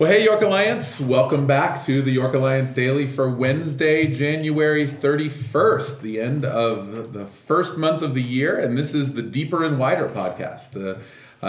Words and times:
Well, 0.00 0.10
hey, 0.10 0.24
York 0.24 0.40
Alliance, 0.40 0.98
welcome 0.98 1.46
back 1.46 1.84
to 1.84 2.00
the 2.00 2.10
York 2.10 2.32
Alliance 2.32 2.72
Daily 2.72 3.06
for 3.06 3.28
Wednesday, 3.28 4.06
January 4.06 4.86
31st, 4.86 6.00
the 6.00 6.18
end 6.18 6.42
of 6.42 7.12
the 7.12 7.26
first 7.26 7.76
month 7.76 8.00
of 8.00 8.14
the 8.14 8.22
year. 8.22 8.58
And 8.58 8.78
this 8.78 8.94
is 8.94 9.12
the 9.12 9.20
Deeper 9.20 9.62
and 9.62 9.78
Wider 9.78 10.08
podcast, 10.08 10.70
the 10.70 11.02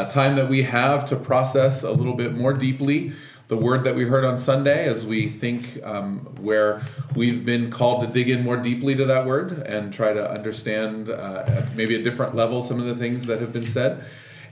time 0.09 0.35
that 0.35 0.49
we 0.49 0.63
have 0.63 1.05
to 1.05 1.15
process 1.15 1.81
a 1.81 1.91
little 1.91 2.13
bit 2.13 2.33
more 2.33 2.51
deeply 2.51 3.13
the 3.47 3.55
word 3.55 3.85
that 3.85 3.95
we 3.95 4.03
heard 4.03 4.25
on 4.25 4.37
Sunday 4.37 4.85
as 4.85 5.05
we 5.05 5.29
think 5.29 5.81
um, 5.83 6.19
where 6.41 6.81
we've 7.15 7.45
been 7.45 7.71
called 7.71 8.05
to 8.05 8.13
dig 8.13 8.29
in 8.29 8.43
more 8.43 8.57
deeply 8.57 8.95
to 8.95 9.05
that 9.05 9.25
word 9.25 9.59
and 9.59 9.93
try 9.93 10.11
to 10.11 10.29
understand 10.29 11.09
uh, 11.09 11.61
maybe 11.73 11.95
a 11.95 12.03
different 12.03 12.35
level 12.35 12.61
some 12.61 12.81
of 12.81 12.85
the 12.85 12.95
things 12.95 13.27
that 13.27 13.39
have 13.39 13.53
been 13.53 13.65
said 13.65 14.03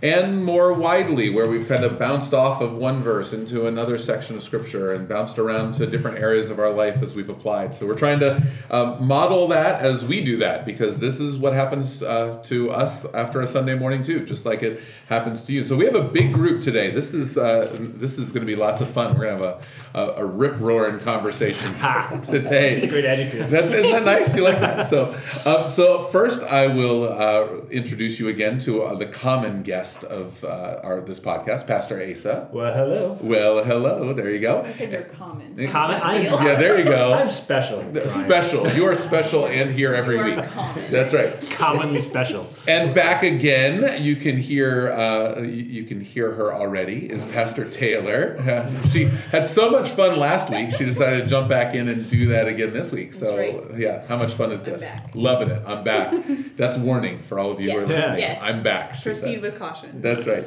and 0.02 0.46
more 0.46 0.72
widely, 0.72 1.30
where 1.30 1.48
we've 1.48 1.68
kind 1.68 1.84
of 1.84 2.00
bounced 2.00 2.34
off 2.34 2.62
of 2.62 2.76
one 2.76 3.02
verse 3.04 3.34
into 3.34 3.68
another 3.68 3.98
section 3.98 4.38
of 4.38 4.44
scripture 4.44 4.92
and 4.92 5.10
bounced 5.10 5.38
around 5.38 5.74
to 5.74 5.86
different 5.86 6.18
areas 6.18 6.50
of 6.50 6.58
our 6.58 6.72
life 6.72 7.04
as 7.04 7.16
we've 7.16 7.30
applied. 7.30 7.74
So 7.74 7.86
we're 7.86 7.98
trying 7.98 8.22
to 8.22 8.42
um, 8.72 9.06
model 9.06 9.50
that 9.50 9.82
as 9.82 10.06
we 10.06 10.24
do 10.24 10.38
that 10.38 10.66
because 10.66 11.00
this 11.00 11.20
is 11.20 11.38
what 11.38 11.54
happens 11.54 12.02
uh, 12.02 12.40
to 12.44 12.72
us 12.72 13.06
after 13.14 13.42
a 13.42 13.48
Sunday 13.48 13.76
morning 13.76 14.02
too, 14.02 14.26
just 14.26 14.46
like 14.46 14.64
it 14.64 14.82
happens 15.10 15.44
to 15.46 15.54
you. 15.54 15.66
So 15.66 15.76
we 15.76 15.84
have 15.84 15.96
a 15.96 16.04
big 16.04 16.34
group 16.34 16.62
today. 16.62 16.92
This 16.92 17.14
is 17.14 17.38
uh, 17.38 17.76
this 17.78 18.18
is 18.18 18.32
going 18.32 18.46
to 18.46 18.52
be 18.52 18.56
lots 18.56 18.80
of 18.80 18.90
fun. 18.90 19.18
We're 19.18 19.26
going 19.26 19.38
to 19.40 19.46
have 19.46 19.62
a, 19.96 20.00
a, 20.00 20.24
a 20.24 20.26
rip 20.26 20.60
roaring 20.62 21.00
conversation 21.00 21.74
today. 22.24 22.76
That's 22.76 22.84
a 22.84 22.88
great 22.88 23.06
adjective. 23.06 23.50
That's, 23.50 23.70
isn't 23.70 23.92
that 23.92 24.06
nice? 24.06 24.34
You 24.34 24.44
like 24.44 24.62
that? 24.62 24.90
So 24.90 25.14
um, 25.46 25.70
so 25.70 26.06
first, 26.06 26.42
I 26.44 26.68
will 26.68 27.12
uh, 27.12 27.66
introduce 27.70 28.20
you 28.20 28.30
again 28.30 28.60
to 28.60 28.84
uh, 28.84 28.96
the 28.96 29.06
common 29.06 29.64
guest 29.64 29.89
guest 29.90 30.04
of 30.04 30.44
uh, 30.44 30.80
our 30.84 31.02
this 31.02 31.20
podcast, 31.20 31.66
Pastor 31.68 32.02
Asa. 32.02 32.48
Well, 32.52 32.74
hello. 32.74 33.18
Well, 33.22 33.64
hello. 33.64 34.14
There 34.14 34.30
you 34.30 34.40
go. 34.40 34.62
I 34.62 34.72
said 34.72 34.92
you're 34.92 35.02
common. 35.04 35.56
Common. 35.68 36.02
I'm, 36.02 36.24
yeah, 36.24 36.56
there 36.56 36.78
you 36.78 36.84
go. 36.84 37.14
I'm 37.14 37.28
special. 37.28 37.84
Brian. 37.84 38.10
Special. 38.10 38.70
You 38.72 38.86
are 38.86 38.96
special 38.96 39.48
and 39.48 39.72
here 39.72 39.94
every 39.94 40.18
You 40.18 40.22
are 40.22 40.36
week. 40.36 40.46
common. 40.46 40.92
That's 40.92 41.14
right. 41.14 41.34
Commonly 41.56 42.02
special. 42.02 42.48
And 42.68 42.94
back 42.94 43.24
again, 43.24 44.02
you 44.02 44.16
can 44.16 44.38
hear 44.38 44.92
uh, 44.92 45.42
you 45.42 45.80
you 45.80 45.84
can 45.86 46.02
hear 46.02 46.34
her 46.34 46.54
already. 46.54 47.10
Is 47.10 47.24
Pastor 47.32 47.70
Taylor? 47.70 48.38
she 48.92 49.06
had 49.32 49.46
so 49.46 49.72
much 49.72 49.90
fun 49.90 50.20
last 50.20 50.50
week. 50.50 50.72
She 50.72 50.86
decided 50.86 51.22
to 51.24 51.28
jump 51.28 51.50
back 51.50 51.74
in 51.74 51.88
and 51.90 52.10
do 52.10 52.28
that 52.30 52.48
again 52.48 52.72
this 52.72 52.92
week. 52.92 53.14
So 53.14 53.36
That's 53.36 53.70
right. 53.70 53.80
yeah, 53.80 54.06
how 54.08 54.18
much 54.18 54.34
fun 54.34 54.52
is 54.52 54.62
I'm 54.62 54.66
this? 54.72 54.82
back. 54.82 55.12
Loving 55.16 55.50
it. 55.50 55.62
I'm 55.66 55.84
back. 55.84 56.14
That's 56.58 56.78
warning 56.78 57.20
for 57.24 57.40
all 57.40 57.52
of 57.52 57.60
you 57.60 57.72
who 57.72 57.78
are 57.78 57.86
listening. 57.86 58.20
Yes. 58.20 58.40
I'm 58.42 58.64
back. 58.64 59.02
Proceed 59.02 59.34
said. 59.36 59.42
with 59.42 59.58
caution. 59.58 59.79
That's 59.94 60.26
right. 60.26 60.44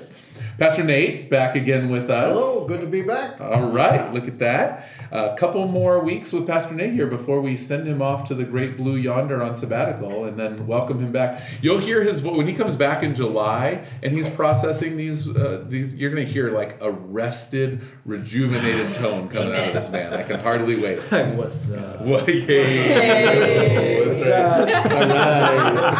Pastor 0.59 0.85
Nate 0.85 1.29
back 1.31 1.55
again 1.57 1.89
with 1.89 2.11
us. 2.11 2.37
Hello, 2.39 2.67
good 2.67 2.81
to 2.81 2.87
be 2.87 3.03
back. 3.03 3.41
All 3.41 3.71
right, 3.71 4.13
look 4.13 4.29
at 4.29 4.39
that. 4.39 4.89
A 5.11 5.35
couple 5.37 5.67
more 5.69 5.99
weeks 5.99 6.33
with 6.33 6.47
Pastor 6.47 6.75
Nate 6.75 6.93
here 6.95 7.07
before 7.07 7.41
we 7.41 7.55
send 7.57 7.87
him 7.87 8.01
off 8.01 8.27
to 8.29 8.35
the 8.35 8.45
great 8.45 8.77
blue 8.79 8.97
yonder 8.97 9.43
on 9.43 9.55
sabbatical 9.57 10.25
and 10.25 10.39
then 10.39 10.67
welcome 10.67 11.01
him 11.01 11.13
back. 11.13 11.43
You'll 11.61 11.79
hear 11.79 12.03
his 12.03 12.21
vo- 12.21 12.37
when 12.37 12.47
he 12.47 12.55
comes 12.55 12.77
back 12.77 13.03
in 13.03 13.15
July 13.15 13.85
and 14.03 14.13
he's 14.13 14.29
processing 14.31 14.97
these 14.97 15.29
uh, 15.29 15.65
these 15.69 15.95
you're 15.95 16.11
going 16.11 16.25
to 16.25 16.33
hear 16.33 16.51
like 16.51 16.81
a 16.81 16.91
rested, 16.91 17.83
rejuvenated 18.07 18.95
tone 18.95 19.29
coming 19.29 19.53
out 19.55 19.69
of 19.69 19.75
this 19.75 19.91
man. 19.91 20.15
I 20.15 20.23
can 20.23 20.41
hardly 20.41 20.81
wait. 20.81 20.99
What's 21.37 21.71
uh, 21.71 21.99
Well, 22.01 22.29
yay. 22.31 24.05
That's 24.07 24.21
right. 24.21 24.93
All 24.93 25.09
right. 25.09 25.93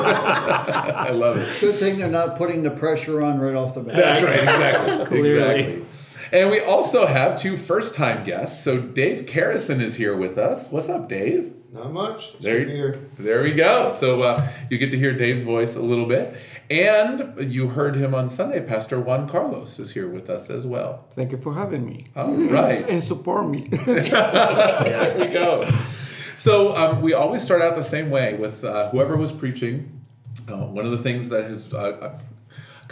I 1.09 1.11
love 1.11 1.37
it. 1.37 1.61
Good 1.61 1.75
thing 1.77 1.99
they're 1.99 2.09
not 2.09 2.37
putting 2.39 2.63
the 2.63 2.71
pressure 2.71 3.21
on 3.23 3.39
right 3.41 3.55
off 3.55 3.75
the 3.75 3.81
bat. 3.81 3.97
That's 3.97 4.22
right, 4.23 4.39
exactly. 4.41 5.07
Clearly. 5.07 5.61
Exactly. 5.63 5.87
And 6.33 6.51
we 6.51 6.61
also 6.61 7.05
have 7.07 7.39
two 7.39 7.57
first 7.59 7.95
time 7.95 8.25
guests. 8.25 8.65
So 8.65 8.79
Dave 8.81 9.27
Carrison 9.27 9.81
is 9.83 9.97
here 9.97 10.17
with 10.17 10.39
us. 10.39 10.71
What's 10.71 10.89
up, 10.89 11.09
Dave? 11.09 11.53
Not 11.73 11.93
much. 11.93 12.35
It's 12.35 12.45
There, 12.45 12.61
to 12.61 12.67
be 12.67 12.73
here. 12.73 13.01
there 13.19 13.43
we 13.43 13.53
go. 13.53 13.91
So 13.91 14.23
uh, 14.23 14.49
you 14.71 14.79
get 14.79 14.91
to 14.91 14.99
hear 14.99 15.13
Dave's 15.13 15.43
voice 15.43 15.77
a 15.77 15.83
little 15.83 16.07
bit. 16.07 16.35
And 16.71 17.53
you 17.53 17.69
heard 17.71 17.97
him 17.97 18.15
on 18.15 18.31
Sunday. 18.31 18.61
Pastor 18.63 18.99
Juan 18.99 19.29
Carlos 19.29 19.79
is 19.79 19.93
here 19.93 20.09
with 20.09 20.31
us 20.31 20.49
as 20.49 20.67
well. 20.67 21.05
Thank 21.15 21.33
you 21.33 21.39
for 21.39 21.53
having 21.55 21.85
me. 21.85 22.07
All 22.17 22.33
right. 22.33 22.83
And 22.89 23.03
support 23.03 23.47
me. 23.49 23.69
there 23.71 25.17
we 25.19 25.27
go. 25.29 25.69
So 26.35 26.75
um, 26.75 27.03
we 27.03 27.13
always 27.13 27.43
start 27.43 27.61
out 27.63 27.75
the 27.77 27.85
same 27.85 28.09
way 28.11 28.35
with 28.35 28.65
uh, 28.65 28.89
whoever 28.91 29.17
was 29.19 29.33
preaching. 29.33 30.01
Uh, 30.49 30.65
one 30.67 30.85
of 30.87 30.91
the 30.93 30.99
things 31.03 31.29
that 31.29 31.45
is 31.45 31.73
uh, 31.75 32.11
a 32.19 32.21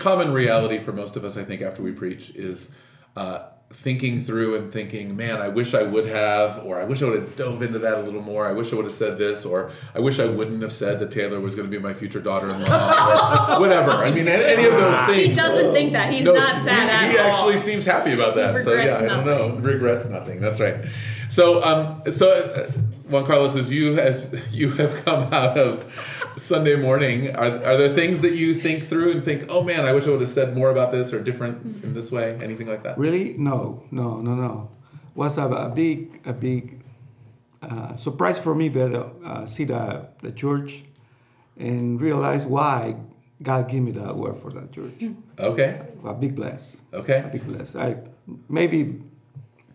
common 0.00 0.32
reality 0.32 0.78
for 0.78 0.92
most 0.92 1.14
of 1.16 1.24
us, 1.24 1.36
I 1.36 1.44
think, 1.44 1.62
after 1.62 1.82
we 1.82 1.92
preach 1.92 2.30
is 2.30 2.72
uh, 3.16 3.44
thinking 3.72 4.24
through 4.24 4.56
and 4.56 4.72
thinking, 4.72 5.16
man, 5.16 5.40
I 5.40 5.48
wish 5.48 5.74
I 5.74 5.82
would 5.84 6.06
have, 6.06 6.64
or 6.66 6.80
I 6.80 6.84
wish 6.84 7.02
I 7.02 7.06
would 7.06 7.20
have 7.20 7.36
dove 7.36 7.62
into 7.62 7.78
that 7.80 7.98
a 7.98 8.00
little 8.00 8.22
more. 8.22 8.48
I 8.48 8.52
wish 8.52 8.72
I 8.72 8.76
would 8.76 8.84
have 8.86 8.94
said 8.94 9.16
this, 9.18 9.44
or 9.44 9.70
I 9.94 10.00
wish 10.00 10.18
I 10.18 10.26
wouldn't 10.26 10.60
have 10.62 10.72
said 10.72 10.98
that 11.00 11.12
Taylor 11.12 11.38
was 11.40 11.54
going 11.54 11.70
to 11.70 11.76
be 11.76 11.80
my 11.80 11.94
future 11.94 12.20
daughter-in-law, 12.20 13.56
or 13.56 13.60
whatever. 13.60 13.92
I 13.92 14.10
mean, 14.10 14.26
any 14.26 14.64
of 14.64 14.72
those 14.72 15.06
things. 15.06 15.28
He 15.28 15.34
doesn't 15.34 15.72
think 15.72 15.92
that. 15.92 16.12
He's 16.12 16.24
No, 16.24 16.34
not 16.34 16.58
sad 16.58 17.10
he, 17.10 17.16
he 17.16 17.18
all. 17.22 17.30
actually 17.30 17.58
seems 17.58 17.84
happy 17.84 18.12
about 18.12 18.34
that. 18.36 18.64
So 18.64 18.74
yeah, 18.74 18.98
I 18.98 19.02
don't 19.06 19.24
know. 19.26 19.50
Regrets 19.60 20.08
nothing. 20.08 20.40
That's 20.40 20.58
right. 20.58 20.76
So 21.28 21.62
um, 21.62 22.02
so 22.10 22.26
uh, 22.28 22.70
Juan 23.08 23.24
Carlos, 23.24 23.54
as 23.56 23.70
you 23.70 23.98
as 24.00 24.34
you 24.50 24.72
have 24.72 25.04
come 25.04 25.32
out 25.32 25.56
of 25.56 26.19
Sunday 26.40 26.76
morning, 26.76 27.34
are 27.36 27.52
are 27.64 27.76
there 27.76 27.94
things 27.94 28.20
that 28.22 28.34
you 28.34 28.54
think 28.54 28.88
through 28.88 29.12
and 29.12 29.24
think, 29.24 29.46
oh 29.48 29.62
man, 29.62 29.84
I 29.86 29.92
wish 29.92 30.06
I 30.06 30.10
would 30.10 30.20
have 30.20 30.30
said 30.30 30.56
more 30.56 30.70
about 30.70 30.90
this 30.90 31.12
or 31.12 31.22
different 31.22 31.84
in 31.84 31.94
this 31.94 32.10
way, 32.10 32.38
anything 32.42 32.68
like 32.68 32.82
that? 32.82 32.98
really? 32.98 33.34
No, 33.38 33.84
no, 33.90 34.20
no, 34.20 34.34
no. 34.34 34.70
Was 35.14 35.38
a, 35.38 35.46
a 35.46 35.68
big, 35.68 36.20
a 36.24 36.32
big 36.32 36.82
uh, 37.62 37.94
surprise 37.96 38.38
for 38.38 38.54
me, 38.54 38.68
but 38.68 38.94
uh, 38.94 39.46
see 39.46 39.64
the 39.64 40.08
the 40.22 40.32
church 40.32 40.84
and 41.58 42.00
realize 42.00 42.46
why 42.46 42.96
God 43.42 43.68
gave 43.68 43.82
me 43.82 43.92
that 43.92 44.16
word 44.16 44.38
for 44.38 44.50
that 44.52 44.72
church. 44.72 45.04
Okay. 45.38 45.80
A 46.04 46.14
big 46.14 46.34
bless. 46.34 46.80
Okay. 46.92 47.18
A 47.18 47.28
big 47.28 47.44
bless. 47.46 47.76
I 47.76 47.96
maybe 48.48 49.02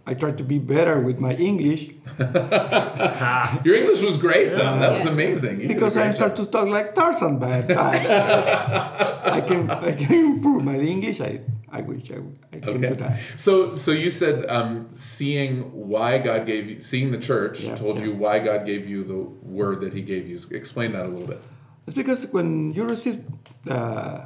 I 0.06 0.14
tried 0.14 0.38
to 0.38 0.44
be 0.44 0.60
better 0.60 1.02
with 1.02 1.20
my 1.20 1.34
English 1.34 1.90
Your 2.20 3.76
English 3.76 4.02
was 4.02 4.18
great 4.18 4.52
though. 4.56 4.80
That 4.80 4.94
was 4.94 5.06
amazing. 5.06 5.62
You 5.62 5.68
because 5.68 5.98
I 5.98 6.04
great 6.06 6.16
start 6.16 6.36
to 6.38 6.46
talk 6.46 6.68
like 6.68 6.96
Tarzan, 6.96 7.40
but 7.40 7.70
I 7.72 9.42
can 9.42 9.70
I 9.70 9.92
can 9.92 10.14
improve 10.14 10.64
my 10.64 10.78
English. 10.78 11.20
I 11.20 11.42
I 11.70 11.82
wish 11.82 12.10
I, 12.10 12.20
I 12.56 12.60
can 12.60 12.80
do 12.80 12.96
that. 12.96 13.20
So, 13.36 13.76
so 13.76 13.92
you 13.92 14.10
said 14.10 14.50
um, 14.50 14.88
seeing 14.96 15.64
why 15.74 16.20
God 16.20 16.46
gave 16.46 16.70
you, 16.70 16.80
seeing 16.80 17.12
the 17.12 17.18
church 17.18 17.62
Yeah, 17.62 17.76
told 17.76 18.00
yeah. 18.00 18.06
you 18.06 18.14
why 18.14 18.40
God 18.40 18.66
gave 18.66 18.88
you 18.88 19.04
the 19.04 19.20
word 19.44 19.82
that 19.82 19.94
He 19.94 20.02
gave 20.02 20.26
you. 20.26 20.40
Explain 20.52 20.94
that 20.94 21.06
a 21.06 21.10
little 21.10 21.28
bit. 21.28 21.42
It's 21.86 21.96
because 21.96 22.28
when 22.32 22.72
you 22.74 22.88
receive 22.88 23.26
uh, 23.68 24.22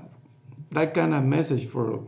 that 0.71 0.93
kind 0.93 1.15
of 1.15 1.23
message 1.23 1.65
for 1.65 2.05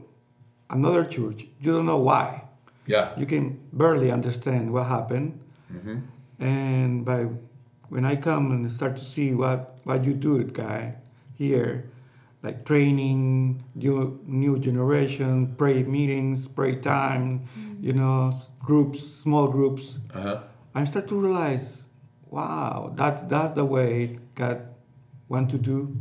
another 0.70 1.06
church, 1.06 1.48
you 1.60 1.72
don't 1.74 1.88
know 1.88 1.98
why. 1.98 2.44
Yeah. 2.86 3.18
You 3.18 3.26
can 3.26 3.60
barely 3.72 4.12
understand 4.12 4.74
what 4.74 4.88
happened. 4.88 5.40
Mm-hmm. 5.72 5.98
And 6.40 7.06
by 7.06 7.28
when 7.90 8.06
I 8.06 8.16
come 8.16 8.52
and 8.52 8.72
start 8.72 8.96
to 8.98 9.06
see 9.06 9.34
what, 9.34 9.78
what 9.84 10.06
you 10.06 10.14
do, 10.14 10.40
it 10.40 10.54
guy, 10.54 10.96
here, 11.34 11.92
like 12.42 12.66
training, 12.66 13.64
new, 13.76 14.20
new 14.26 14.58
generation, 14.58 15.56
pray 15.58 15.84
meetings, 15.84 16.48
pray 16.48 16.76
time, 16.76 17.42
mm-hmm. 17.42 17.84
you 17.84 17.94
know, 17.94 18.34
groups, 18.60 19.04
small 19.04 19.48
groups, 19.48 20.00
Uh 20.14 20.22
huh. 20.22 20.40
I 20.74 20.86
start 20.86 21.10
to 21.10 21.20
realize, 21.20 21.86
wow, 22.30 22.94
that's 22.96 23.24
that's 23.24 23.52
the 23.52 23.66
way 23.66 24.20
God 24.36 24.68
want 25.28 25.52
to 25.52 25.58
do 25.58 25.98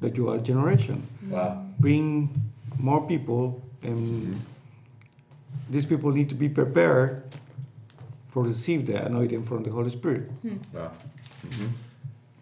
the 0.00 0.08
dual 0.08 0.38
generation. 0.38 1.06
Wow. 1.28 1.60
Bring 1.78 2.32
more 2.78 3.06
people, 3.06 3.62
and 3.82 3.96
mm-hmm. 3.96 4.40
These 5.70 5.86
people 5.86 6.10
need 6.12 6.28
to 6.28 6.34
be 6.34 6.48
prepared 6.48 7.22
for 8.28 8.42
receive 8.42 8.86
the 8.86 9.04
anointing 9.04 9.44
from 9.44 9.62
the 9.62 9.70
Holy 9.70 9.90
Spirit. 9.90 10.30
Wow. 10.72 10.90
hmm 11.42 11.66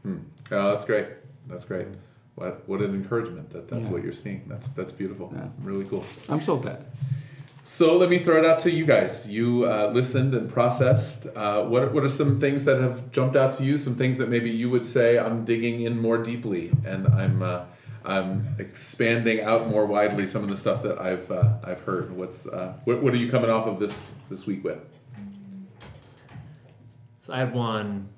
Hmm. 0.03 0.17
Oh, 0.51 0.73
that's 0.73 0.85
great. 0.85 1.07
That's 1.47 1.65
great. 1.65 1.87
What 2.35 2.67
what 2.69 2.81
an 2.81 2.95
encouragement 2.95 3.51
that 3.51 3.69
that's 3.69 3.87
Yeah. 3.87 3.93
what 3.93 4.03
you're 4.03 4.13
seeing. 4.25 4.43
That's 4.49 4.67
that's 4.69 4.93
beautiful. 4.93 5.33
Yeah. 5.35 5.49
Really 5.63 5.85
cool. 5.85 6.05
I'm 6.29 6.41
so 6.41 6.57
glad. 6.57 6.85
So 7.65 7.97
let 7.97 8.11
me 8.11 8.19
throw 8.19 8.37
it 8.39 8.45
out 8.45 8.59
to 8.61 8.71
you 8.71 8.85
guys. 8.85 9.29
You 9.31 9.65
uh, 9.65 9.91
listened 9.95 10.35
and 10.35 10.51
processed. 10.51 11.27
Uh, 11.37 11.63
what 11.65 11.93
what 11.95 12.03
are 12.05 12.09
some 12.09 12.41
things 12.41 12.65
that 12.65 12.81
have 12.81 13.13
jumped 13.13 13.37
out 13.37 13.55
to 13.59 13.65
you? 13.65 13.79
Some 13.79 13.95
things 13.95 14.19
that 14.19 14.29
maybe 14.29 14.51
you 14.51 14.69
would 14.71 14.85
say 14.85 15.19
I'm 15.19 15.45
digging 15.45 15.83
in 15.83 16.01
more 16.01 16.19
deeply 16.19 16.73
and 16.85 17.07
I'm 17.09 17.43
uh, 17.43 17.65
I'm 18.05 18.57
expanding 18.59 19.43
out 19.43 19.69
more 19.69 19.87
widely. 19.87 20.27
Some 20.27 20.43
of 20.43 20.49
the 20.49 20.57
stuff 20.57 20.83
that 20.83 20.99
I've 21.01 21.31
uh, 21.31 21.55
I've 21.65 21.81
heard. 21.83 22.17
What's 22.17 22.47
uh, 22.47 22.75
what 22.85 23.03
what 23.03 23.13
are 23.15 23.19
you 23.19 23.31
coming 23.31 23.51
off 23.51 23.67
of 23.67 23.79
this 23.79 24.13
this 24.31 24.47
week 24.47 24.65
with? 24.65 24.79
So 27.21 27.33
I 27.33 27.39
had 27.39 27.55
one. 27.55 28.09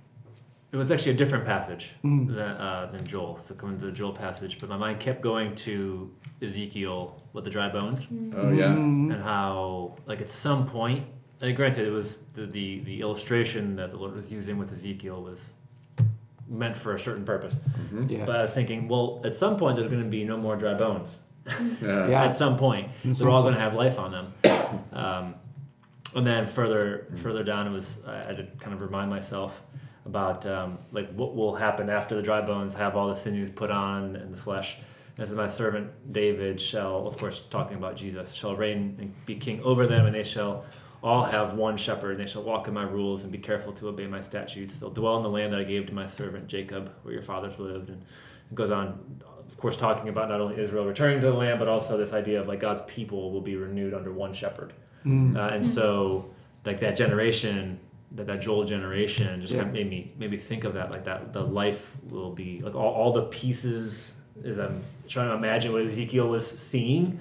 It 0.72 0.76
was 0.76 0.90
actually 0.90 1.12
a 1.12 1.16
different 1.16 1.44
passage 1.44 1.92
Mm. 2.02 2.26
than, 2.34 2.38
uh, 2.38 2.88
than 2.90 3.06
Joel. 3.06 3.36
So 3.36 3.54
coming 3.54 3.78
to 3.78 3.86
the 3.86 3.92
Joel 3.92 4.12
passage, 4.12 4.58
but 4.58 4.68
my 4.68 4.76
mind 4.76 4.98
kept 4.98 5.20
going 5.20 5.54
to 5.56 6.10
Ezekiel 6.42 7.22
with 7.32 7.44
the 7.44 7.50
dry 7.50 7.70
bones 7.70 8.08
Oh 8.36 8.50
yeah. 8.50 8.72
Mm. 8.74 9.12
and 9.14 9.22
how, 9.22 9.96
like, 10.06 10.20
at 10.20 10.28
some 10.28 10.66
point, 10.66 11.04
and 11.40 11.54
granted, 11.54 11.86
it 11.86 11.92
was 11.92 12.18
the, 12.32 12.46
the 12.46 12.80
the 12.80 13.00
illustration 13.02 13.76
that 13.76 13.92
the 13.92 13.98
Lord 13.98 14.16
was 14.16 14.32
using 14.32 14.56
with 14.58 14.72
Ezekiel 14.72 15.22
was 15.22 15.40
meant 16.48 16.76
for 16.76 16.92
a 16.92 16.98
certain 16.98 17.24
purpose. 17.24 17.58
Yeah. 18.06 18.24
But 18.24 18.36
I 18.36 18.42
was 18.42 18.54
thinking, 18.54 18.88
well, 18.88 19.20
at 19.24 19.32
some 19.32 19.56
point 19.56 19.76
there's 19.76 19.88
going 19.88 20.02
to 20.02 20.08
be 20.08 20.24
no 20.24 20.36
more 20.36 20.56
dry 20.56 20.74
bones. 20.74 21.16
Yeah. 21.46 22.08
Yeah. 22.08 22.24
At 22.24 22.34
some 22.34 22.56
point, 22.56 22.90
At 23.04 23.16
they're 23.16 23.28
all 23.28 23.42
going 23.42 23.54
to 23.54 23.60
have 23.60 23.74
life 23.74 23.98
on 23.98 24.12
them. 24.12 24.32
Um, 24.92 25.34
and 26.14 26.26
then 26.26 26.46
further 26.46 27.06
further 27.16 27.42
down, 27.42 27.66
it 27.66 27.70
was 27.70 28.00
I 28.06 28.18
had 28.18 28.36
to 28.36 28.46
kind 28.60 28.72
of 28.74 28.80
remind 28.80 29.10
myself 29.10 29.62
about 30.06 30.46
um, 30.46 30.78
like 30.92 31.12
what 31.12 31.34
will 31.34 31.54
happen 31.54 31.90
after 31.90 32.14
the 32.14 32.22
dry 32.22 32.40
bones 32.40 32.74
have 32.74 32.96
all 32.96 33.08
the 33.08 33.14
sinews 33.14 33.50
put 33.50 33.70
on 33.70 34.16
and 34.16 34.32
the 34.32 34.36
flesh. 34.36 34.78
As 35.18 35.32
my 35.34 35.46
servant 35.46 36.12
David 36.12 36.60
shall, 36.60 37.06
of 37.06 37.16
course, 37.18 37.40
talking 37.40 37.76
about 37.76 37.96
Jesus, 37.96 38.32
shall 38.32 38.56
reign 38.56 38.96
and 38.98 39.26
be 39.26 39.36
king 39.36 39.60
over 39.62 39.86
them, 39.86 40.06
and 40.06 40.14
they 40.14 40.24
shall 40.24 40.64
all 41.04 41.22
have 41.22 41.52
one 41.52 41.76
shepherd, 41.76 42.12
and 42.12 42.20
they 42.20 42.26
shall 42.30 42.42
walk 42.42 42.66
in 42.66 42.72
my 42.74 42.82
rules 42.82 43.22
and 43.24 43.30
be 43.30 43.38
careful 43.38 43.72
to 43.74 43.88
obey 43.88 44.06
my 44.06 44.22
statutes. 44.22 44.78
They'll 44.80 44.90
dwell 44.90 45.16
in 45.18 45.22
the 45.22 45.28
land 45.28 45.52
that 45.52 45.60
I 45.60 45.64
gave 45.64 45.84
to 45.86 45.94
my 45.94 46.06
servant 46.06 46.48
Jacob, 46.48 46.90
where 47.02 47.12
your 47.12 47.22
fathers 47.22 47.58
lived. 47.58 47.90
And 47.90 48.02
it 48.50 48.54
goes 48.54 48.70
on, 48.70 48.98
of 49.46 49.56
course, 49.58 49.76
talking 49.76 50.08
about 50.08 50.30
not 50.30 50.40
only 50.40 50.58
Israel 50.58 50.86
returning 50.86 51.20
to 51.20 51.26
the 51.26 51.34
land, 51.34 51.58
but 51.58 51.68
also 51.68 51.98
this 51.98 52.14
idea 52.14 52.40
of 52.40 52.48
like 52.48 52.58
God's 52.60 52.82
people 52.82 53.30
will 53.32 53.42
be 53.42 53.54
renewed 53.56 53.92
under 53.92 54.12
one 54.12 54.32
shepherd. 54.32 54.72
Mm. 55.04 55.36
Uh, 55.36 55.54
and 55.54 55.66
so, 55.66 56.30
like 56.64 56.80
that 56.80 56.96
generation, 56.96 57.78
that 58.12 58.26
that 58.26 58.40
Joel 58.40 58.64
generation, 58.64 59.40
just 59.40 59.52
Yeah. 59.52 59.58
kind 59.60 59.68
of 59.68 59.74
made 59.74 59.90
me 59.90 60.12
made 60.18 60.30
me 60.30 60.38
think 60.38 60.64
of 60.64 60.72
that. 60.74 60.90
Like 60.90 61.04
that, 61.04 61.34
the 61.34 61.42
life 61.44 61.94
will 62.08 62.32
be 62.32 62.60
like 62.62 62.74
all, 62.74 62.94
all 62.94 63.12
the 63.12 63.24
pieces. 63.24 64.16
As 64.44 64.58
I'm 64.58 64.82
trying 65.08 65.28
to 65.28 65.34
imagine 65.34 65.72
what 65.72 65.82
Ezekiel 65.82 66.28
was 66.28 66.48
seeing, 66.50 67.18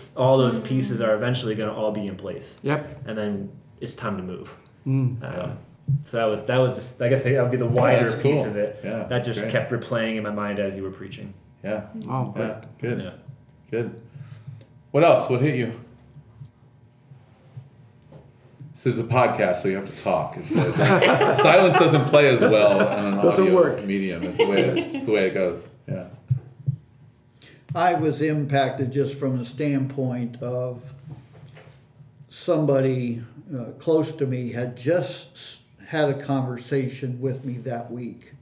all 0.16 0.38
those 0.38 0.58
pieces 0.58 1.00
are 1.00 1.14
eventually 1.14 1.54
going 1.54 1.68
to 1.70 1.74
all 1.76 1.92
be 1.92 2.06
in 2.06 2.16
place, 2.16 2.58
Yep. 2.62 3.02
and 3.06 3.16
then 3.16 3.50
it's 3.80 3.94
time 3.94 4.16
to 4.16 4.22
move. 4.22 4.56
Mm. 4.86 5.22
Um, 5.22 5.58
So 6.02 6.16
that 6.16 6.24
was 6.24 6.42
that 6.44 6.58
was 6.58 6.74
just 6.74 7.00
I 7.00 7.08
guess 7.08 7.22
that 7.24 7.40
would 7.40 7.50
be 7.52 7.56
the 7.56 7.66
wider 7.66 8.02
that's 8.02 8.14
piece 8.16 8.38
cool. 8.40 8.46
of 8.46 8.56
it. 8.56 8.80
Yeah, 8.82 9.04
that 9.04 9.24
just 9.24 9.40
great. 9.40 9.52
kept 9.52 9.70
replaying 9.70 10.16
in 10.16 10.22
my 10.24 10.30
mind 10.32 10.58
as 10.58 10.76
you 10.76 10.82
were 10.82 10.90
preaching. 10.90 11.32
Yeah. 11.62 11.86
Oh, 12.08 12.32
great. 12.34 12.48
Yeah. 12.48 12.64
Good. 12.80 13.00
Yeah. 13.02 13.10
Good. 13.70 14.00
What 14.90 15.04
else? 15.04 15.30
What 15.30 15.40
hit 15.40 15.54
you? 15.54 15.72
So 18.74 18.90
there's 18.90 18.98
a 18.98 19.04
podcast, 19.04 19.56
so 19.56 19.68
you 19.68 19.76
have 19.76 19.90
to 19.94 20.02
talk. 20.02 20.36
It's 20.36 20.52
a- 20.52 21.34
silence 21.42 21.78
doesn't 21.78 22.06
play 22.06 22.28
as 22.28 22.40
well 22.42 22.80
on 22.86 23.14
an 23.14 23.24
Doesn't 23.24 23.44
audio 23.44 23.54
work. 23.54 23.84
medium. 23.84 24.22
It's 24.24 24.36
the 24.38 24.46
way 24.46 24.60
it's 24.78 25.04
the 25.04 25.12
way 25.12 25.26
it 25.28 25.34
goes. 25.34 25.70
Yeah. 25.88 26.04
I 27.76 27.92
was 27.92 28.22
impacted 28.22 28.90
just 28.90 29.18
from 29.18 29.38
the 29.38 29.44
standpoint 29.44 30.42
of 30.42 30.82
somebody 32.30 33.22
uh, 33.54 33.72
close 33.78 34.12
to 34.12 34.26
me 34.26 34.52
had 34.52 34.76
just 34.78 35.58
had 35.88 36.08
a 36.08 36.14
conversation 36.14 37.20
with 37.20 37.44
me 37.44 37.58
that 37.58 37.90
week 37.92 38.32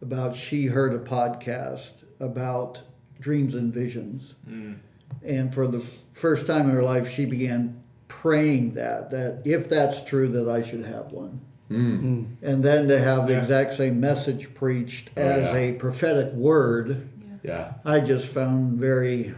about 0.00 0.36
she 0.36 0.66
heard 0.66 0.94
a 0.94 1.00
podcast 1.00 2.04
about 2.20 2.82
dreams 3.20 3.54
and 3.54 3.74
visions. 3.74 4.36
Mm. 4.48 4.76
And 5.24 5.52
for 5.52 5.66
the 5.66 5.80
first 6.12 6.46
time 6.46 6.68
in 6.70 6.76
her 6.76 6.82
life, 6.82 7.08
she 7.08 7.24
began 7.26 7.82
praying 8.06 8.74
that, 8.74 9.10
that 9.10 9.42
if 9.44 9.68
that's 9.68 10.04
true, 10.04 10.28
that 10.28 10.48
I 10.48 10.62
should 10.62 10.84
have 10.84 11.10
one. 11.10 11.40
Mm. 11.70 12.02
Mm. 12.02 12.26
And 12.42 12.62
then 12.62 12.86
to 12.86 13.00
have 13.00 13.26
the 13.26 13.32
Yeah. 13.32 13.42
exact 13.42 13.74
same 13.74 13.98
message 13.98 14.54
preached 14.54 15.10
Oh, 15.16 15.22
as 15.22 15.42
yeah. 15.42 15.56
a 15.56 15.72
prophetic 15.72 16.32
word. 16.34 17.08
Yeah. 17.44 17.74
I 17.84 18.00
just 18.00 18.28
found 18.28 18.78
very, 18.78 19.34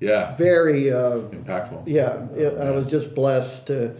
Yeah. 0.00 0.36
very, 0.36 0.92
uh, 0.92 1.20
Impactful. 1.32 1.84
yeah, 1.86 2.26
it, 2.36 2.58
I 2.58 2.70
was 2.70 2.86
just 2.86 3.14
blessed 3.14 3.66
to 3.68 3.94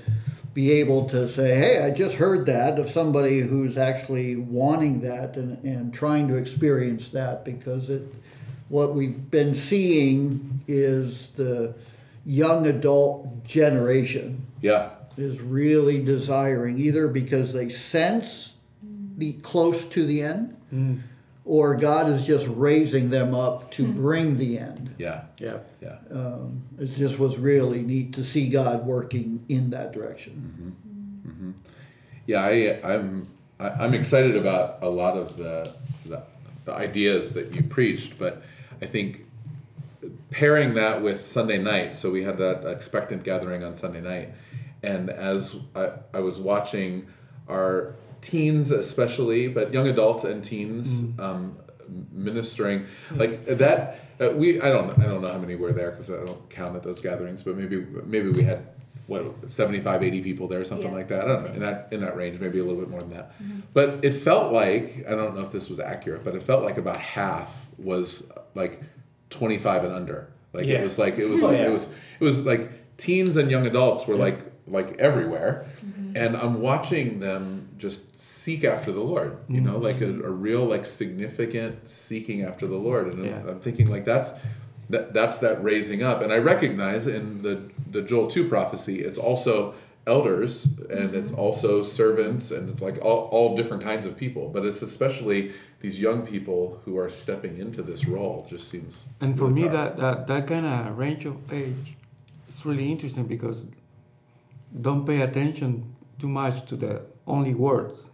be 0.53 0.73
able 0.73 1.07
to 1.09 1.29
say, 1.29 1.55
hey, 1.57 1.83
I 1.83 1.91
just 1.91 2.17
heard 2.17 2.47
that 2.47 2.79
of 2.79 2.89
somebody 2.89 3.41
who's 3.41 3.77
actually 3.79 4.37
wanting 4.37 5.01
that 5.01 5.37
and, 5.37 5.63
and 5.65 5.93
trying 5.93 6.29
to 6.29 6.37
experience 6.37 7.09
that 7.11 7.45
because 7.45 7.89
it, 7.91 8.03
what 8.69 8.95
we've 8.95 9.31
been 9.31 9.55
seeing 9.55 10.61
is 10.69 11.29
the 11.37 11.75
young 12.25 12.67
adult 12.67 13.45
generation 13.45 14.45
Yeah. 14.61 14.91
is 15.17 15.41
really 15.41 16.03
desiring 16.03 16.79
either 16.79 17.09
because 17.09 17.53
they 17.53 17.69
sense 17.71 18.53
the 19.17 19.33
close 19.35 19.87
to 19.87 20.05
the 20.07 20.23
end 20.23 20.55
or 21.47 21.77
God 21.77 22.11
is 22.11 22.27
just 22.27 22.49
raising 22.49 23.09
them 23.09 23.35
up 23.35 23.71
to 23.73 23.87
hmm. 23.87 23.93
bring 23.93 24.37
the 24.37 24.59
end. 24.59 24.95
Yeah. 24.99 25.23
Yeah. 25.39 25.59
Yeah. 25.81 25.99
Um, 26.11 26.63
it 26.79 26.95
just 26.97 27.19
was 27.19 27.39
really 27.39 27.83
neat 27.83 28.13
to 28.15 28.25
see 28.25 28.49
God 28.49 28.85
working 28.85 29.45
in 29.49 29.71
that 29.71 29.93
direction. 29.93 30.75
Mm-hmm. 31.25 31.31
Mm-hmm. 31.31 31.51
Yeah, 32.27 32.43
I, 32.43 32.95
I'm 32.95 33.27
I, 33.61 33.69
I'm 33.69 33.95
excited 33.95 34.37
about 34.37 34.83
a 34.83 34.89
lot 34.89 35.17
of 35.17 35.37
the, 35.37 35.73
the 36.05 36.23
the 36.65 36.75
ideas 36.75 37.33
that 37.35 37.55
you 37.55 37.63
preached, 37.63 38.19
but 38.19 38.43
I 38.83 38.87
think 38.87 39.25
pairing 40.31 40.75
that 40.75 41.01
with 41.01 41.25
Sunday 41.25 41.59
night. 41.59 41.95
So 41.95 42.11
we 42.11 42.25
had 42.25 42.39
that 42.39 42.69
expectant 42.69 43.23
gathering 43.23 43.63
on 43.63 43.77
Sunday 43.77 44.01
night, 44.01 44.35
and 44.83 45.09
as 45.09 45.57
I, 45.77 45.93
I 46.13 46.21
was 46.21 46.41
watching 46.41 47.07
our 47.49 47.95
teens, 48.31 48.71
especially, 48.71 49.49
but 49.49 49.73
young 49.73 49.87
adults 49.89 50.25
and 50.25 50.43
teens 50.43 51.05
um, 51.19 51.57
ministering 52.13 52.87
like 53.15 53.45
that. 53.47 54.01
Uh, 54.21 54.31
we 54.31 54.61
I 54.61 54.69
don't 54.71 54.99
I 54.99 55.05
don't 55.07 55.21
know 55.23 55.33
how 55.33 55.39
many 55.39 55.55
were 55.57 55.73
there 55.73 55.91
because 55.91 56.11
I 56.11 56.25
don't 56.25 56.49
count 56.51 56.75
at 56.77 56.83
those 56.83 57.01
gatherings, 57.01 57.43
but 57.43 57.57
maybe 57.57 57.85
maybe 58.05 58.31
we 58.31 58.43
had 58.45 58.67
what 59.07 59.23
75 59.51 60.03
80 60.03 60.21
people 60.23 60.49
there 60.49 60.61
or 60.61 60.65
something 60.65 60.89
Yeah. 60.89 60.95
like 61.01 61.09
that. 61.09 61.23
I 61.23 61.27
don't 61.29 61.45
know 61.45 61.53
in 61.53 61.61
that 61.61 61.89
in 61.93 62.01
that 62.01 62.17
range 62.17 62.41
maybe 62.41 62.59
a 62.59 62.65
little 62.65 62.81
bit 62.81 62.89
more 62.91 63.01
than 63.01 63.11
that. 63.11 63.35
But 63.73 64.01
it 64.03 64.15
felt 64.15 64.53
like 64.53 65.05
i 65.07 65.11
don't 65.11 65.35
know 65.37 65.43
if 65.43 65.53
this 65.53 65.69
was 65.69 65.79
accurate 65.79 66.25
but 66.25 66.35
it 66.35 66.43
felt 66.43 66.65
like 66.65 66.77
about 66.79 66.97
half 66.97 67.67
was 67.79 68.23
like 68.55 68.81
25 69.31 69.85
and 69.85 69.93
under. 69.93 70.29
Like 70.53 70.67
it 70.67 70.83
was 70.83 70.99
like 70.99 71.19
it 71.19 71.29
was 71.29 71.41
Oh, 71.45 71.49
like 71.49 71.59
yeah. 71.59 71.67
it 71.67 71.73
was 71.73 71.87
it 72.21 72.25
was 72.25 72.41
like 72.41 72.97
teens 72.97 73.37
and 73.37 73.51
young 73.51 73.67
adults 73.67 74.07
were 74.09 74.17
like 74.17 74.41
like 74.67 74.97
everywhere 74.99 75.67
and 76.17 76.37
i'm 76.37 76.61
watching 76.61 77.21
them 77.21 77.69
just 77.77 78.17
seek 78.47 78.63
after 78.63 78.93
the 78.93 79.01
lord 79.01 79.37
you 79.49 79.57
mm-hmm. 79.57 79.73
know 79.73 79.77
like 79.77 80.01
a, 80.01 80.09
a 80.09 80.31
real 80.31 80.65
like 80.65 80.87
significant 80.87 81.89
seeking 81.89 82.43
after 82.43 82.67
the 82.69 82.77
lord. 82.77 83.13
And 83.13 83.25
Yeah. 83.25 83.43
I'm, 83.49 83.59
thinking 83.59 83.91
like 83.91 84.05
that's 84.05 84.31
that 84.89 85.13
that's 85.13 85.39
that 85.39 85.63
raising 85.65 86.05
up. 86.05 86.23
And 86.23 86.33
i 86.33 86.39
recognize 86.39 87.09
in 87.09 87.43
the 87.43 87.55
the 87.91 88.03
joel 88.03 88.29
2 88.29 88.49
prophecy 88.49 89.01
it's 89.01 89.19
also 89.19 89.75
elders 90.07 90.67
and 90.89 91.17
it's 91.17 91.33
mm-hmm. 91.33 91.41
also 91.41 91.83
servants 91.83 92.53
and 92.53 92.69
it's 92.69 92.81
like 92.81 92.99
all, 93.03 93.29
all 93.33 93.57
different 93.57 93.83
kinds 93.83 94.07
of 94.07 94.17
people. 94.17 94.49
But 94.49 94.65
it's 94.65 94.81
especially 94.81 95.53
these 95.81 96.01
young 96.01 96.25
people 96.25 96.81
who 96.85 96.97
are 96.99 97.11
stepping 97.11 97.59
into 97.59 97.83
this 97.83 98.07
role. 98.07 98.47
Just 98.49 98.69
seems 98.71 99.07
And 99.21 99.37
for 99.37 99.47
really 99.47 99.63
me, 99.63 99.69
powerful. 99.69 100.03
that, 100.03 100.27
that, 100.27 100.27
that 100.29 100.47
kind 100.47 100.67
of 100.67 100.97
range 100.97 101.25
of 101.25 101.53
age 101.53 101.97
is 102.49 102.65
really 102.65 102.93
interesting 102.93 103.27
because 103.27 103.65
don't 104.81 105.05
pay 105.05 105.23
attention 105.23 105.96
too 106.19 106.29
much 106.29 106.67
to 106.69 106.77
the 106.77 107.03
only 107.27 107.55
words. 107.55 108.09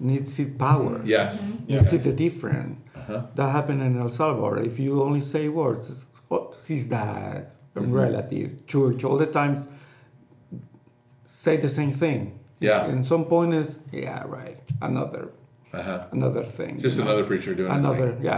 Need 0.00 0.28
see 0.28 0.44
power. 0.46 1.00
yes 1.04 1.34
You 1.66 1.84
see 1.84 1.96
the 1.96 2.12
difference. 2.12 2.78
Uh-huh. 2.94 3.22
That 3.34 3.50
happened 3.50 3.82
in 3.82 3.98
El 3.98 4.08
Salvador. 4.10 4.58
If 4.62 4.78
you 4.78 5.02
only 5.02 5.20
say 5.20 5.48
words, 5.48 5.88
it's, 5.90 6.06
what 6.28 6.56
his 6.66 6.88
dad, 6.88 7.50
a 7.74 7.80
Mm-hmm. 7.80 7.92
relative, 7.92 8.66
church, 8.66 9.04
all 9.04 9.16
the 9.18 9.26
time 9.26 9.66
say 11.24 11.56
the 11.56 11.68
same 11.68 11.92
thing. 11.92 12.38
Yeah. 12.60 12.86
And 12.86 13.04
some 13.04 13.24
point 13.26 13.54
is, 13.54 13.80
yeah, 13.92 14.24
right, 14.26 14.60
another, 14.82 15.30
uh-huh. 15.72 16.06
another 16.12 16.44
thing. 16.44 16.78
just 16.80 16.98
you 16.98 17.04
know? 17.04 17.10
another 17.10 17.26
preacher 17.26 17.54
doing 17.54 17.72
his 17.72 17.84
another 17.84 18.16
yeah, 18.22 18.30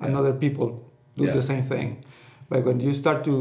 yeah. 0.00 0.06
another 0.08 0.32
people 0.32 0.68
do 1.16 1.24
Yeah. 1.24 1.32
the 1.34 1.42
same 1.42 1.62
thing 1.62 2.04
but 2.48 2.64
when 2.64 2.80
you 2.80 2.92
start 2.94 3.24
to 3.24 3.34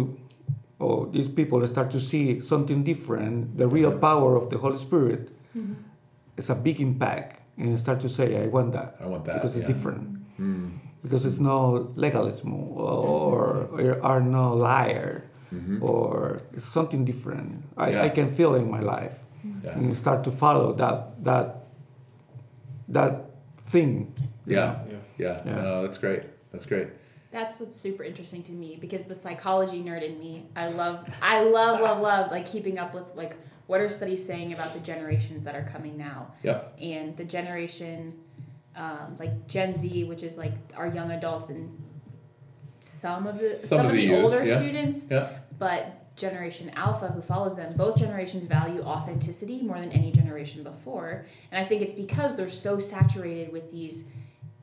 or 0.79 1.07
these 1.11 1.29
people 1.29 1.65
start 1.67 1.89
to 1.91 1.99
see 1.99 2.39
something 2.39 2.83
different 2.83 3.57
the 3.57 3.67
real 3.67 3.91
power 3.97 4.35
of 4.35 4.49
the 4.49 4.57
holy 4.57 4.77
spirit 4.77 5.29
it's 6.37 6.49
a 6.49 6.55
big 6.55 6.79
impact 6.79 7.41
and 7.57 7.71
you 7.71 7.77
start 7.77 7.99
to 7.99 8.09
say 8.09 8.43
i 8.43 8.47
want 8.47 8.71
that. 8.73 8.95
I 9.01 9.07
want 9.07 9.25
that, 9.25 9.35
because 9.35 9.57
it's 9.57 9.65
different. 9.67 10.03
Mm. 10.39 10.77
because 11.01 11.25
it's 11.25 11.39
no 11.39 11.91
legalism 11.95 12.53
or, 12.53 13.65
or 13.73 13.99
are 14.03 14.21
no 14.21 14.53
liar 14.53 15.23
or 15.81 16.41
it's 16.53 16.65
something 16.65 17.05
different. 17.05 17.63
I, 17.77 17.87
Mm-hmm. 17.87 17.95
Yeah. 17.95 18.03
I 18.03 18.09
can 18.09 18.35
feel 18.35 18.55
in 18.55 18.69
my 18.69 18.81
life. 18.81 19.17
Yeah. 19.63 19.71
and 19.71 19.89
you 19.89 19.95
start 19.95 20.23
to 20.25 20.31
follow 20.31 20.73
that 20.73 21.23
that 21.23 21.47
that 22.89 23.13
thing. 23.65 24.13
You 24.45 24.55
yeah. 24.57 24.65
Know. 24.65 24.99
yeah. 25.17 25.41
Yeah. 25.45 25.55
no 25.55 25.81
that's 25.83 25.97
great. 25.97 26.23
That's 26.51 26.65
great 26.65 26.89
That's 27.37 27.59
what's 27.59 27.75
super 27.75 28.03
interesting 28.03 28.41
to 28.43 28.51
me 28.51 28.77
because 28.81 29.03
the 29.03 29.13
psychology 29.13 29.83
nerd 29.83 30.01
in 30.01 30.19
me, 30.19 30.47
I 30.55 30.69
love, 30.69 31.07
I 31.21 31.43
love, 31.43 31.79
love, 31.79 32.01
love, 32.01 32.31
like 32.31 32.51
keeping 32.51 32.79
up 32.79 32.95
with 32.95 33.13
like 33.15 33.35
what 33.67 33.79
are 33.79 33.89
studies 33.89 34.25
saying 34.25 34.53
about 34.53 34.73
the 34.73 34.79
generations 34.79 35.43
that 35.43 35.53
are 35.53 35.69
coming 35.71 35.97
now, 35.97 36.33
yeah 36.41 36.61
and 36.81 37.15
the 37.15 37.23
generation, 37.23 38.17
um, 38.75 39.17
like 39.19 39.47
Gen 39.47 39.77
Z, 39.77 40.05
which 40.05 40.23
is 40.23 40.35
like 40.35 40.53
our 40.75 40.87
young 40.87 41.11
adults 41.11 41.49
and 41.49 41.77
some 42.79 43.27
of 43.27 43.37
the 43.37 43.49
Some 43.49 43.85
of 43.85 43.91
the 43.91 44.01
youth, 44.01 44.23
older 44.23 44.43
yeah. 44.43 44.57
students, 44.57 45.05
yeah 45.11 45.37
but 45.59 46.15
Generation 46.15 46.71
Alpha, 46.75 47.07
who 47.09 47.21
follows 47.21 47.55
them, 47.55 47.71
both 47.75 47.97
generations 47.97 48.45
value 48.45 48.81
authenticity 48.81 49.61
more 49.61 49.79
than 49.79 49.91
any 49.91 50.11
generation 50.11 50.63
before. 50.63 51.27
And 51.51 51.63
I 51.63 51.67
think 51.67 51.83
it's 51.83 51.93
because 51.93 52.35
they're 52.35 52.49
so 52.49 52.79
saturated 52.79 53.51
with 53.51 53.71
these 53.71 54.05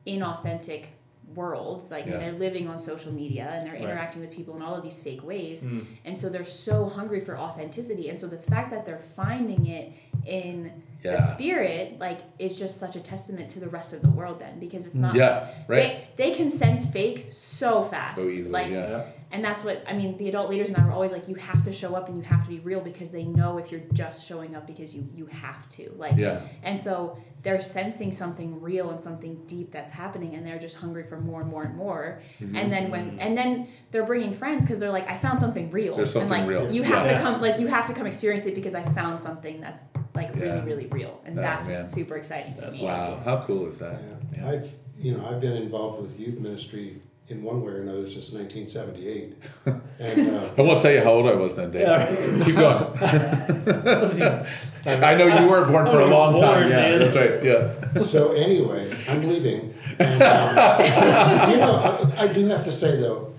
inauthentic 0.05 0.87
worlds. 1.33 1.89
Like 1.91 2.05
Yeah. 2.05 2.17
they're 2.17 2.31
living 2.33 2.67
on 2.67 2.79
social 2.79 3.11
media 3.11 3.49
and 3.51 3.65
they're 3.65 3.73
Right. 3.73 3.81
interacting 3.83 4.21
with 4.21 4.31
people 4.31 4.55
in 4.55 4.61
all 4.61 4.75
of 4.75 4.83
these 4.83 4.99
fake 4.99 5.23
ways. 5.25 5.63
Mm. 5.63 5.85
And 6.05 6.17
so 6.17 6.29
they're 6.29 6.45
so 6.45 6.85
hungry 6.85 7.19
for 7.19 7.37
authenticity. 7.37 8.09
And 8.09 8.17
so 8.19 8.27
the 8.27 8.37
fact 8.37 8.69
that 8.71 8.85
they're 8.85 9.03
finding 9.15 9.65
it 9.67 9.91
in 10.25 10.71
Yeah. 11.03 11.17
the 11.17 11.21
spirit, 11.21 11.99
like, 11.99 12.19
is 12.39 12.57
just 12.57 12.79
such 12.79 12.95
a 12.95 12.99
testament 12.99 13.49
to 13.51 13.59
the 13.59 13.69
rest 13.69 13.93
of 13.93 14.01
the 14.01 14.09
world 14.09 14.39
then 14.39 14.59
because 14.59 14.87
it's 14.87 14.95
not 14.95 15.13
Yeah, 15.15 15.49
right. 15.67 16.07
they, 16.17 16.29
they 16.29 16.31
can 16.35 16.49
sense 16.49 16.85
fake 16.85 17.27
so 17.31 17.83
fast. 17.83 18.17
So 18.17 18.27
easily, 18.27 18.49
like 18.51 18.71
yeah. 18.71 19.03
Yeah. 19.29 19.35
and 19.35 19.45
that's 19.45 19.63
what 19.63 19.83
I 19.87 19.93
mean. 19.93 20.17
The 20.17 20.29
adult 20.29 20.49
leaders 20.49 20.69
and 20.69 20.77
I 20.77 20.85
were 20.85 20.91
always 20.91 21.11
like, 21.11 21.27
you 21.27 21.35
have 21.35 21.63
to 21.63 21.73
show 21.73 21.95
up 21.95 22.07
and 22.09 22.17
you 22.17 22.23
have 22.23 22.43
to 22.43 22.49
be 22.49 22.59
real 22.59 22.81
because 22.81 23.11
they 23.11 23.23
know 23.23 23.57
if 23.57 23.71
you're 23.71 23.81
just 23.93 24.27
showing 24.27 24.55
up 24.55 24.65
because 24.67 24.95
you 24.95 25.07
you 25.15 25.25
have 25.27 25.67
to. 25.69 25.93
Like, 25.97 26.15
Yeah. 26.17 26.41
and 26.63 26.79
so 26.79 27.17
they're 27.43 27.61
sensing 27.61 28.11
something 28.11 28.59
real 28.59 28.89
and 28.89 28.99
something 28.99 29.43
deep 29.45 29.71
that's 29.71 29.91
happening, 29.91 30.33
and 30.33 30.43
they're 30.45 30.57
just 30.57 30.77
hungry 30.77 31.03
for 31.03 31.19
more 31.19 31.41
and 31.41 31.49
more 31.49 31.61
and 31.63 31.75
more. 31.75 32.21
Mm-hmm. 32.41 32.55
And 32.55 32.73
then 32.73 32.89
when 32.91 33.19
and 33.19 33.37
then 33.37 33.67
they're 33.91 34.05
bringing 34.05 34.33
friends 34.33 34.63
because 34.65 34.79
they're 34.79 34.91
like, 34.91 35.07
I 35.07 35.15
found 35.17 35.39
something 35.39 35.69
real. 35.69 35.95
There's 35.95 36.11
something 36.13 36.39
and 36.39 36.47
like 36.47 36.61
real. 36.63 36.71
you 36.73 36.83
have 36.83 37.05
Yeah. 37.05 37.17
to 37.17 37.21
come, 37.23 37.41
like 37.41 37.59
you 37.59 37.67
have 37.67 37.85
to 37.87 37.93
come 37.93 38.07
experience 38.07 38.45
it 38.47 38.55
because 38.55 38.73
I 38.75 38.83
found 38.83 39.19
something 39.19 39.61
that's 39.61 39.85
like 40.15 40.35
Yeah. 40.35 40.41
really 40.43 40.61
really 40.61 40.87
real, 40.87 41.21
and 41.25 41.37
Oh, 41.37 41.41
that's 41.41 41.67
man. 41.67 41.77
what's 41.81 41.91
super 41.93 42.15
exciting 42.17 42.55
to 42.55 42.61
That's 42.61 42.77
me. 42.77 42.83
Wow, 42.83 43.19
how 43.23 43.41
cool 43.43 43.67
is 43.67 43.77
that? 43.79 43.99
Yeah. 44.35 44.49
I've, 44.49 44.71
you 44.97 45.15
know, 45.15 45.27
I've 45.29 45.39
been 45.41 45.53
involved 45.61 46.01
with 46.01 46.19
youth 46.19 46.39
ministry 46.39 47.01
in 47.27 47.41
one 47.41 47.61
way 47.63 47.73
or 47.73 47.81
another 47.81 48.07
since 48.07 48.31
1978. 48.31 49.49
and 49.99 50.29
uh, 50.35 50.49
I 50.57 50.61
won't 50.61 50.79
tell 50.79 50.91
you 50.91 51.01
how 51.03 51.11
old 51.11 51.27
I 51.27 51.33
was 51.33 51.55
then, 51.55 51.71
Dave. 51.71 51.81
Yeah. 51.87 52.45
Keep 52.45 52.55
going. 52.55 52.97
I 54.85 55.15
know 55.15 55.25
you 55.41 55.49
weren't 55.49 55.71
born 55.71 55.85
for 55.87 55.99
a 56.01 56.05
long 56.05 56.33
born, 56.33 56.45
time. 56.45 56.69
Yeah, 56.69 56.75
man. 56.75 56.99
that's 56.99 57.15
right. 57.15 57.43
Yeah. 57.43 57.99
so 58.01 58.33
anyway, 58.33 58.91
I'm 59.09 59.27
leaving. 59.27 59.73
And, 59.97 60.21
um, 60.21 60.49
you 61.51 61.57
know, 61.57 62.11
I, 62.17 62.23
I 62.23 62.27
do 62.33 62.45
have 62.47 62.63
to 62.65 62.71
say 62.71 62.97
though, 62.97 63.33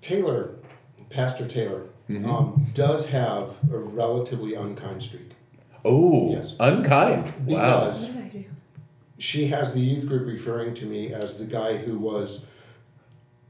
Taylor, 0.00 0.54
Pastor 1.10 1.46
Taylor, 1.46 1.84
Mm-hmm. 2.10 2.28
um, 2.28 2.66
does 2.74 3.08
have 3.10 3.56
a 3.72 3.78
relatively 3.78 4.54
unkind 4.54 5.02
streak. 5.04 5.30
Oh, 5.84 6.32
Yes. 6.32 6.56
unkind. 6.58 7.24
Wow. 7.46 7.84
Because 7.86 8.06
What 8.06 8.14
did 8.16 8.24
I 8.24 8.28
do? 8.28 8.44
she 9.18 9.46
has 9.46 9.72
the 9.72 9.80
youth 9.80 10.08
group 10.08 10.26
referring 10.26 10.74
to 10.74 10.84
me 10.84 11.12
as 11.14 11.38
the 11.38 11.44
guy 11.44 11.76
who 11.76 11.96
was 11.98 12.44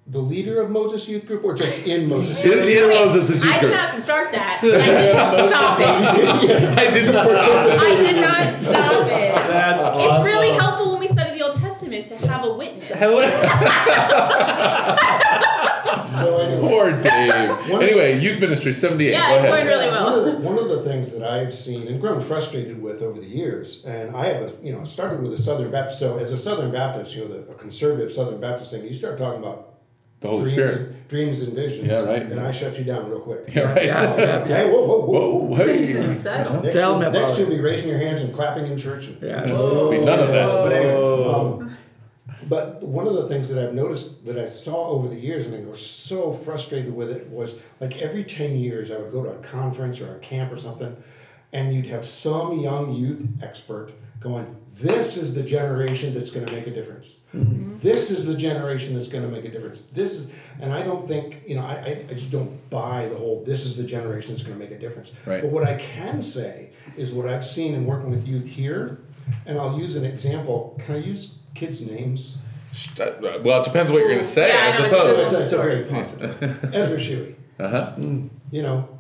the 0.07 0.19
leader 0.19 0.61
of 0.61 0.71
Moses 0.71 1.07
Youth 1.09 1.27
Group 1.27 1.45
or 1.45 1.55
just 1.55 1.87
in 1.87 2.09
Moses 2.09 2.45
Youth 2.45 2.57
In, 2.57 2.69
in 2.85 2.89
Moses' 2.89 3.43
youth 3.45 3.53
I 3.53 3.61
did 3.61 3.63
group. 3.69 3.73
not 3.75 3.93
start 3.93 4.33
that. 4.33 4.59
I 4.63 4.67
didn't 4.67 5.49
stop 5.51 5.81
it. 5.81 6.49
yes. 6.49 6.79
I 6.79 6.91
didn't 6.91 7.15
participate. 7.15 7.81
I 7.81 7.97
did 8.13 8.21
not 8.21 8.53
stop 8.61 9.07
it. 9.07 9.35
That's 9.49 9.81
awesome. 9.81 10.17
It's 10.17 10.25
really 10.35 10.51
helpful 10.59 10.91
when 10.91 11.01
we 11.01 11.07
study 11.07 11.39
the 11.39 11.45
Old 11.47 11.55
Testament 11.55 12.09
to 12.09 12.17
have 12.27 12.45
a 12.45 12.53
witness. 12.53 12.91
So 16.07 16.39
anyway, 16.41 16.69
Poor 16.69 16.91
Dave. 17.03 17.71
Anyway, 17.71 18.19
youth 18.21 18.41
ministry, 18.41 18.73
78. 18.73 19.11
Yeah, 19.13 19.29
Go 19.29 19.35
it's 19.37 19.45
ahead. 19.45 19.51
going 19.51 19.67
really 19.67 19.87
One 19.87 19.95
well. 20.05 20.27
of, 20.27 20.33
the, 20.33 20.39
one 20.49 20.59
of 20.59 20.69
the 20.69 20.81
things 20.83 21.13
that 21.13 21.23
I've 21.23 21.55
seen 21.55 21.87
and 21.87 22.01
grown 22.01 22.21
frustrated 22.21 22.83
with 22.83 23.03
over 23.03 23.21
the 23.21 23.27
years, 23.27 23.85
and 23.85 24.15
I 24.17 24.27
have 24.27 24.43
a, 24.43 24.67
you 24.67 24.73
know, 24.73 24.85
started 24.85 25.23
with 25.23 25.33
a 25.33 25.39
Southern 25.39 25.71
Baptist. 25.71 26.01
So 26.01 26.19
as 26.19 26.33
a 26.33 26.39
Southern 26.39 26.73
Baptist, 26.73 27.15
you 27.15 27.27
know, 27.27 27.43
the, 27.43 27.53
a 27.53 27.55
conservative 27.55 28.11
Southern 28.13 28.41
Baptist 28.41 28.73
thing, 28.73 28.85
you 28.85 28.95
start 28.95 29.19
talking 29.19 29.41
about 29.43 29.72
The 30.23 30.29
Holy 30.29 30.45
dreams, 30.45 30.53
Spirit. 30.71 30.89
and, 30.89 31.09
dreams 31.09 31.43
and 31.43 31.53
visions. 31.55 31.89
Yeah, 31.89 32.05
right. 32.05 32.23
And 32.23 32.39
I 32.41 32.51
shut 32.53 32.79
you 32.79 32.85
down 32.85 33.11
real 33.11 33.21
quick. 33.21 33.53
Yeah, 33.55 33.63
right. 33.73 33.89
Uh, 33.91 34.45
hey, 34.47 34.71
whoa, 34.71 34.87
whoa, 34.87 35.01
whoa. 35.05 35.35
Whoa, 35.45 35.57
hey. 35.57 35.93
Next, 35.95 36.23
Tell 36.25 36.61
me 36.99 37.05
you'll- 37.05 37.11
next 37.13 37.39
you'll 37.39 37.51
be 37.51 37.61
raising 37.61 37.89
your 37.89 37.99
hands 37.99 38.23
and 38.23 38.33
clapping 38.33 38.67
in 38.67 38.79
church. 38.79 39.09
And, 39.09 39.21
Yeah. 39.21 39.41
None 39.45 40.21
of 40.21 40.29
that. 40.29 40.47
But 40.47 40.73
anyway, 40.73 41.25
um, 41.35 41.77
but 42.49 42.83
one 42.83 43.07
of 43.07 43.15
the 43.15 43.29
things 43.29 43.49
that 43.51 43.63
I've 43.63 43.75
noticed 43.75 44.25
that 44.27 44.39
I 44.39 44.47
saw 44.47 44.89
over 44.91 45.09
the 45.09 45.19
years, 45.19 45.47
and 45.47 45.55
I 45.55 45.69
was 45.69 45.85
so 45.85 46.33
frustrated 46.33 46.95
with 46.95 47.11
it, 47.11 47.29
was 47.29 47.59
like 47.81 48.01
every 48.01 48.25
ten 48.25 48.57
years 48.57 48.91
I 48.91 48.99
would 48.99 49.13
go 49.13 49.23
to 49.25 49.31
a 49.31 49.39
conference 49.39 50.01
or 50.01 50.15
a 50.15 50.19
camp 50.21 50.53
or 50.53 50.57
something, 50.57 50.97
and 51.53 51.75
you'd 51.75 51.87
have 51.87 52.05
some 52.07 52.61
young 52.61 52.93
youth 52.95 53.27
expert 53.43 53.91
going, 54.21 54.57
"This 54.81 55.17
is 55.17 55.35
the 55.35 55.43
generation 55.43 56.15
that's 56.15 56.31
going 56.31 56.47
to 56.47 56.53
make 56.53 56.67
a 56.67 56.71
difference. 56.71 57.17
This 57.33 58.11
is 58.11 58.27
the 58.27 58.35
generation 58.37 58.95
that's 58.95 59.09
going 59.09 59.25
to 59.25 59.29
make 59.31 59.45
a 59.45 59.51
difference. 59.51 59.83
This 59.83 60.13
is," 60.15 60.33
and 60.61 60.73
I 60.73 60.83
don't 60.83 61.07
think 61.07 61.43
you 61.47 61.57
know, 61.57 61.63
I, 61.65 61.73
I, 61.75 62.05
I 62.11 62.15
just 62.15 62.31
don't 62.31 62.69
buy 62.71 63.09
the 63.09 63.17
whole 63.17 63.43
"this 63.45 63.67
is 63.67 63.77
the 63.77 63.85
generation 63.85 64.33
that's 64.33 64.43
going 64.47 64.59
to 64.59 64.63
make 64.65 64.71
a 64.75 64.79
difference." 64.79 65.13
Right. 65.27 65.43
But 65.43 65.51
what 65.51 65.65
I 65.65 65.75
can 65.77 66.23
say 66.23 66.71
is 66.97 67.13
what 67.13 67.29
I've 67.29 67.45
seen 67.45 67.75
in 67.75 67.87
working 67.87 68.11
with 68.11 68.27
youth 68.27 68.47
here, 68.47 69.01
and 69.47 69.59
I'll 69.59 69.79
use 69.79 69.97
an 69.97 70.05
example. 70.05 70.79
Can 70.85 70.95
I 70.97 70.99
use 70.99 71.37
kids' 71.55 71.81
names? 71.87 72.37
Uh, 72.99 73.11
Well, 73.45 73.61
it 73.61 73.65
depends 73.65 73.93
what 73.93 73.99
you're 73.99 74.09
going 74.09 74.21
to 74.21 74.25
say, 74.25 74.49
Yeah, 74.49 74.65
I 74.65 74.69
I 74.69 74.73
suppose. 74.77 75.17
depends 75.17 75.35
That's 75.35 75.53
a 75.53 75.57
very 75.59 75.85
positive. 75.85 76.75
Ezra 76.75 76.97
Shuey. 76.99 77.35
Uh 77.61 77.69
huh. 77.69 77.93
You 78.51 78.63
know, 78.63 78.99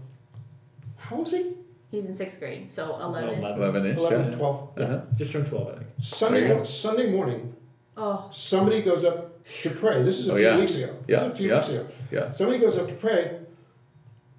how 0.97 1.17
old 1.17 1.29
is 1.29 1.33
he? 1.35 1.52
He's 1.93 2.07
in 2.07 2.15
sixth 2.15 2.41
grade, 2.41 2.73
so 2.73 2.87
So 2.87 3.01
11. 3.05 3.39
11 3.45 3.87
ish. 3.87 3.97
11, 3.99 4.31
Yeah. 4.33 4.37
12. 4.39 4.69
Yeah. 4.79 4.85
Uh-huh. 4.85 5.01
Just 5.15 5.31
turned 5.33 5.47
12, 5.47 5.69
I 5.69 5.73
think. 5.75 5.87
Sunday, 6.01 6.41
There 6.41 6.49
you 6.49 6.55
go. 6.55 6.65
Sunday 6.65 7.11
morning, 7.13 7.55
Oh, 7.99 8.29
somebody 8.33 8.81
goes 8.81 9.05
up 9.05 9.45
to 9.63 9.71
pray. 9.71 10.03
This 10.03 10.19
is 10.19 10.29
a 10.29 10.33
Oh, 10.33 10.37
few 10.37 10.45
yeah. 10.47 10.59
weeks 10.59 10.75
ago. 10.77 10.97
Yeah, 11.07 11.17
This 11.17 11.27
is 11.27 11.33
a 11.33 11.37
few 11.37 11.49
yeah. 11.49 11.55
weeks 11.57 11.69
ago. 11.69 11.87
Yeah. 12.11 12.31
Somebody 12.33 12.59
goes 12.61 12.79
up 12.79 12.89
to 12.89 12.95
pray, 12.95 13.41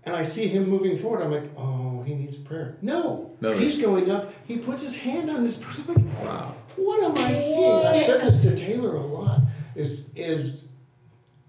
and 0.03 0.15
I 0.15 0.23
see 0.23 0.47
him 0.47 0.67
moving 0.67 0.97
forward. 0.97 1.21
I'm 1.21 1.31
like, 1.31 1.51
oh, 1.55 2.01
he 2.01 2.15
needs 2.15 2.35
prayer. 2.37 2.75
No, 2.81 3.31
No, 3.39 3.51
he's 3.53 3.79
going 3.79 4.09
up. 4.09 4.33
He 4.47 4.57
puts 4.57 4.81
his 4.81 4.97
hand 4.97 5.29
on 5.29 5.43
this 5.43 5.57
person. 5.57 5.85
I'm 5.95 6.09
like, 6.09 6.25
wow. 6.25 6.55
What 6.75 7.03
am 7.03 7.15
I 7.19 7.31
seeing? 7.33 7.85
I've 7.85 8.03
said 8.07 8.21
this 8.21 8.41
to 8.41 8.55
Taylor 8.57 8.95
a 8.95 9.05
lot. 9.05 9.41
Is 9.75 10.11
is 10.15 10.63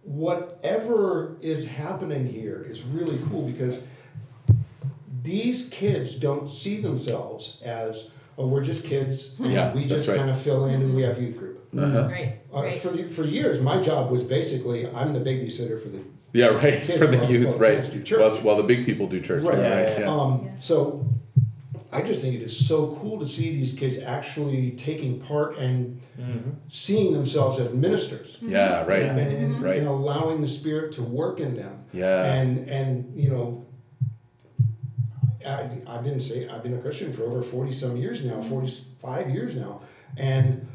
whatever 0.02 1.36
is 1.40 1.66
happening 1.68 2.26
here 2.26 2.64
is 2.68 2.82
really 2.82 3.18
cool 3.30 3.46
because 3.46 3.78
these 5.24 5.68
kids 5.70 6.14
don't 6.14 6.48
see 6.48 6.80
themselves 6.80 7.58
as 7.64 8.08
oh 8.38 8.46
we're 8.46 8.62
just 8.62 8.84
kids 8.86 9.34
and 9.40 9.52
Yeah, 9.52 9.72
we 9.74 9.86
just 9.86 10.06
right. 10.08 10.18
kind 10.18 10.30
of 10.30 10.38
fill 10.40 10.66
in 10.66 10.80
and 10.82 10.94
we 10.94 11.02
have 11.02 11.20
youth 11.20 11.38
group. 11.38 11.66
Uh-huh. 11.76 12.06
right, 12.08 12.38
Uh, 12.54 12.62
right. 12.62 12.80
for, 12.80 12.90
the- 12.90 13.08
for 13.08 13.24
years, 13.24 13.60
my 13.60 13.80
job 13.82 14.10
was 14.10 14.22
basically 14.22 14.86
I'm 14.88 15.12
the 15.12 15.20
babysitter 15.20 15.82
for 15.82 15.88
the. 15.88 16.00
Yeah, 16.32 16.46
right. 16.46 16.82
Kids 16.82 16.98
For 16.98 17.06
the 17.06 17.24
youth, 17.26 17.46
while 17.48 17.58
right. 17.58 17.82
kids 17.84 18.08
church. 18.08 18.20
While, 18.20 18.36
while 18.42 18.56
the 18.56 18.62
big 18.64 18.84
people 18.84 19.06
do 19.08 19.20
church. 19.20 19.44
Right. 19.44 19.58
Yeah, 19.58 19.68
Yeah, 19.68 19.80
right. 19.80 19.88
yeah, 19.88 20.00
Yeah. 20.00 20.10
Um, 20.20 20.42
Yeah. 20.44 20.50
So 20.58 21.06
I 21.92 22.02
just 22.02 22.20
think 22.22 22.34
it 22.34 22.42
is 22.42 22.54
so 22.70 22.96
cool 23.00 23.18
to 23.20 23.26
see 23.26 23.50
these 23.52 23.72
kids 23.74 23.98
actually 24.00 24.72
taking 24.72 25.20
part 25.20 25.58
and 25.58 26.00
Mm-hmm. 26.20 26.50
seeing 26.68 27.12
themselves 27.12 27.58
as 27.58 27.72
ministers 27.74 28.38
Yeah, 28.40 28.84
right. 28.86 29.02
and, 29.02 29.18
and, 29.18 29.62
Right. 29.64 29.78
and 29.78 29.88
allowing 29.88 30.40
the 30.42 30.46
Spirit 30.46 30.92
to 30.92 31.02
work 31.02 31.40
in 31.40 31.56
them. 31.56 31.84
Yeah. 31.92 32.32
And 32.34 32.68
and 32.68 33.12
you 33.16 33.30
know. 33.30 33.63
I, 35.46 35.80
I've 35.86 36.04
been 36.04 36.20
say 36.20 36.48
I've 36.48 36.62
been 36.62 36.74
a 36.74 36.80
Christian 36.80 37.12
for 37.12 37.24
over 37.24 37.42
forty 37.42 37.72
some 37.72 37.96
years 37.96 38.24
now, 38.24 38.40
forty 38.42 38.68
five 39.00 39.30
years 39.30 39.56
now, 39.56 39.80
and 40.16 40.68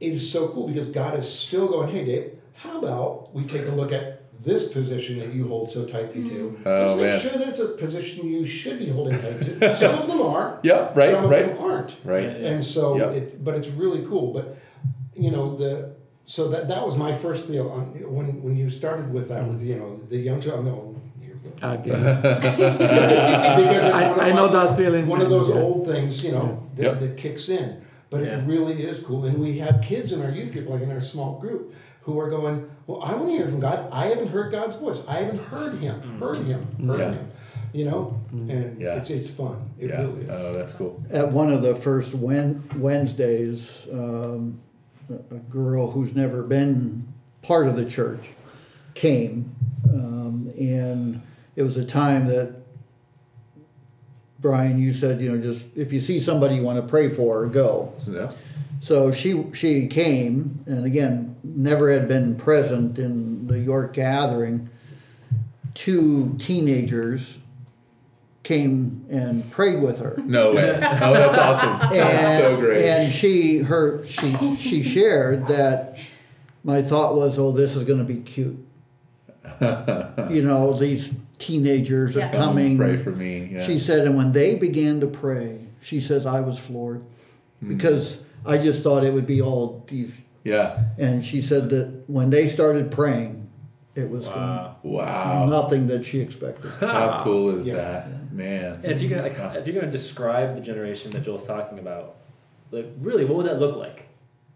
it 0.00 0.12
is 0.12 0.30
so 0.30 0.48
cool 0.48 0.68
because 0.68 0.86
God 0.86 1.18
is 1.18 1.28
still 1.30 1.68
going. 1.68 1.88
Hey, 1.88 2.04
Dave, 2.04 2.32
how 2.54 2.78
about 2.78 3.34
we 3.34 3.44
take 3.44 3.66
a 3.66 3.70
look 3.70 3.92
at 3.92 4.18
this 4.40 4.68
position 4.72 5.18
that 5.18 5.34
you 5.34 5.48
hold 5.48 5.72
so 5.72 5.84
tightly 5.84 6.24
to? 6.24 6.50
Mm-hmm. 6.50 6.62
Oh, 6.66 6.94
Let's 6.96 7.00
make 7.00 7.10
man. 7.10 7.20
sure 7.20 7.38
that 7.38 7.48
it's 7.48 7.60
a 7.60 7.68
position 7.68 8.26
you 8.26 8.44
should 8.44 8.78
be 8.78 8.88
holding 8.88 9.18
tight 9.20 9.40
to. 9.40 9.76
Some 9.76 9.98
of 9.98 10.06
them 10.06 10.20
are. 10.20 10.60
Yeah, 10.62 10.92
right, 10.94 11.10
Some 11.10 11.24
of 11.24 11.30
right. 11.30 11.46
them 11.46 11.58
aren't. 11.58 11.96
Right. 12.04 12.24
And 12.24 12.64
so 12.64 12.96
Yep. 12.96 13.12
it, 13.14 13.44
but 13.44 13.54
it's 13.56 13.68
really 13.68 14.04
cool. 14.06 14.32
But 14.32 14.58
you 15.14 15.30
know 15.30 15.56
the. 15.56 15.96
So 16.24 16.48
that, 16.48 16.68
that 16.68 16.84
was 16.86 16.98
my 16.98 17.14
first 17.14 17.50
deal 17.50 17.70
on 17.70 17.86
when 18.12 18.42
when 18.42 18.54
you 18.54 18.68
started 18.68 19.10
with 19.12 19.28
that 19.30 19.42
mm-hmm. 19.42 19.54
with 19.54 19.62
you 19.62 19.76
know 19.76 19.98
the 20.08 20.18
young 20.18 20.40
child. 20.40 20.64
No, 20.66 20.72
here 20.74 20.84
we 20.84 20.92
go. 20.92 20.97
Okay. 21.62 21.90
because 21.90 23.84
it's 23.84 23.94
one 23.94 24.20
I, 24.20 24.30
I 24.30 24.32
know 24.32 24.48
that 24.48 24.76
feeling. 24.76 25.06
one 25.06 25.20
of 25.20 25.30
those 25.30 25.48
Yeah. 25.50 25.56
old 25.56 25.86
things, 25.86 26.22
you 26.24 26.32
know, 26.32 26.62
that, 26.76 26.82
Yep. 26.82 27.00
that 27.00 27.16
kicks 27.16 27.48
in. 27.48 27.76
But 28.10 28.22
Yeah. 28.24 28.38
it 28.38 28.46
really 28.46 28.82
is 28.82 29.00
cool. 29.00 29.24
And 29.24 29.38
we 29.38 29.58
have 29.58 29.80
kids 29.82 30.12
in 30.12 30.22
our 30.22 30.30
youth 30.30 30.52
group, 30.52 30.68
like 30.68 30.82
in 30.82 30.90
our 30.90 31.00
small 31.00 31.38
group, 31.40 31.72
who 32.02 32.18
are 32.20 32.30
going, 32.30 32.68
Well, 32.86 33.02
I 33.02 33.14
want 33.14 33.26
to 33.26 33.32
hear 33.32 33.46
from 33.46 33.60
God. 33.60 33.86
I 33.92 34.06
haven't 34.06 34.28
heard 34.28 34.50
God's 34.50 34.76
voice. 34.76 35.02
I 35.06 35.16
haven't 35.22 35.40
heard 35.44 35.74
Him, 35.74 36.00
heard 36.18 36.38
Him, 36.38 36.60
heard 36.86 36.98
Yeah. 37.00 37.10
Him. 37.12 37.28
You 37.74 37.84
know? 37.84 38.18
And 38.32 38.80
Yeah. 38.80 38.96
it's, 38.96 39.10
it's 39.10 39.28
fun. 39.30 39.56
It 39.78 39.90
Yeah. 39.90 40.00
really 40.02 40.22
is. 40.22 40.30
Oh, 40.30 40.52
that's 40.56 40.72
cool. 40.72 41.02
At 41.10 41.30
one 41.32 41.52
of 41.52 41.62
the 41.62 41.74
first 41.74 42.14
Wednesdays, 42.14 43.86
um, 43.92 44.58
a 45.10 45.34
a 45.34 45.38
girl 45.38 45.90
who's 45.90 46.14
never 46.14 46.42
been 46.42 47.04
part 47.42 47.66
of 47.66 47.76
the 47.76 47.84
church 47.84 48.30
came, 48.94 49.54
um, 49.92 50.50
and 50.58 51.20
it 51.58 51.64
was 51.64 51.76
a 51.76 51.84
time 51.84 52.28
that 52.28 52.54
Brian, 54.38 54.78
you 54.78 54.92
said, 54.92 55.20
you 55.20 55.32
know, 55.32 55.42
just 55.42 55.64
if 55.74 55.92
you 55.92 56.00
see 56.00 56.20
somebody 56.20 56.54
you 56.54 56.62
want 56.62 56.80
to 56.80 56.86
pray 56.86 57.08
for, 57.08 57.44
go. 57.46 57.92
Yeah. 58.06 58.30
So 58.80 59.10
she 59.10 59.44
she 59.52 59.88
came, 59.88 60.62
and 60.66 60.86
again, 60.86 61.34
never 61.42 61.92
had 61.92 62.06
been 62.06 62.36
present 62.36 62.96
in 62.96 63.48
the 63.48 63.58
York 63.58 63.92
gathering. 63.92 64.70
two 65.74 66.36
teenagers 66.38 67.38
came 68.44 69.04
and 69.10 69.50
prayed 69.50 69.82
with 69.82 69.98
her. 69.98 70.16
No 70.24 70.52
way. 70.52 70.74
Oh, 70.80 71.12
that's 71.12 71.38
awesome. 71.38 71.90
That's 71.90 72.22
and, 72.22 72.40
so 72.40 72.56
great. 72.56 72.84
and 72.84 73.12
she 73.12 73.58
her 73.58 74.04
she 74.04 74.54
she 74.54 74.84
shared 74.84 75.48
that 75.48 75.98
my 76.62 76.82
thought 76.82 77.16
was, 77.16 77.36
oh, 77.36 77.50
this 77.50 77.74
is 77.74 77.82
going 77.82 77.98
to 77.98 78.04
be 78.04 78.20
cute. 78.20 78.64
you 80.30 80.42
know, 80.42 80.78
these 80.78 81.12
teenagers 81.38 82.16
are 82.16 82.28
coming. 82.30 82.76
Pray 82.76 82.96
for 82.96 83.10
me. 83.10 83.50
Yeah. 83.52 83.64
She 83.64 83.78
said, 83.78 84.06
and 84.06 84.16
when 84.16 84.32
they 84.32 84.56
began 84.56 85.00
to 85.00 85.06
pray, 85.06 85.66
she 85.80 86.00
says, 86.00 86.26
I 86.26 86.40
was 86.40 86.58
floored 86.58 87.04
hmm. 87.60 87.68
because 87.68 88.18
I 88.44 88.58
just 88.58 88.82
thought 88.82 89.04
it 89.04 89.12
would 89.12 89.26
be 89.26 89.40
all 89.40 89.84
these. 89.88 90.20
yeah. 90.44 90.82
And 90.98 91.24
she 91.24 91.42
said 91.42 91.70
that 91.70 92.04
when 92.06 92.30
they 92.30 92.48
started 92.48 92.90
praying, 92.90 93.50
it 93.94 94.08
was 94.08 94.28
Wow. 94.28 94.76
Wow. 94.82 95.46
nothing 95.46 95.88
that 95.88 96.04
she 96.04 96.20
expected. 96.20 96.70
How 96.80 97.22
cool 97.24 97.56
is 97.56 97.66
Yeah. 97.66 97.74
that, 97.74 98.32
man? 98.32 98.74
And 98.82 98.84
if 98.84 99.02
you're 99.02 99.10
gonna 99.10 99.22
like, 99.22 99.56
if 99.56 99.66
you're 99.66 99.80
gonna 99.80 99.90
describe 99.90 100.54
the 100.54 100.60
generation 100.60 101.10
that 101.12 101.24
Joel's 101.24 101.44
talking 101.44 101.78
about, 101.78 102.16
like 102.70 102.86
really, 103.00 103.24
what 103.24 103.38
would 103.38 103.46
that 103.46 103.58
look 103.58 103.76
like? 103.76 104.07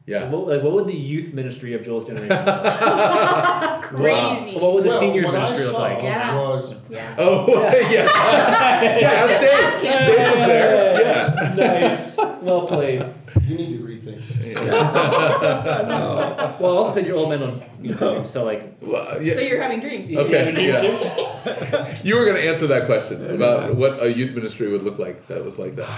Yeah. 0.04 0.24
Like, 0.24 0.32
what, 0.32 0.46
like, 0.48 0.62
what 0.62 0.72
would 0.72 0.86
the 0.88 0.96
youth 0.96 1.32
ministry 1.32 1.74
of 1.74 1.84
Joel's 1.84 2.04
generation? 2.06 2.30
look 2.30 2.46
like? 2.56 3.82
Crazy. 3.82 4.58
What 4.58 4.72
would 4.74 4.82
the 4.84 4.88
Well, 4.88 4.98
seniors 5.00 5.30
ministry 5.30 5.64
look 5.64 5.78
like? 5.78 6.02
Yeah. 6.02 6.34
Was 6.34 6.74
Yeah. 6.88 7.14
Oh, 7.18 7.46
yes. 7.72 8.10
yes, 9.00 9.28
Just 9.28 9.40
Dave. 9.40 9.64
ask 9.64 9.80
him. 9.84 10.06
Dave 10.06 10.18
was 10.32 10.46
there. 10.48 11.00
Yeah. 11.00 11.54
nice. 11.54 12.16
Well 12.42 12.66
played. 12.66 13.04
you 13.46 13.54
need 13.56 13.78
to 13.78 13.84
rethink 13.84 14.20
this. 14.40 14.54
Well, 14.56 16.34
I 16.60 16.62
also 16.76 16.92
said 16.94 17.06
you're 17.06 17.16
old 17.16 17.28
men 17.30 17.42
on 17.42 17.62
you 17.80 17.94
know, 17.94 18.24
so 18.24 18.44
like. 18.44 18.76
Well, 18.80 19.22
yeah. 19.22 19.34
So 19.34 19.40
you're 19.40 19.62
having 19.62 19.78
dreams. 19.80 20.10
Okay. 20.16 20.52
Yeah. 20.66 20.82
You 22.02 22.16
were 22.18 22.24
going 22.24 22.36
to 22.42 22.48
answer 22.48 22.66
that 22.68 22.86
question 22.86 23.24
about 23.34 23.76
what 23.76 24.02
a 24.02 24.12
youth 24.12 24.34
ministry 24.34 24.68
would 24.70 24.82
look 24.82 24.98
like 24.98 25.26
that 25.28 25.44
was 25.44 25.58
like 25.60 25.76
that. 25.76 25.88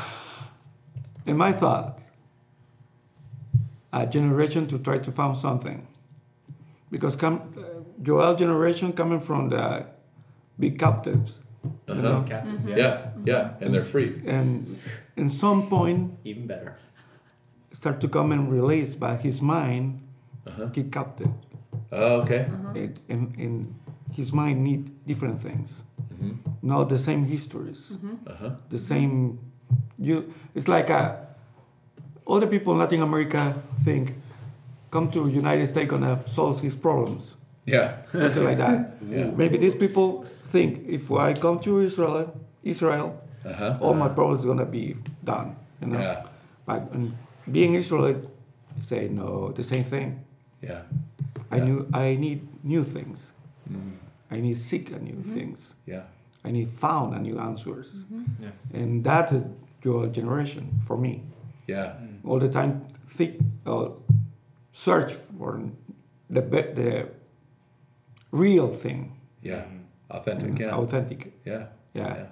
In 1.27 1.37
my 1.39 1.53
thought, 1.53 2.01
a 4.01 4.07
generation 4.17 4.67
to 4.67 4.77
try 4.79 4.99
to 4.99 5.11
find 5.13 5.37
something, 5.37 5.87
because 6.91 7.15
come, 7.17 7.37
uh, 7.57 7.63
Joel 8.03 8.35
generation 8.35 8.93
coming 8.93 9.21
from 9.21 9.49
the 9.55 9.87
big 10.59 10.79
captives, 10.79 11.41
you 11.65 11.95
uh-huh. 11.95 12.03
know, 12.03 12.23
Captains, 12.27 12.65
yeah. 12.67 12.75
Mm-hmm. 12.75 13.27
Yeah. 13.27 13.33
Yeah. 13.33 13.41
And 13.43 13.61
mm-hmm. 13.61 13.73
they're 13.73 13.85
free. 13.95 14.11
and 14.27 14.79
in 15.17 15.29
some 15.31 15.69
point 15.69 16.01
Even 16.25 16.47
better. 16.47 16.75
start 17.73 18.01
to 18.01 18.09
come 18.09 18.33
and 18.33 18.51
release, 18.51 18.95
but 18.95 19.21
his 19.21 19.41
mind 19.41 20.01
uh-huh. 20.47 20.69
keep 20.75 20.93
captive. 20.93 21.33
Oh, 21.93 22.23
okay. 22.23 22.43
Uh-huh. 22.51 22.83
It, 22.83 22.99
in, 23.09 23.21
in 23.39 23.75
his 24.13 24.33
mind 24.33 24.57
need 24.65 24.83
different 25.07 25.41
things, 25.41 25.85
mm-hmm. 26.13 26.33
not 26.63 26.89
the 26.89 26.99
same 26.99 27.25
histories, 27.25 27.99
Uh-huh. 28.27 28.51
the 28.71 28.79
same. 28.79 29.39
You, 29.99 30.17
it's 30.55 30.69
like 30.69 30.91
a, 30.91 31.03
all 32.27 32.41
the 32.41 32.47
people 32.47 32.73
in 32.73 32.79
Latin 32.79 33.03
America 33.03 33.55
think, 33.85 34.15
come 34.91 35.11
to 35.11 35.29
United 35.29 35.67
States 35.67 35.91
gonna 35.91 36.21
solve 36.27 36.61
his 36.61 36.75
problems, 36.75 37.35
Yeah. 37.67 37.89
something 38.13 38.45
like 38.45 38.59
that. 38.59 38.97
Yeah. 39.11 39.31
Maybe 39.31 39.57
these 39.59 39.75
people 39.75 40.25
think 40.53 40.71
if 40.89 41.11
I 41.11 41.35
come 41.35 41.59
to 41.61 41.81
Israel, 41.81 42.33
Israel, 42.63 43.21
Uh-huh. 43.45 43.77
all 43.85 43.95
my 43.95 44.09
problems 44.09 44.43
are 44.45 44.49
gonna 44.49 44.65
be 44.81 44.97
done. 45.23 45.49
You 45.81 45.89
know? 45.89 46.01
Yeah. 46.01 46.23
But 46.69 46.81
um, 46.95 47.15
being 47.57 47.75
Israelite, 47.75 48.23
say 48.81 49.09
no, 49.09 49.53
the 49.53 49.63
same 49.63 49.85
thing. 49.85 50.09
Yeah. 50.63 50.83
I 51.51 51.57
Yeah. 51.57 51.65
knew 51.67 51.79
I 51.93 52.17
need 52.17 52.41
new 52.65 52.83
things. 52.97 53.19
I 54.35 54.41
need 54.41 54.57
seek 54.57 54.91
a 54.97 54.99
new 54.99 55.21
things. 55.35 55.59
Yeah. 55.87 56.05
I 56.47 56.51
need 56.57 56.69
found 56.71 57.15
a 57.15 57.21
new 57.29 57.37
answers. 57.39 57.89
Yeah. 58.45 58.51
And 58.79 59.05
that 59.05 59.27
is 59.37 59.43
your 59.87 60.07
generation 60.19 60.65
for 60.87 60.97
me. 60.97 61.13
Yeah. 61.67 61.95
Mm. 62.01 62.21
All 62.25 62.39
the 62.39 62.49
time 62.49 62.81
think 63.09 63.41
uh, 63.67 63.89
search 64.73 65.13
for 65.39 65.61
the 66.31 66.43
be- 66.43 66.73
the 66.75 67.09
real 68.33 68.69
thing, 68.69 69.17
Yeah. 69.43 69.65
Mm. 69.65 69.81
Mm. 70.11 70.17
Authentic. 70.17 70.59
Yeah. 70.59 70.75
authentic. 70.77 71.33
Yeah. 71.45 71.67
Yeah. 71.95 72.27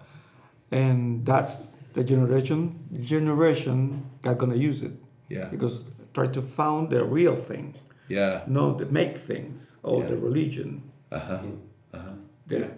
And 0.70 1.24
that's 1.26 1.70
the 1.94 2.04
generation 2.04 2.78
generation 3.00 4.04
that 4.22 4.38
gonna 4.38 4.56
use 4.56 4.82
it. 4.82 4.92
Yeah. 5.28 5.48
Because 5.50 5.84
try 6.14 6.26
to 6.28 6.42
found 6.42 6.90
the 6.90 7.04
real 7.04 7.36
thing, 7.36 7.74
Yeah. 8.08 8.42
not 8.46 8.78
the 8.78 8.86
make 8.86 9.16
things 9.18 9.76
or 9.82 10.00
Yeah. 10.02 10.08
the 10.08 10.16
religion. 10.16 10.82
Uh-huh. 11.10 11.38
Uh 11.94 11.98
huh. 11.98 12.14
The, 12.46 12.68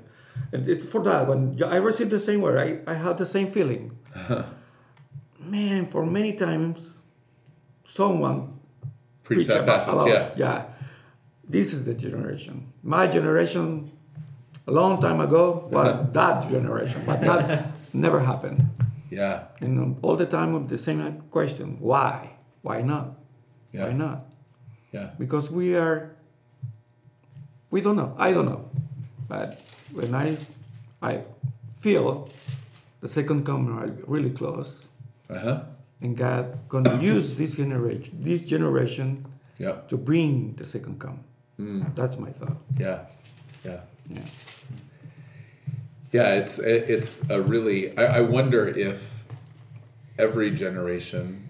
and 0.53 0.69
it's 0.69 0.85
for 0.85 1.03
that 1.05 1.29
when 1.29 1.57
I 1.63 1.77
received 1.77 2.11
the 2.11 2.19
same 2.19 2.41
word, 2.41 2.59
I, 2.59 2.91
I 2.91 2.95
had 2.95 3.19
the 3.19 3.27
same 3.27 3.49
feeling. 3.51 3.93
Uh-huh. 4.15 4.45
Man, 5.55 5.85
for 5.87 6.05
many 6.05 6.33
times, 6.33 6.99
someone 7.87 8.39
Preach 9.23 9.37
preach 9.39 9.47
that 9.49 9.63
about- 9.63 9.79
passage. 9.79 9.95
about- 9.95 10.09
yeah. 10.09 10.31
yeah. 10.37 10.59
This 11.57 11.73
is 11.73 11.85
the 11.85 11.95
generation. 11.95 12.73
My 12.83 13.07
generation, 13.07 13.65
a 14.67 14.73
long 14.81 15.01
time 15.01 15.21
ago, 15.21 15.69
was 15.71 15.95
that 16.13 16.51
generation, 16.51 17.01
but 17.07 17.21
that 17.21 17.71
never 18.05 18.19
happened. 18.31 18.59
Yeah. 19.11 19.45
And 19.61 19.79
um, 19.79 19.91
all 20.03 20.17
the 20.17 20.27
time 20.27 20.51
with 20.55 20.67
the 20.75 20.79
same 20.79 21.01
question: 21.31 21.77
Why? 21.79 22.17
Why 22.63 22.79
not? 22.83 23.07
Yeah. 23.73 23.85
Why 23.87 23.93
not? 24.05 24.19
Yeah. 24.91 25.11
Because 25.23 25.47
we 25.59 25.77
are. 25.77 26.17
We 27.71 27.81
don't 27.81 27.97
know. 27.97 28.11
I 28.19 28.33
don't 28.35 28.47
know, 28.53 28.63
but 29.29 29.49
when 29.93 30.15
I, 30.15 30.37
I 31.03 31.23
feel 31.77 32.29
the 33.01 33.09
second 33.09 33.45
coming 33.45 34.03
really 34.07 34.31
close, 34.31 34.89
huh. 35.41 35.63
and 36.01 36.17
God 36.17 36.69
gonna 36.69 37.01
use 37.13 37.35
this 37.37 37.57
generation, 37.57 38.19
this 38.21 38.43
generation, 38.43 39.27
Yep. 39.59 39.89
to 39.91 39.97
bring 39.97 40.55
the 40.57 40.65
second 40.65 40.99
come. 40.99 41.21
Mm. 41.61 41.95
That's 41.95 42.19
my 42.19 42.31
thought. 42.31 42.57
Yeah. 42.77 43.07
Yeah. 43.65 43.81
Yeah. 44.11 44.21
Yeah, 46.13 46.35
it's 46.35 46.59
it's 46.59 47.17
a 47.29 47.41
really. 47.41 47.97
I, 47.99 48.19
I 48.19 48.21
wonder 48.21 48.69
if 48.69 49.25
every 50.19 50.51
generation, 50.53 51.49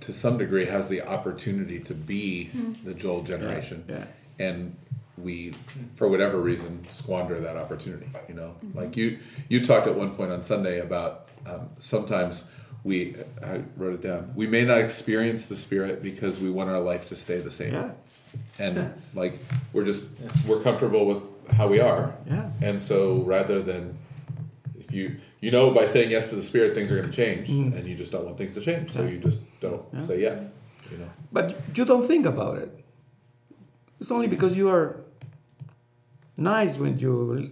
to 0.00 0.12
some 0.12 0.38
degree, 0.38 0.64
has 0.66 0.88
the 0.88 1.02
opportunity 1.02 1.78
to 1.80 1.94
be 1.94 2.50
the 2.84 2.94
Joel 2.94 3.22
generation, 3.22 3.84
Yeah. 3.88 4.04
and 4.40 4.76
we, 5.16 5.54
for 5.94 6.08
whatever 6.08 6.40
reason, 6.40 6.84
squander 6.90 7.38
that 7.40 7.56
opportunity. 7.56 8.10
You 8.28 8.34
know, 8.34 8.56
like 8.74 8.96
you 8.96 9.18
you 9.48 9.64
talked 9.64 9.86
at 9.86 9.94
one 9.94 10.14
point 10.16 10.32
on 10.32 10.42
Sunday 10.42 10.80
about 10.80 11.28
um, 11.46 11.68
sometimes 11.78 12.44
we. 12.86 13.16
I 13.42 13.62
wrote 13.76 13.94
it 13.94 14.02
down. 14.02 14.32
We 14.34 14.46
may 14.46 14.64
not 14.64 14.78
experience 14.78 15.46
the 15.46 15.56
Spirit 15.56 16.02
because 16.02 16.40
we 16.40 16.50
want 16.50 16.70
our 16.70 16.80
life 16.80 17.08
to 17.08 17.16
stay 17.16 17.38
the 17.40 17.50
same, 17.50 17.74
Yeah. 17.74 17.90
and 18.58 18.94
like 19.14 19.34
we're 19.72 19.84
just 19.84 20.06
we're 20.46 20.62
comfortable 20.62 21.04
with 21.10 21.20
how 21.58 21.66
we 21.68 21.80
are. 21.80 22.14
Yeah. 22.26 22.50
And 22.62 22.80
so 22.80 22.98
rather 23.34 23.60
than 23.60 23.98
if 24.78 24.92
you 24.92 25.16
you 25.40 25.50
know 25.50 25.70
by 25.72 25.86
saying 25.86 26.10
yes 26.10 26.28
to 26.30 26.36
the 26.36 26.42
spirit 26.42 26.74
things 26.74 26.90
are 26.92 26.96
going 27.00 27.10
to 27.10 27.16
change 27.24 27.48
mm. 27.48 27.74
and 27.76 27.86
you 27.86 27.94
just 28.02 28.12
don't 28.12 28.24
want 28.24 28.38
things 28.38 28.54
to 28.54 28.60
change 28.60 28.90
so 28.96 29.02
you 29.12 29.18
just 29.18 29.40
don't 29.60 29.82
Yeah. 29.92 30.02
say 30.08 30.20
yes 30.28 30.50
you 30.90 30.98
know 30.98 31.10
But 31.32 31.46
you 31.76 31.84
don't 31.84 32.06
think 32.12 32.24
about 32.34 32.58
it. 32.64 32.70
It's 34.00 34.10
only 34.16 34.28
because 34.28 34.56
you 34.56 34.68
are 34.76 34.86
nice 36.36 36.72
when 36.78 36.98
your 36.98 37.42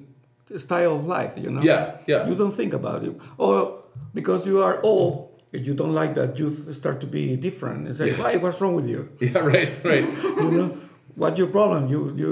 style 0.56 0.94
of 0.96 1.06
life, 1.06 1.32
you 1.36 1.50
know? 1.50 1.62
Yeah, 1.62 1.96
yeah. 2.06 2.28
You 2.28 2.34
don't 2.34 2.52
think 2.54 2.72
about 2.72 3.04
it. 3.04 3.14
Or 3.38 3.84
because 4.14 4.46
you 4.46 4.62
are 4.62 4.80
old, 4.82 5.40
you 5.52 5.74
don't 5.74 5.94
like 5.94 6.14
that 6.14 6.38
you 6.38 6.48
start 6.72 7.00
to 7.00 7.06
be 7.06 7.36
different. 7.36 7.88
It's 7.88 8.00
like, 8.00 8.10
Yeah. 8.12 8.22
why? 8.22 8.36
What's 8.36 8.60
wrong 8.60 8.74
with 8.74 8.88
you? 8.88 9.08
yeah 9.20 9.38
right 9.38 9.70
right 9.84 10.06
You 10.44 10.50
know? 10.50 10.68
What's 11.16 11.38
your 11.38 11.48
problem? 11.48 11.88
You 11.88 12.00
you 12.16 12.30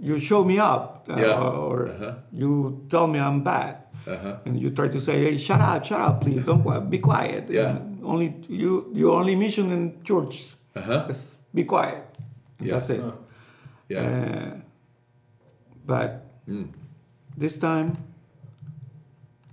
you 0.00 0.18
show 0.18 0.44
me 0.44 0.58
up, 0.58 1.06
uh, 1.08 1.16
Yeah. 1.20 1.38
or 1.40 1.88
Uh-huh. 1.88 2.14
you 2.32 2.50
tell 2.88 3.06
me 3.06 3.18
I'm 3.20 3.42
bad, 3.44 3.74
uh-huh 4.08 4.44
and 4.46 4.58
you 4.62 4.70
try 4.70 4.88
to 4.88 5.00
say, 5.00 5.16
"Hey, 5.24 5.36
shut 5.36 5.60
up, 5.60 5.84
shut 5.84 6.00
up, 6.00 6.20
please, 6.24 6.42
don't 6.44 6.64
be 6.90 6.98
quiet." 6.98 7.48
Yeah. 7.50 7.76
And 7.76 8.00
only 8.02 8.34
you, 8.48 8.88
your 8.92 9.12
only 9.20 9.36
mission 9.36 9.70
in 9.72 9.82
church 10.02 10.56
uh-huh 10.74 11.06
is 11.12 11.36
be 11.54 11.64
quiet. 11.64 12.02
Yeah. 12.60 12.72
That's 12.80 12.90
it. 12.90 13.02
Yeah 13.88 14.08
Uh, 14.08 14.50
but 15.86 16.10
Mm. 16.48 16.68
This 17.36 17.58
time, 17.58 17.96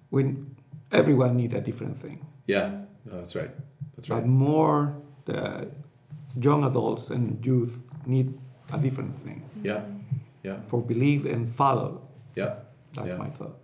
we 0.10 0.36
everyone 0.92 1.36
need 1.36 1.54
a 1.54 1.62
different 1.62 1.98
thing. 1.98 2.26
yeah 2.48 2.70
no, 3.06 3.18
that's 3.20 3.36
right 3.36 3.52
that's 3.96 4.10
right. 4.10 4.18
But 4.18 4.22
right 4.22 4.26
more 4.28 5.02
the 5.26 5.70
young 6.40 6.64
adults 6.64 7.10
and 7.10 7.44
youth 7.46 7.82
need 8.06 8.38
a 8.74 8.78
different 8.78 9.16
thing 9.16 9.44
yeah 9.64 9.82
yeah 10.44 10.62
for 10.70 10.82
believe 10.82 11.26
and 11.26 11.48
follow. 11.48 12.02
yeah 12.36 12.56
That's 12.96 13.08
Yeah. 13.08 13.18
my 13.18 13.30
thought. 13.30 13.58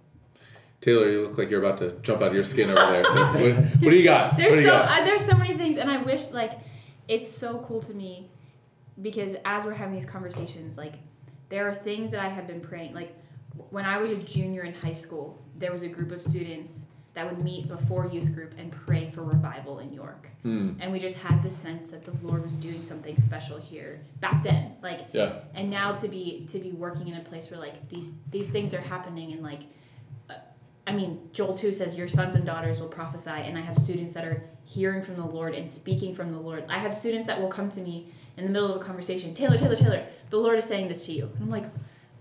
taylor 0.81 1.09
you 1.09 1.21
look 1.25 1.37
like 1.37 1.49
you're 1.49 1.63
about 1.65 1.77
to 1.79 1.87
jump 2.01 2.21
out 2.21 2.29
of 2.29 2.35
your 2.35 2.43
skin 2.43 2.69
over 2.69 2.79
there 2.93 3.03
so 3.05 3.25
what, 3.25 3.35
what 3.81 3.91
do 3.91 3.95
you 3.95 4.03
got 4.03 4.33
what 4.33 4.37
do 4.37 4.43
There's 4.43 4.55
you 4.63 4.69
so 4.69 4.71
got 4.79 4.89
uh, 5.01 5.05
there's 5.05 5.25
so 5.25 5.35
many 5.37 5.53
things, 5.57 5.77
and 5.77 5.89
I 5.91 5.97
wish 6.01 6.31
like 6.31 6.53
it's 7.07 7.29
so 7.29 7.49
cool 7.67 7.81
to 7.81 7.93
me 7.93 8.29
because 9.01 9.35
as 9.45 9.65
we're 9.65 9.73
having 9.73 9.93
these 9.95 10.05
conversations, 10.05 10.77
like 10.77 10.95
there 11.49 11.67
are 11.69 11.73
things 11.73 12.11
that 12.11 12.19
I 12.27 12.29
have 12.29 12.45
been 12.47 12.59
praying. 12.61 12.93
Like 12.93 13.11
when 13.69 13.85
I 13.85 13.97
was 13.97 14.11
a 14.11 14.17
junior 14.17 14.63
in 14.63 14.73
high 14.73 14.93
school, 14.93 15.39
there 15.57 15.71
was 15.71 15.83
a 15.83 15.87
group 15.87 16.11
of 16.11 16.21
students 16.21 16.85
that 17.13 17.27
would 17.27 17.43
meet 17.43 17.67
before 17.67 18.07
youth 18.07 18.31
group 18.35 18.53
and 18.59 18.71
pray 18.71 19.09
for 19.09 19.23
revival 19.23 19.79
in 19.79 19.91
York. 19.91 20.29
Hmm. 20.43 20.73
And 20.79 20.91
we 20.91 20.99
just 20.99 21.17
had 21.17 21.41
the 21.41 21.49
sense 21.49 21.89
that 21.89 22.05
the 22.05 22.11
Lord 22.25 22.43
was 22.43 22.53
doing 22.55 22.83
something 22.83 23.17
special 23.17 23.57
here 23.57 24.01
back 24.19 24.43
then. 24.43 24.75
Like 24.83 25.07
Yeah. 25.13 25.39
and 25.55 25.71
now 25.71 25.93
to 25.95 26.07
be 26.07 26.47
to 26.51 26.59
be 26.59 26.71
working 26.71 27.07
in 27.07 27.15
a 27.15 27.21
place 27.21 27.49
where 27.49 27.59
like 27.59 27.89
these 27.89 28.13
these 28.29 28.51
things 28.51 28.71
are 28.73 28.81
happening 28.81 29.33
and 29.33 29.41
like 29.41 29.61
uh, 30.29 30.35
I 30.85 30.91
mean, 30.91 31.29
Joel 31.33 31.55
2 31.57 31.73
says, 31.73 31.95
Your 31.95 32.07
sons 32.07 32.35
and 32.35 32.45
daughters 32.45 32.79
will 32.79 32.87
prophesy. 32.87 33.31
And 33.31 33.57
I 33.57 33.61
have 33.61 33.77
students 33.77 34.13
that 34.13 34.23
are 34.23 34.43
hearing 34.63 35.01
from 35.01 35.15
the 35.15 35.25
Lord 35.25 35.55
and 35.55 35.67
speaking 35.67 36.13
from 36.13 36.31
the 36.31 36.39
Lord. 36.39 36.65
I 36.69 36.77
have 36.77 36.93
students 36.93 37.25
that 37.25 37.41
will 37.41 37.49
come 37.49 37.69
to 37.71 37.81
me 37.81 38.11
in 38.37 38.45
the 38.45 38.51
middle 38.51 38.69
of 38.71 38.79
a 38.79 38.83
conversation 38.85 39.33
Taylor, 39.33 39.57
Taylor, 39.57 39.75
Taylor, 39.75 40.05
the 40.29 40.37
Lord 40.37 40.59
is 40.59 40.65
saying 40.65 40.87
this 40.87 41.05
to 41.07 41.11
you. 41.13 41.31
And 41.33 41.43
I'm 41.45 41.49
like, 41.49 41.65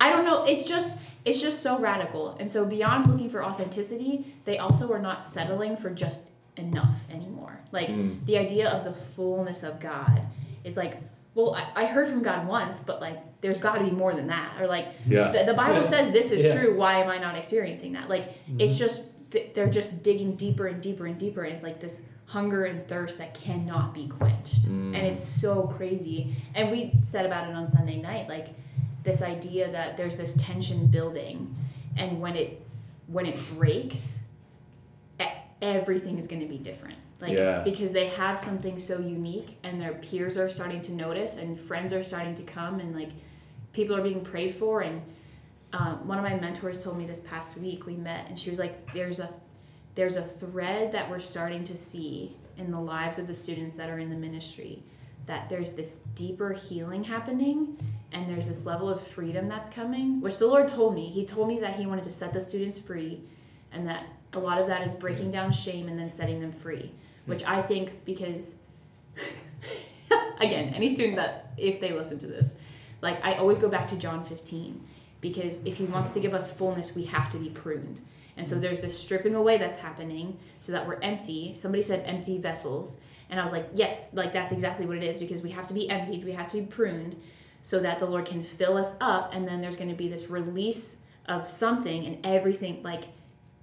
I 0.01 0.09
don't 0.09 0.25
know. 0.25 0.45
It's 0.45 0.67
just. 0.67 0.97
It's 1.27 1.43
just 1.43 1.63
so 1.63 1.79
radical. 1.79 2.37
And 2.41 2.51
so, 2.51 2.65
beyond 2.65 3.07
looking 3.09 3.29
for 3.29 3.45
authenticity, 3.45 4.35
they 4.47 4.57
also 4.59 4.91
are 4.93 4.99
not 5.01 5.23
settling 5.23 5.77
for 5.77 5.91
just 5.91 6.21
enough 6.57 6.97
anymore. 7.11 7.61
Like, 7.73 7.89
Mm. 7.89 8.25
the 8.25 8.39
idea 8.39 8.71
of 8.71 8.85
the 8.85 8.93
fullness 8.93 9.63
of 9.63 9.79
God 9.81 10.23
is 10.65 10.77
like, 10.77 10.97
well, 11.35 11.55
I, 11.55 11.83
I 11.83 11.87
heard 11.87 12.09
from 12.09 12.23
God 12.23 12.47
once, 12.47 12.81
but 12.81 13.01
like, 13.03 13.19
there's 13.43 13.59
got 13.61 13.77
to 13.79 13.85
be 13.85 13.91
more 13.91 14.15
than 14.15 14.29
that. 14.29 14.59
Or 14.61 14.67
like, 14.67 14.87
Yeah. 15.07 15.29
the, 15.33 15.45
the 15.45 15.53
Bible 15.55 15.77
Yeah. 15.77 15.83
says 15.83 16.11
this 16.13 16.33
is 16.33 16.43
Yeah. 16.45 16.55
true. 16.59 16.79
Why 16.79 17.01
am 17.03 17.11
I 17.11 17.19
not 17.19 17.37
experiencing 17.37 17.93
that? 17.93 18.09
Like, 18.09 18.33
it's 18.59 18.79
just 18.79 19.03
th- 19.33 19.53
they're 19.53 19.69
just 19.69 20.03
digging 20.03 20.37
deeper 20.37 20.67
and 20.69 20.81
deeper 20.81 21.05
and 21.07 21.19
deeper, 21.19 21.43
and 21.43 21.53
it's 21.53 21.63
like 21.65 21.81
this 21.81 21.99
hunger 22.27 22.65
and 22.65 22.87
thirst 22.89 23.19
that 23.19 23.35
cannot 23.35 23.93
be 23.93 24.07
quenched, 24.09 24.65
and 24.67 24.97
it's 24.97 25.21
so 25.23 25.65
crazy. 25.77 26.35
And 26.55 26.71
we 26.71 26.93
said 27.03 27.27
about 27.27 27.49
it 27.49 27.55
on 27.55 27.69
Sunday 27.71 28.01
night, 28.01 28.29
like 28.29 28.49
this 29.07 29.23
idea 29.23 29.71
that 29.73 29.97
there's 29.97 30.19
this 30.19 30.35
tension 30.35 30.89
building, 30.89 31.57
and 31.97 32.21
when 32.21 32.37
it 32.37 32.61
when 33.07 33.25
it 33.25 33.39
breaks, 33.55 34.19
everything 35.63 36.19
is 36.19 36.27
going 36.27 36.43
to 36.43 36.49
be 36.49 36.59
different. 36.59 36.99
Like 37.21 37.33
Yeah. 37.33 37.63
because 37.63 37.93
they 37.93 38.09
have 38.09 38.39
something 38.39 38.79
so 38.79 38.99
unique, 38.99 39.57
and 39.63 39.81
their 39.81 39.95
peers 39.95 40.37
are 40.37 40.51
starting 40.51 40.83
to 40.83 40.93
notice, 40.93 41.39
and 41.39 41.59
friends 41.59 41.95
are 41.95 42.03
starting 42.03 42.35
to 42.35 42.43
come, 42.43 42.81
and 42.81 42.95
like 42.95 43.11
people 43.73 43.95
are 43.95 44.03
being 44.03 44.23
prayed 44.23 44.55
for 44.57 44.81
and 44.81 45.03
um, 45.73 46.09
one 46.09 46.17
of 46.17 46.25
my 46.25 46.35
mentors 46.35 46.83
told 46.83 46.97
me 46.97 47.05
this 47.05 47.21
past 47.21 47.57
week 47.59 47.85
we 47.85 47.95
met 47.95 48.27
and 48.29 48.39
she 48.39 48.49
was 48.49 48.59
like 48.59 48.91
there's 48.95 49.19
a 49.19 49.29
there's 49.95 50.17
a 50.17 50.23
thread 50.23 50.93
that 50.93 51.11
we're 51.11 51.19
starting 51.19 51.63
to 51.65 51.77
see 51.77 52.35
in 52.57 52.71
the 52.71 52.81
lives 52.81 53.19
of 53.19 53.27
the 53.27 53.35
students 53.35 53.77
that 53.77 53.91
are 53.91 53.99
in 53.99 54.09
the 54.09 54.17
ministry 54.17 54.83
that 55.27 55.51
there's 55.51 55.73
this 55.73 56.01
deeper 56.15 56.53
healing 56.55 57.05
happening 57.05 57.77
and 58.13 58.29
there's 58.31 58.49
this 58.49 58.65
level 58.67 58.89
of 58.89 59.07
freedom 59.07 59.47
that's 59.47 59.71
coming 59.71 60.21
which 60.21 60.39
the 60.39 60.47
lord 60.47 60.69
told 60.69 60.95
me. 60.95 61.07
He 61.07 61.25
told 61.25 61.49
me 61.49 61.59
that 61.61 61.77
he 61.77 61.87
wanted 61.87 62.05
to 62.05 62.11
set 62.11 62.33
the 62.33 62.41
students 62.41 62.79
free 62.79 63.23
and 63.73 63.87
that 63.87 64.07
a 64.33 64.39
lot 64.39 64.61
of 64.61 64.67
that 64.69 64.87
is 64.87 64.95
breaking 64.95 65.31
down 65.31 65.53
shame 65.53 65.89
and 65.89 65.99
then 65.99 66.11
setting 66.11 66.41
them 66.41 66.53
free 66.53 66.93
which 67.25 67.45
i 67.45 67.61
think 67.63 68.05
because 68.05 68.53
again 70.41 70.75
any 70.75 70.89
student 70.89 71.17
that 71.17 71.53
if 71.57 71.81
they 71.81 71.93
listen 71.93 72.19
to 72.19 72.27
this 72.27 72.55
like 73.01 73.25
i 73.25 73.35
always 73.35 73.59
go 73.59 73.69
back 73.69 73.89
to 73.89 73.97
john 73.97 74.25
15 74.25 74.87
because 75.21 75.61
if 75.65 75.77
he 75.77 75.85
wants 75.85 76.11
to 76.13 76.21
give 76.21 76.35
us 76.35 76.53
fullness 76.53 76.95
we 76.95 77.05
have 77.05 77.31
to 77.33 77.39
be 77.39 77.49
pruned. 77.49 78.01
And 78.37 78.47
so 78.47 78.55
there's 78.57 78.81
this 78.81 78.99
stripping 78.99 79.35
away 79.35 79.57
that's 79.57 79.79
happening 79.79 80.39
so 80.61 80.73
that 80.73 80.87
we're 80.87 81.01
empty. 81.01 81.55
Somebody 81.55 81.83
said 81.83 82.05
empty 82.07 82.39
vessels. 82.39 82.99
And 83.29 83.41
i 83.41 83.43
was 83.43 83.53
like 83.53 83.69
yes 83.75 84.07
like 84.13 84.33
that's 84.33 84.53
exactly 84.53 84.87
what 84.87 84.97
it 84.97 85.03
is 85.03 85.19
because 85.19 85.43
we 85.43 85.51
have 85.51 85.67
to 85.69 85.75
be 85.75 85.89
emptied. 85.89 86.25
We 86.25 86.33
have 86.33 86.49
to 86.53 86.59
be 86.61 86.67
pruned 86.67 87.21
so 87.67 87.81
that 87.81 87.99
the 87.99 88.07
lord 88.07 88.25
can 88.25 88.43
fill 88.43 88.77
us 88.77 88.95
up 89.01 89.35
and 89.35 89.47
then 89.47 89.61
there's 89.61 89.77
going 89.77 89.91
to 89.91 89.97
be 89.97 90.09
this 90.09 90.31
release 90.31 90.97
of 91.27 91.49
something 91.49 92.07
and 92.07 92.25
everything 92.25 92.83
like 92.83 93.05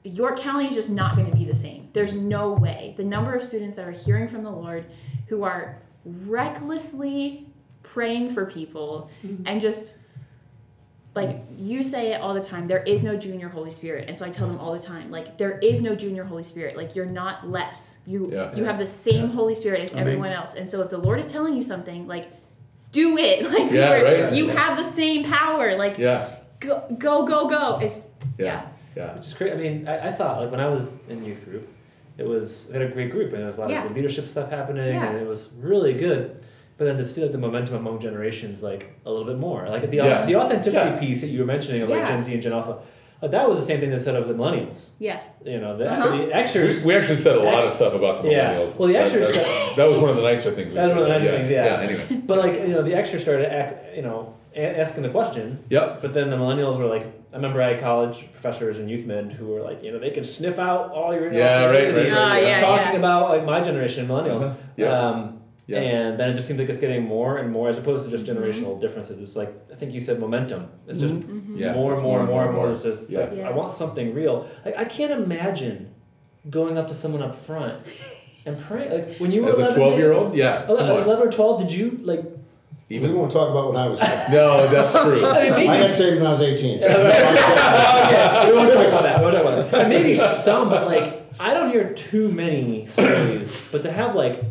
York 0.03 0.37
County 0.37 0.67
is 0.67 0.75
just 0.75 0.89
not 0.89 1.15
going 1.15 1.29
to 1.31 1.35
be 1.37 1.45
the 1.45 1.55
same. 1.55 1.87
There's 1.93 2.13
no 2.13 2.51
way. 2.51 2.93
The 2.97 3.05
number 3.05 3.33
of 3.33 3.41
students 3.41 3.77
that 3.77 3.87
are 3.87 3.91
hearing 3.91 4.27
from 4.27 4.43
the 4.43 4.51
Lord 4.51 4.85
who 5.27 5.43
are 5.43 5.81
recklessly 6.03 7.47
praying 7.81 8.33
for 8.33 8.45
people 8.45 9.09
mm-hmm. 9.25 9.43
and 9.47 9.61
just 9.61 9.93
like 11.15 11.37
you 11.57 11.83
say 11.83 12.13
it 12.13 12.21
all 12.21 12.33
the 12.33 12.43
time 12.43 12.67
there 12.67 12.81
is 12.83 13.03
no 13.03 13.15
junior 13.15 13.47
holy 13.47 13.69
spirit 13.69 14.07
and 14.07 14.17
so 14.17 14.25
i 14.25 14.29
tell 14.29 14.47
them 14.47 14.57
all 14.57 14.73
the 14.73 14.79
time 14.79 15.11
like 15.11 15.37
there 15.37 15.59
is 15.59 15.81
no 15.81 15.95
junior 15.95 16.23
holy 16.23 16.43
spirit 16.43 16.75
like 16.75 16.95
you're 16.95 17.05
not 17.05 17.47
less 17.49 17.97
you 18.05 18.29
Yeah. 18.31 18.55
you 18.55 18.63
have 18.63 18.79
the 18.79 18.85
same 18.85 19.27
Yeah. 19.27 19.33
holy 19.33 19.53
spirit 19.53 19.81
as 19.81 19.91
Amen. 19.91 20.01
everyone 20.07 20.31
else 20.31 20.55
and 20.55 20.67
so 20.67 20.81
if 20.81 20.89
the 20.89 20.97
lord 20.97 21.19
is 21.19 21.31
telling 21.31 21.55
you 21.55 21.63
something 21.63 22.07
like 22.07 22.31
do 22.93 23.17
it 23.17 23.43
like 23.51 23.69
Yeah, 23.71 23.89
we're- 23.89 24.23
right. 24.23 24.33
you 24.33 24.47
have 24.49 24.77
the 24.77 24.83
same 24.85 25.25
power 25.25 25.75
like 25.77 25.97
Yeah. 25.97 26.29
go 26.61 26.81
go 26.97 27.25
go 27.25 27.49
go 27.49 27.79
it's 27.81 27.99
Yeah. 28.37 28.61
Yeah. 28.95 29.13
Which 29.15 29.27
is 29.27 29.33
great. 29.33 29.51
I 29.53 29.57
mean, 29.57 29.87
I, 29.87 30.09
I 30.09 30.11
thought 30.11 30.39
like 30.41 30.51
when 30.51 30.59
I 30.61 30.69
was 30.69 30.99
in 31.09 31.25
youth 31.25 31.43
group, 31.43 31.67
it 32.17 32.25
was 32.33 32.67
we 32.69 32.73
had 32.79 32.83
a 32.89 32.91
great 32.93 33.11
group 33.11 33.29
and 33.33 33.39
there 33.39 33.47
was 33.47 33.57
a 33.57 33.61
lot 33.61 33.69
Yeah. 33.71 33.81
of 33.81 33.87
good 33.89 33.95
leadership 33.97 34.27
stuff 34.27 34.49
happening 34.49 34.93
Yeah. 34.93 35.05
and 35.09 35.17
it 35.17 35.27
was 35.27 35.51
really 35.59 35.93
good. 35.93 36.21
But 36.77 36.85
then 36.85 36.97
to 36.97 37.05
see 37.05 37.21
like 37.21 37.31
the 37.31 37.37
momentum 37.47 37.75
among 37.75 37.99
generations 37.99 38.61
like 38.63 38.83
a 39.05 39.09
little 39.11 39.25
bit 39.25 39.37
more, 39.39 39.67
like 39.67 39.89
the 39.89 39.97
Yeah. 39.97 40.25
the 40.25 40.35
authenticity 40.35 40.91
Yeah. 40.91 40.99
piece 40.99 41.21
that 41.21 41.27
you 41.33 41.39
were 41.39 41.45
mentioning 41.55 41.81
of 41.81 41.89
like 41.89 42.07
Gen 42.07 42.21
Z 42.21 42.31
and 42.33 42.41
Gen 42.43 42.53
Alpha, 42.53 42.77
like, 43.23 43.31
that 43.31 43.47
was 43.49 43.57
the 43.57 43.65
same 43.65 43.79
thing 43.79 43.89
that 43.89 43.99
said 44.01 44.15
of 44.15 44.27
the 44.27 44.33
millennials. 44.35 44.89
yeah 44.99 45.19
You 45.43 45.59
know, 45.63 45.75
the, 45.77 45.89
Uh-huh. 45.89 46.09
the 46.09 46.25
We, 46.27 46.31
Xers. 46.43 46.83
we 46.85 46.93
actually 46.95 47.15
said 47.25 47.35
a 47.37 47.43
lot 47.51 47.63
of 47.63 47.71
stuff 47.73 47.93
about 47.95 48.15
the 48.21 48.23
millennials. 48.27 48.31
Yeah. 48.31 48.53
millennials. 48.53 48.77
Well, 48.79 48.87
the 48.89 48.93
That- 48.93 49.11
Xers 49.11 49.27
that, 49.33 49.45
got- 49.45 49.75
that 49.79 49.89
was 49.91 49.99
one 49.99 50.09
of 50.11 50.17
the 50.17 50.25
nicer 50.31 50.51
things. 50.51 50.69
We 50.69 50.75
That 50.75 50.83
was 50.89 50.93
one 50.95 51.03
of 51.03 51.07
the 51.07 51.13
said. 51.19 51.23
nicer 51.23 51.37
things, 51.37 51.49
yeah. 51.49 51.65
Yeah. 51.65 51.87
Anyway. 51.87 52.21
But 52.29 52.37
like 52.43 52.55
you 52.59 52.67
know, 52.75 52.81
the 52.89 52.91
Xers 53.01 53.21
started 53.21 53.47
act, 53.61 53.95
you 53.97 54.03
know 54.07 54.19
a- 54.55 54.79
asking 54.83 55.01
the 55.07 55.09
question, 55.17 55.45
Yep. 55.69 56.01
but 56.03 56.13
then 56.13 56.29
the 56.29 56.35
millennials 56.35 56.77
were 56.77 56.85
like, 56.95 57.05
I 57.33 57.35
remember 57.37 57.59
I 57.61 57.69
had 57.73 57.79
college 57.81 58.17
professors 58.33 58.77
and 58.79 58.85
youth 58.93 59.05
men 59.13 59.25
who 59.31 59.45
were 59.47 59.61
like, 59.69 59.79
you 59.83 59.91
know, 59.91 59.97
they 60.05 60.11
could 60.11 60.25
sniff 60.37 60.59
out 60.59 60.91
all 60.91 61.11
your 61.15 61.31
Yeah, 61.33 61.65
right, 61.65 61.75
inauthenticity. 61.75 61.95
right, 61.95 62.11
right, 62.11 62.33
Ah, 62.33 62.37
yeah, 62.37 62.57
talking 62.59 62.91
yeah. 62.93 63.03
about 63.03 63.29
like 63.33 63.43
my 63.45 63.59
generation, 63.61 64.07
millennials. 64.07 64.43
Uh-huh. 64.43 64.53
Yeah. 64.77 65.27
Yeah. 65.65 65.79
And 65.79 66.19
then 66.19 66.29
it 66.29 66.33
just 66.33 66.47
seems 66.47 66.59
like 66.59 66.67
it's 66.67 66.77
getting 66.77 67.03
more 67.05 67.37
and 67.37 67.49
more, 67.51 67.69
as 67.69 67.77
opposed 67.77 68.03
to 68.05 68.11
just 68.11 68.25
Mm-hmm. 68.25 68.43
generational 68.43 68.79
differences. 68.81 69.17
It's 69.19 69.35
like 69.35 69.53
I 69.71 69.75
think 69.75 69.93
you 69.93 69.99
said 70.01 70.19
momentum. 70.19 70.69
It's 70.87 70.97
just 70.97 71.13
Yeah. 71.55 71.73
more 71.73 71.93
it's 71.93 71.99
and 72.01 72.07
more 72.09 72.19
and 72.19 72.29
more 72.29 72.45
and 72.45 72.53
more. 72.53 72.69
It's 72.71 72.83
just 72.83 73.09
Yeah. 73.09 73.19
like, 73.21 73.37
Yeah. 73.37 73.49
I 73.49 73.51
want 73.53 73.71
something 73.71 74.13
real. 74.13 74.47
Like 74.65 74.75
I 74.77 74.83
can't 74.85 75.11
imagine 75.13 75.91
going 76.49 76.77
up 76.77 76.87
to 76.89 76.93
someone 76.93 77.21
up 77.21 77.35
front 77.35 77.79
and 78.45 78.59
praying. 78.59 78.91
Like 78.91 79.17
when 79.19 79.31
you 79.31 79.43
were 79.43 79.49
As 79.51 79.57
a 79.59 79.71
twelve-year-old, 79.73 80.35
yeah. 80.35 80.63
Come 80.65 80.77
Ele- 80.77 80.97
on. 80.97 81.03
11 81.03 81.27
or 81.27 81.31
12, 81.31 81.61
did 81.61 81.71
you 81.71 81.97
like 82.03 82.23
We 82.89 82.97
Even 82.97 83.17
won't 83.17 83.31
talk 83.31 83.49
about 83.49 83.67
when 83.69 83.77
I 83.77 83.87
was. 83.87 84.01
I 84.01 84.27
no, 84.31 84.67
that's 84.67 84.91
true. 84.91 85.21
maybe- 85.21 85.65
got 85.65 85.93
saved 85.93 86.17
when 86.17 86.27
I 86.27 86.31
was 86.31 86.41
18. 86.41 86.79
oh, 86.83 86.87
yeah. 86.87 88.49
We 88.49 88.53
won't 88.55 88.71
talk 88.71 88.85
about 88.87 89.03
that. 89.03 89.19
We 89.19 89.23
won't 89.25 89.35
talk 89.37 89.45
about 89.45 89.71
that. 89.71 89.87
Maybe 89.89 90.15
some, 90.15 90.69
but 90.69 90.87
like 90.87 91.21
I 91.39 91.53
don't 91.53 91.69
hear 91.71 91.93
too 91.93 92.29
many 92.29 92.85
stories. 92.85 93.67
But 93.71 93.81
to 93.83 93.91
have 93.91 94.15
like 94.15 94.41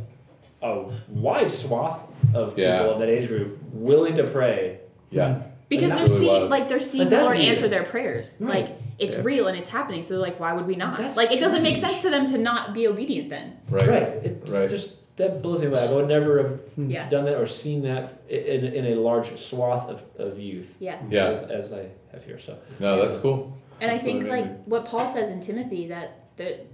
a 0.63 0.91
wide 1.09 1.51
swath 1.51 2.07
of 2.35 2.57
people 2.57 2.93
of 2.93 3.01
that 3.01 3.09
age 3.09 3.29
group 3.29 3.59
willing 3.73 4.15
to 4.15 4.25
pray, 4.25 4.79
Yeah. 5.11 5.35
Hmm. 5.35 5.41
because 5.69 5.91
they're 5.93 6.05
really 6.07 6.19
seeing 6.21 6.49
like 6.51 6.69
they're 6.69 6.81
seeing 6.81 7.09
the 7.09 7.23
Lord 7.23 7.37
weird. 7.37 7.49
answer 7.55 7.69
their 7.69 7.83
prayers. 7.85 8.37
Right. 8.41 8.67
Like 8.67 8.79
it's 8.99 9.15
Yeah. 9.17 9.23
real 9.25 9.47
and 9.49 9.59
it's 9.59 9.69
happening. 9.71 10.03
So 10.03 10.21
like, 10.21 10.39
why 10.39 10.53
would 10.53 10.67
we 10.67 10.77
not? 10.77 10.99
That's 10.99 11.17
like 11.17 11.33
it 11.33 11.41
doesn't 11.41 11.63
make 11.63 11.77
sense 11.77 12.01
to 12.03 12.11
them 12.11 12.27
to 12.27 12.39
not 12.39 12.75
be 12.75 12.87
obedient 12.87 13.31
then. 13.31 13.59
Right. 13.69 13.89
right? 13.89 14.03
It's 14.25 14.53
Right. 14.53 14.69
just 14.71 14.97
that 15.17 15.43
blows 15.43 15.61
me 15.61 15.67
away. 15.67 15.81
I 15.87 15.93
would 15.93 16.09
never 16.09 16.43
have 16.43 16.61
hmm. 16.75 16.91
Yeah. 16.91 17.09
done 17.09 17.25
that 17.27 17.37
or 17.37 17.47
seen 17.47 17.83
that 17.83 18.23
in, 18.29 18.65
in 18.65 18.87
a 18.87 18.95
large 18.95 19.37
swath 19.37 19.89
of, 19.89 20.05
of 20.19 20.39
youth. 20.39 20.75
Yeah. 20.79 20.97
Yeah. 21.11 21.27
As, 21.27 21.43
as 21.43 21.73
I 21.73 21.87
have 22.13 22.25
here. 22.25 22.39
So 22.39 22.57
No, 22.79 23.03
that's 23.05 23.19
cool. 23.19 23.57
And 23.81 23.91
I 23.91 23.99
think 23.99 24.23
really 24.23 24.37
like 24.37 24.45
amazing. 24.45 24.63
what 24.67 24.85
Paul 24.85 25.07
says 25.07 25.31
in 25.31 25.41
Timothy 25.41 25.89
that 25.89 26.19
that 26.37 26.67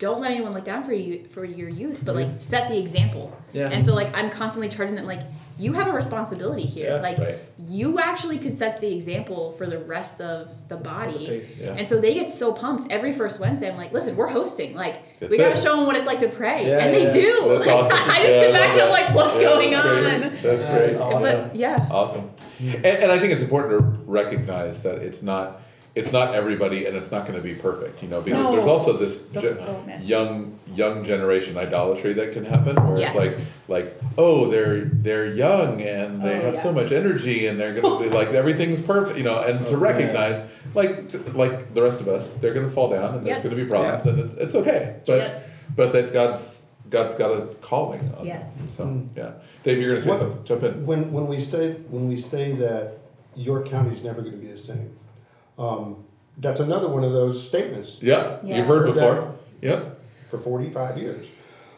don't 0.00 0.20
let 0.20 0.32
anyone 0.32 0.52
look 0.52 0.64
down 0.64 0.82
for 0.82 0.92
you 0.92 1.24
for 1.28 1.44
your 1.44 1.68
youth, 1.68 2.00
but 2.04 2.16
like 2.16 2.28
set 2.40 2.68
the 2.68 2.76
example. 2.78 3.36
yeah. 3.52 3.68
And 3.68 3.84
so 3.84 3.94
like 3.94 4.14
I'm 4.16 4.28
constantly 4.28 4.68
charging 4.68 4.96
them 4.96 5.06
like 5.06 5.20
you 5.56 5.72
have 5.74 5.86
a 5.86 5.92
responsibility 5.92 6.64
here. 6.64 6.96
Yeah. 6.96 7.00
like 7.00 7.16
Right. 7.16 7.38
you 7.68 8.00
actually 8.00 8.38
could 8.38 8.54
set 8.54 8.80
the 8.80 8.92
example 8.92 9.52
for 9.52 9.66
the 9.66 9.78
rest 9.78 10.20
of 10.20 10.48
the 10.68 10.76
body. 10.76 11.26
Pace. 11.26 11.56
Yeah. 11.56 11.74
And 11.78 11.86
so 11.86 12.00
they 12.00 12.12
get 12.14 12.28
so 12.28 12.52
pumped 12.52 12.90
every 12.90 13.12
first 13.12 13.38
Wednesday. 13.38 13.70
I'm 13.70 13.76
like, 13.76 13.92
listen, 13.92 14.16
we're 14.16 14.26
hosting. 14.28 14.74
Like, 14.74 15.20
That's 15.20 15.30
we 15.30 15.38
gotta 15.38 15.54
it. 15.54 15.62
show 15.62 15.76
them 15.76 15.86
what 15.86 15.94
it's 15.94 16.06
like 16.06 16.18
to 16.20 16.28
pray, 16.28 16.66
Yeah, 16.68 16.78
and 16.78 16.92
they 16.92 17.04
yeah. 17.04 17.10
do. 17.10 17.48
That's 17.58 17.68
awesome. 17.68 17.96
I 18.10 18.16
just 18.22 18.34
Yeah, 18.34 18.40
sit 18.40 18.52
back 18.52 18.70
and 18.70 18.80
I'm 18.80 18.90
like, 18.90 19.14
what's 19.14 19.36
Yeah, 19.36 19.42
going 19.44 19.70
that's 19.70 19.86
on? 19.86 20.02
great. 20.02 20.42
That's 20.42 20.66
great. 20.66 20.96
awesome. 20.96 21.48
But 21.48 21.54
yeah, 21.56 21.88
Awesome. 21.88 22.30
And, 22.58 22.84
and 22.86 23.12
I 23.12 23.18
think 23.20 23.32
it's 23.32 23.42
important 23.42 23.78
to 23.78 24.00
recognize 24.10 24.82
that 24.82 24.98
it's 24.98 25.22
not 25.22 25.60
it's 25.94 26.10
not 26.10 26.34
everybody 26.34 26.86
and 26.86 26.96
it's 26.96 27.12
not 27.12 27.24
going 27.24 27.36
to 27.36 27.42
be 27.42 27.54
perfect, 27.54 28.02
you 28.02 28.08
know, 28.08 28.20
because 28.20 28.44
No. 28.46 28.52
there's 28.52 28.66
also 28.66 28.96
this 28.96 29.22
ge- 29.28 29.44
so 29.44 29.84
young 30.00 30.58
young 30.74 31.04
generation 31.04 31.56
idolatry 31.56 32.12
that 32.14 32.32
can 32.32 32.44
happen 32.44 32.74
where 32.84 32.98
it's 33.04 33.14
like 33.14 33.36
like 33.68 33.96
oh 34.18 34.50
they're 34.50 34.86
they're 34.86 35.32
young 35.32 35.80
and 35.80 36.20
they 36.22 36.36
Oh, 36.38 36.42
have 36.46 36.54
yeah. 36.54 36.62
so 36.62 36.72
much 36.72 36.90
energy 36.90 37.46
and 37.46 37.60
they're 37.60 37.74
going 37.80 38.02
to 38.02 38.10
be 38.10 38.14
like 38.14 38.28
everything's 38.28 38.80
perfect, 38.80 39.16
you 39.18 39.24
know, 39.24 39.38
and 39.38 39.64
to 39.68 39.74
Oh, 39.74 39.78
recognize 39.78 40.40
like 40.74 40.92
like 41.34 41.74
the 41.74 41.82
rest 41.82 42.00
of 42.00 42.08
us, 42.08 42.36
they're 42.38 42.54
going 42.54 42.66
to 42.66 42.72
fall 42.72 42.90
down 42.90 43.14
and 43.14 43.24
there's 43.26 43.36
Yep. 43.36 43.44
going 43.44 43.56
to 43.56 43.62
be 43.64 43.68
problems 43.68 44.06
and 44.06 44.18
it's 44.18 44.34
it's 44.34 44.54
okay. 44.56 44.96
But 45.06 45.18
Yep. 45.20 45.48
but 45.76 45.92
that 45.92 46.12
God's 46.12 46.60
God's 46.90 47.14
got 47.14 47.30
a 47.38 47.46
calling 47.60 48.12
on 48.18 48.26
Yeah. 48.26 48.38
them. 48.38 48.68
So, 48.68 48.84
hmm. 48.84 49.06
yeah. 49.16 49.30
Dave, 49.64 49.78
you're 49.80 49.90
going 49.90 49.98
to 49.98 50.04
say 50.04 50.10
What- 50.10 50.20
something. 50.20 50.44
Jump 50.44 50.62
in. 50.64 50.84
When, 50.86 51.12
when 51.12 51.26
we 51.28 51.40
say, 51.40 51.72
when 51.88 52.08
we 52.08 52.20
say 52.20 52.52
that 52.56 52.98
York 53.34 53.68
County 53.68 53.92
is 53.94 54.04
never 54.04 54.20
gonna 54.22 54.36
be 54.36 54.46
the 54.48 54.56
same, 54.58 54.90
Um, 55.58 56.04
that's 56.38 56.60
another 56.60 56.88
one 56.88 57.04
of 57.04 57.12
those 57.12 57.46
statements 57.46 58.02
Yeah, 58.02 58.38
Yeah. 58.42 58.58
you've 58.58 58.66
heard 58.66 58.86
Heard 58.86 58.94
before. 58.94 59.34
Yep. 59.62 60.00
for 60.30 60.38
45 60.38 60.98
years. 60.98 61.26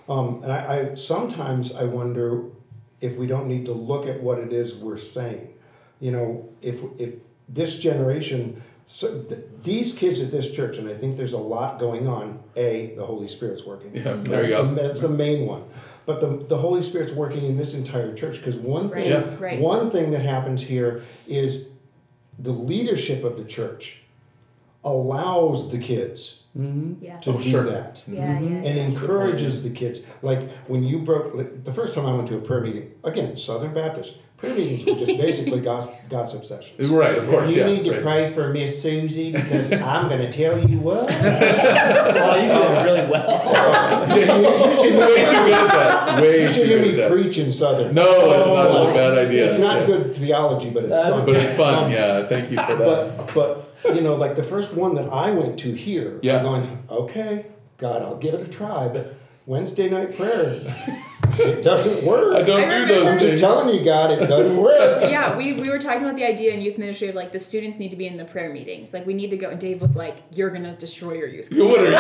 Um, 0.08 0.40
and 0.42 0.52
I, 0.52 0.90
I 0.92 0.94
sometimes 0.94 1.74
I 1.74 1.84
wonder 1.84 2.44
if 3.00 3.16
we 3.16 3.26
don't 3.26 3.48
need 3.48 3.66
to 3.66 3.72
look 3.72 4.06
at 4.06 4.22
what 4.22 4.38
it 4.38 4.52
is 4.52 4.76
we're 4.76 4.96
saying. 4.98 5.52
You 6.00 6.12
know, 6.12 6.48
if 6.62 6.80
if 6.98 7.14
this 7.48 7.78
generation, 7.78 8.62
so 8.86 9.22
th- 9.22 9.40
these 9.62 9.94
kids 9.94 10.20
at 10.20 10.30
this 10.30 10.50
church, 10.50 10.78
and 10.78 10.88
I 10.88 10.94
think 10.94 11.16
there's 11.16 11.32
a 11.32 11.38
lot 11.38 11.78
going 11.78 12.06
on. 12.08 12.40
A, 12.56 12.94
the 12.96 13.04
Holy 13.04 13.28
Spirit's 13.28 13.64
working. 13.66 13.94
Yeah, 13.94 14.02
there 14.14 14.14
that's 14.16 14.50
you 14.50 14.56
go. 14.56 14.64
The, 14.66 14.82
that's 14.82 15.00
the 15.02 15.08
main 15.08 15.46
one. 15.46 15.64
But 16.06 16.20
the, 16.20 16.28
the 16.46 16.56
Holy 16.58 16.82
Spirit's 16.82 17.12
working 17.12 17.44
in 17.44 17.56
this 17.56 17.74
entire 17.74 18.14
church 18.14 18.36
because 18.36 18.54
one 18.56 18.88
thing 18.90 18.98
Right, 18.98 19.06
Yeah. 19.08 19.36
right. 19.40 19.58
one 19.58 19.90
thing 19.90 20.12
that 20.12 20.20
happens 20.22 20.62
here 20.62 21.02
is 21.26 21.66
the 22.38 22.52
leadership 22.52 23.24
of 23.24 23.36
the 23.36 23.44
church 23.44 24.02
allows 24.84 25.70
the 25.70 25.78
kids 25.78 26.35
Mm-hmm. 26.56 27.04
Yeah. 27.04 27.18
to 27.18 27.30
Oh, 27.30 27.38
do 27.38 27.50
sure. 27.50 27.64
that 27.64 27.96
mm-hmm. 27.96 28.14
Yeah, 28.14 28.40
yeah. 28.40 28.68
and 28.68 28.78
encourages 28.94 29.62
the 29.62 29.70
kids. 29.70 30.00
Like 30.22 30.50
when 30.68 30.82
you 30.82 31.00
broke, 31.00 31.34
like, 31.34 31.64
the 31.64 31.72
first 31.72 31.94
time 31.94 32.06
I 32.06 32.14
went 32.14 32.28
to 32.28 32.36
a 32.36 32.40
prayer 32.40 32.60
meeting, 32.62 32.92
again, 33.04 33.36
Southern 33.36 33.74
Baptist, 33.74 34.18
prayer 34.38 34.54
meetings 34.54 34.86
were 34.86 35.06
just 35.06 35.18
basically 35.20 35.60
gossip, 35.70 35.94
gossip 36.08 36.44
sessions. 36.44 36.88
Right, 36.88 37.18
of 37.18 37.28
course. 37.28 37.50
you 37.50 37.56
yeah. 37.60 37.66
need 37.66 37.84
to 37.84 37.92
right. 37.92 38.02
pray 38.02 38.32
for 38.32 38.52
Miss 38.52 38.80
Susie 38.80 39.32
because 39.32 39.70
I'm 39.72 40.08
going 40.08 40.20
to 40.20 40.32
tell 40.32 40.58
you 40.66 40.78
what. 40.78 41.10
Oh, 42.18 42.34
you 42.34 42.48
did 42.48 42.84
really 42.84 43.10
well. 43.10 44.08
you, 44.08 44.16
you 44.16 44.24
should, 44.24 44.98
Way 44.98 45.14
too 45.26 45.32
good 45.32 45.52
at 45.52 45.68
that. 45.72 46.22
Way 46.22 46.42
you 46.42 46.48
too 46.48 46.54
should 46.54 46.66
hear 46.66 46.78
good 46.78 46.86
me 46.94 47.02
at 47.02 47.08
that. 47.08 47.12
preach 47.12 47.38
in 47.38 47.52
Southern. 47.52 47.94
No, 47.94 48.32
it's 48.32 48.46
not 48.46 48.66
Oh, 48.68 48.90
a 48.90 48.94
bad 48.94 49.18
idea. 49.26 49.46
It's 49.48 49.58
not 49.58 49.80
Yeah. 49.80 49.86
good 49.86 50.16
theology, 50.16 50.70
but 50.70 50.84
it's 50.84 50.92
That's 50.92 51.16
fun. 51.16 51.26
But 51.26 51.36
it's 51.36 51.54
fun. 51.56 51.84
Um, 51.84 51.90
yeah, 51.92 52.22
thank 52.24 52.50
you 52.50 52.56
for 52.62 52.74
that. 52.76 53.16
But 53.18 53.34
but 53.34 53.65
you 53.84 54.00
know, 54.00 54.14
like 54.14 54.36
the 54.36 54.42
first 54.42 54.74
one 54.74 54.94
that 54.96 55.08
I 55.12 55.30
went 55.32 55.58
to 55.60 55.72
here, 55.74 56.18
Yeah. 56.22 56.38
I'm 56.38 56.42
going, 56.42 56.84
okay, 56.90 57.46
God, 57.78 58.02
I'll 58.02 58.18
give 58.18 58.34
it 58.34 58.40
a 58.46 58.50
try. 58.50 58.88
But 58.88 59.14
Wednesday 59.46 59.88
night 59.88 60.16
prayer, 60.16 60.54
it 61.38 61.62
doesn't 61.70 62.04
work. 62.04 62.34
I 62.34 62.42
don't 62.42 62.64
I 62.68 62.80
do 62.80 62.86
those 62.86 63.06
I'm 63.06 63.18
just 63.18 63.38
telling 63.42 63.74
you, 63.78 63.84
God, 63.84 64.10
it 64.10 64.26
doesn't 64.26 64.56
work. 64.56 65.02
yeah, 65.10 65.36
we, 65.36 65.52
we 65.52 65.68
were 65.70 65.78
talking 65.78 66.02
about 66.02 66.16
the 66.16 66.24
idea 66.24 66.52
in 66.52 66.60
youth 66.62 66.78
ministry 66.78 67.08
of 67.08 67.14
like 67.14 67.30
the 67.32 67.38
students 67.38 67.78
need 67.78 67.90
to 67.90 67.96
be 67.96 68.06
in 68.06 68.16
the 68.16 68.24
prayer 68.24 68.52
meetings. 68.52 68.92
Like 68.92 69.06
we 69.06 69.14
need 69.14 69.30
to 69.30 69.36
go. 69.36 69.50
And 69.50 69.60
Dave 69.60 69.80
was 69.80 69.94
like, 69.94 70.16
"You're 70.32 70.50
gonna 70.50 70.74
destroy 70.74 71.12
your 71.14 71.28
youth." 71.28 71.50
group." 71.50 71.68
What 71.68 71.78
are 71.80 71.84
you 71.84 71.90
doing? 71.90 71.96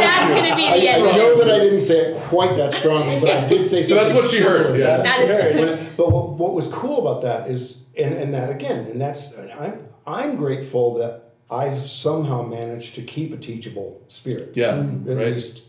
That's 0.00 0.30
gonna 0.34 0.56
be 0.56 0.66
I, 0.66 0.80
the 0.80 0.88
I 0.88 0.92
end. 0.92 1.06
of 1.06 1.16
know 1.16 1.38
that 1.38 1.50
I 1.54 1.58
didn't 1.60 1.80
say 1.80 2.10
it 2.12 2.16
quite 2.24 2.56
that 2.56 2.74
strongly, 2.74 3.20
but 3.20 3.30
I 3.30 3.48
did 3.48 3.66
say 3.66 3.82
So 3.82 3.94
that's 3.94 4.12
what 4.12 4.28
she 4.30 4.40
heard, 4.40 4.66
similar. 4.66 4.78
yeah. 4.78 4.96
That 5.02 5.20
is 5.20 5.56
When- 5.56 5.90
but 5.96 6.10
what, 6.10 6.30
what 6.30 6.52
was 6.54 6.66
cool 6.72 7.06
about 7.06 7.22
that 7.22 7.48
is, 7.48 7.83
and, 7.98 8.14
and 8.14 8.34
that 8.34 8.50
again, 8.50 8.84
and 8.86 9.00
that's, 9.00 9.38
I'm, 9.38 9.86
I'm 10.06 10.36
grateful 10.36 10.94
that 10.98 11.32
I've 11.50 11.78
somehow 11.78 12.42
managed 12.42 12.94
to 12.96 13.02
keep 13.02 13.32
a 13.32 13.36
teachable 13.36 14.02
spirit. 14.08 14.52
Yeah, 14.54 14.78
At 14.78 14.84
right. 15.06 15.34
least 15.34 15.62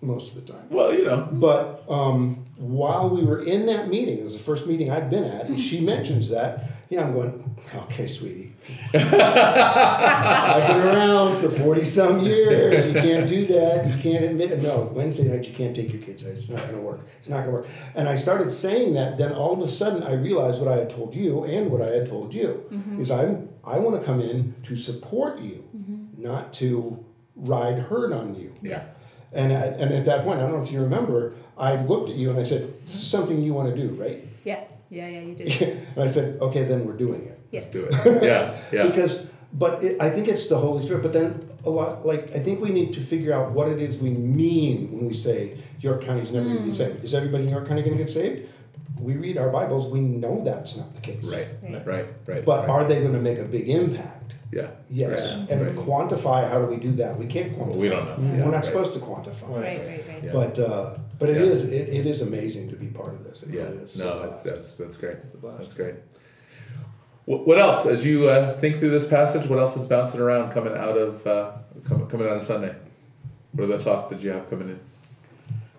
most 0.00 0.36
of 0.36 0.46
the 0.46 0.52
time. 0.52 0.66
Well, 0.70 0.94
you 0.94 1.04
know. 1.04 1.28
But 1.30 1.84
um, 1.88 2.46
while 2.56 3.08
we 3.10 3.24
were 3.24 3.42
in 3.42 3.66
that 3.66 3.88
meeting, 3.88 4.18
it 4.18 4.24
was 4.24 4.34
the 4.34 4.42
first 4.42 4.66
meeting 4.66 4.90
I'd 4.90 5.10
been 5.10 5.24
at, 5.24 5.46
and 5.46 5.58
she 5.58 5.80
mentions 5.84 6.30
that. 6.30 6.70
Yeah, 6.88 7.04
I'm 7.04 7.12
going, 7.12 7.56
okay, 7.74 8.06
sweetie. 8.08 8.47
I've 8.94 10.68
been 10.68 10.86
around 10.86 11.40
for 11.40 11.50
40 11.50 11.84
some 11.84 12.20
years. 12.20 12.86
You 12.86 12.92
can't 12.92 13.28
do 13.28 13.46
that. 13.46 13.86
You 13.86 14.02
can't 14.02 14.24
admit 14.24 14.50
it. 14.50 14.62
No, 14.62 14.90
Wednesday 14.94 15.24
night, 15.24 15.46
you 15.46 15.54
can't 15.54 15.74
take 15.74 15.92
your 15.92 16.02
kids 16.02 16.24
out. 16.24 16.32
It's 16.32 16.48
not 16.48 16.60
going 16.62 16.74
to 16.74 16.80
work. 16.80 17.00
It's 17.18 17.28
not 17.28 17.44
going 17.44 17.46
to 17.46 17.52
work. 17.52 17.68
And 17.94 18.08
I 18.08 18.16
started 18.16 18.52
saying 18.52 18.94
that. 18.94 19.18
Then 19.18 19.32
all 19.32 19.52
of 19.52 19.60
a 19.60 19.70
sudden, 19.70 20.02
I 20.02 20.12
realized 20.12 20.60
what 20.60 20.70
I 20.70 20.76
had 20.76 20.90
told 20.90 21.14
you 21.14 21.44
and 21.44 21.70
what 21.70 21.82
I 21.82 21.90
had 21.90 22.08
told 22.08 22.34
you 22.34 22.64
mm-hmm. 22.70 23.00
is 23.00 23.10
I'm, 23.10 23.48
I 23.64 23.78
want 23.78 24.00
to 24.00 24.06
come 24.06 24.20
in 24.20 24.54
to 24.64 24.76
support 24.76 25.40
you, 25.40 25.64
mm-hmm. 25.76 26.22
not 26.22 26.52
to 26.54 27.04
ride 27.36 27.78
herd 27.78 28.12
on 28.12 28.34
you. 28.34 28.54
Yeah. 28.62 28.84
And 29.32 29.52
at, 29.52 29.78
and 29.80 29.92
at 29.92 30.04
that 30.06 30.24
point, 30.24 30.40
I 30.40 30.42
don't 30.42 30.52
know 30.52 30.62
if 30.62 30.72
you 30.72 30.80
remember, 30.80 31.34
I 31.56 31.76
looked 31.76 32.10
at 32.10 32.16
you 32.16 32.30
and 32.30 32.38
I 32.38 32.44
said, 32.44 32.72
"This 32.84 32.94
is 32.94 33.06
something 33.06 33.42
you 33.42 33.52
want 33.52 33.74
to 33.74 33.76
do, 33.76 33.88
right?" 33.94 34.18
Yeah, 34.44 34.64
yeah, 34.88 35.06
yeah. 35.06 35.20
You 35.20 35.34
did. 35.34 35.62
and 35.94 36.02
I 36.02 36.06
said, 36.06 36.40
"Okay, 36.40 36.64
then 36.64 36.86
we're 36.86 36.96
doing 36.96 37.22
it." 37.24 37.37
Yeah. 37.50 37.60
Let's 37.60 37.70
do 37.70 37.84
it. 37.90 38.22
Yeah, 38.22 38.56
yeah. 38.72 38.86
Because, 38.86 39.26
but 39.52 39.82
it, 39.82 40.00
I 40.00 40.10
think 40.10 40.28
it's 40.28 40.48
the 40.48 40.58
Holy 40.58 40.82
Spirit. 40.84 41.02
But 41.02 41.12
then 41.12 41.48
a 41.64 41.70
lot, 41.70 42.04
like 42.04 42.34
I 42.36 42.40
think 42.40 42.60
we 42.60 42.70
need 42.70 42.92
to 42.94 43.00
figure 43.00 43.32
out 43.32 43.52
what 43.52 43.68
it 43.68 43.80
is 43.80 43.98
we 43.98 44.10
mean 44.10 44.92
when 44.92 45.06
we 45.08 45.14
say 45.14 45.56
York 45.80 46.02
County's 46.02 46.30
never 46.32 46.44
going 46.46 46.58
to 46.58 46.64
be 46.64 46.70
saved. 46.70 47.02
Is 47.04 47.14
everybody 47.14 47.44
in 47.44 47.50
York 47.50 47.66
County 47.66 47.82
going 47.82 47.96
to 47.96 48.02
get 48.04 48.10
saved? 48.10 48.48
We 49.00 49.14
read 49.14 49.38
our 49.38 49.48
Bibles, 49.50 49.86
we 49.86 50.00
know 50.00 50.42
that's 50.44 50.76
not 50.76 50.92
the 50.94 51.00
case. 51.00 51.22
right, 51.24 51.46
Right. 51.62 51.86
right, 51.86 52.06
right. 52.26 52.44
But 52.44 52.60
right. 52.62 52.68
are 52.70 52.84
they 52.84 53.00
going 53.00 53.12
to 53.12 53.20
make 53.20 53.38
a 53.38 53.44
big 53.44 53.68
impact? 53.68 54.34
yeah, 54.50 54.70
Yes. 54.90 55.10
right, 55.36 55.50
And 55.50 55.66
right. 55.66 55.76
quantify, 55.86 56.50
how 56.50 56.58
do 56.60 56.66
we 56.66 56.78
do 56.78 56.92
that? 56.96 57.16
We 57.16 57.26
can't 57.26 57.52
quantify. 57.56 57.68
Well, 57.68 57.78
we 57.78 57.88
don't 57.88 58.06
know. 58.06 58.32
We're 58.32 58.44
not 58.46 58.54
right. 58.54 58.64
supposed 58.64 58.94
to 58.94 58.98
quantify. 58.98 59.48
Right, 59.50 59.86
right, 59.86 60.08
right. 60.08 60.24
Yeah. 60.24 60.32
But 60.32 60.58
uh, 60.58 60.96
but 61.18 61.28
it 61.28 61.36
Yeah. 61.36 61.52
is 61.52 61.70
it, 61.70 61.88
it 61.90 62.06
is 62.06 62.22
amazing 62.22 62.70
to 62.70 62.76
be 62.76 62.86
part 62.86 63.12
of 63.14 63.22
this. 63.24 63.42
It 63.44 63.50
Yeah, 63.54 63.62
really 63.64 63.78
is. 63.84 63.96
no, 63.96 64.20
that's 64.22 64.42
that's 64.42 64.72
that's 64.72 64.96
great. 64.96 65.18
a 65.32 65.36
blast. 65.36 65.58
That's 65.60 65.74
great. 65.74 65.94
What, 67.28 67.46
what 67.46 67.58
else, 67.58 67.84
as 67.84 68.06
you 68.06 68.30
uh, 68.30 68.56
think 68.56 68.78
through 68.78 68.88
this 68.88 69.06
passage, 69.06 69.46
what 69.50 69.58
else 69.58 69.76
is 69.76 69.84
bouncing 69.84 70.18
around 70.18 70.50
coming 70.50 70.74
out 70.74 70.96
of 70.96 71.26
uh, 71.26 71.52
com- 71.84 72.08
coming 72.08 72.26
out 72.26 72.38
of 72.38 72.42
Sunday? 72.42 72.74
What 73.52 73.64
other 73.64 73.76
thoughts 73.76 74.08
did 74.08 74.22
you 74.22 74.30
have 74.30 74.48
coming 74.48 74.70
in? 74.70 74.80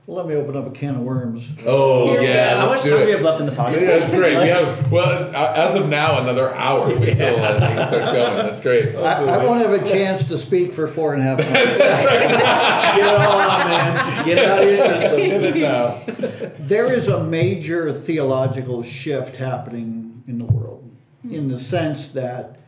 Let 0.06 0.28
me 0.28 0.36
open 0.36 0.56
up 0.56 0.68
a 0.68 0.70
can 0.70 0.94
of 0.94 1.02
worms. 1.02 1.52
Oh 1.66 2.20
yeah, 2.20 2.56
How 2.56 2.68
much 2.68 2.70
let's 2.70 2.84
do 2.84 2.90
time 2.92 3.00
do 3.00 3.04
it. 3.04 3.06
we 3.08 3.12
have 3.14 3.22
left 3.24 3.40
in 3.40 3.48
the 3.48 3.52
podcast? 3.52 3.82
Yeah, 3.82 3.98
that's 3.98 4.12
great. 4.12 4.38
We 4.44 4.48
have 4.50 4.92
well, 4.92 5.36
uh, 5.36 5.54
as 5.56 5.74
of 5.74 5.90
now, 5.90 6.22
another 6.22 6.54
hour. 6.54 6.88
Wait 6.88 7.18
till 7.18 7.44
uh, 7.44 7.60
things 7.60 7.88
starts 7.88 8.08
going. 8.10 8.36
That's 8.36 8.62
great. 8.62 8.96
I, 8.98 9.24
I 9.24 9.44
won't 9.44 9.60
have 9.60 9.72
a 9.72 9.90
chance 9.92 10.28
to 10.28 10.38
speak 10.38 10.72
for 10.72 10.88
four 10.88 11.16
and 11.16 11.22
a 11.24 11.26
half 11.26 11.40
minutes. 11.40 11.56
Get 11.80 12.98
it 13.08 13.22
all 13.22 13.40
out, 13.40 13.68
man. 13.68 14.26
Get 14.26 14.38
it 14.38 14.46
out 14.48 14.60
of 14.60 14.66
your 14.66 14.78
system. 14.78 15.18
Get 15.18 15.44
it 15.44 15.62
now. 15.62 16.54
there 16.60 16.94
is 16.94 17.08
a 17.08 17.24
major 17.24 17.92
theological 17.92 18.84
shift 18.84 19.38
happening 19.38 20.24
in 20.28 20.38
the 20.38 20.46
world 20.46 20.79
in 21.24 21.50
the 21.50 21.60
sense 21.60 22.08
that 22.10 22.62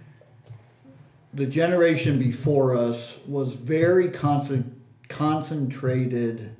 the 1.34 1.46
generation 1.46 2.20
before 2.20 2.76
us 2.76 3.20
was 3.26 3.56
very 3.56 4.10
concent- 4.10 4.74
concentrated 5.08 6.56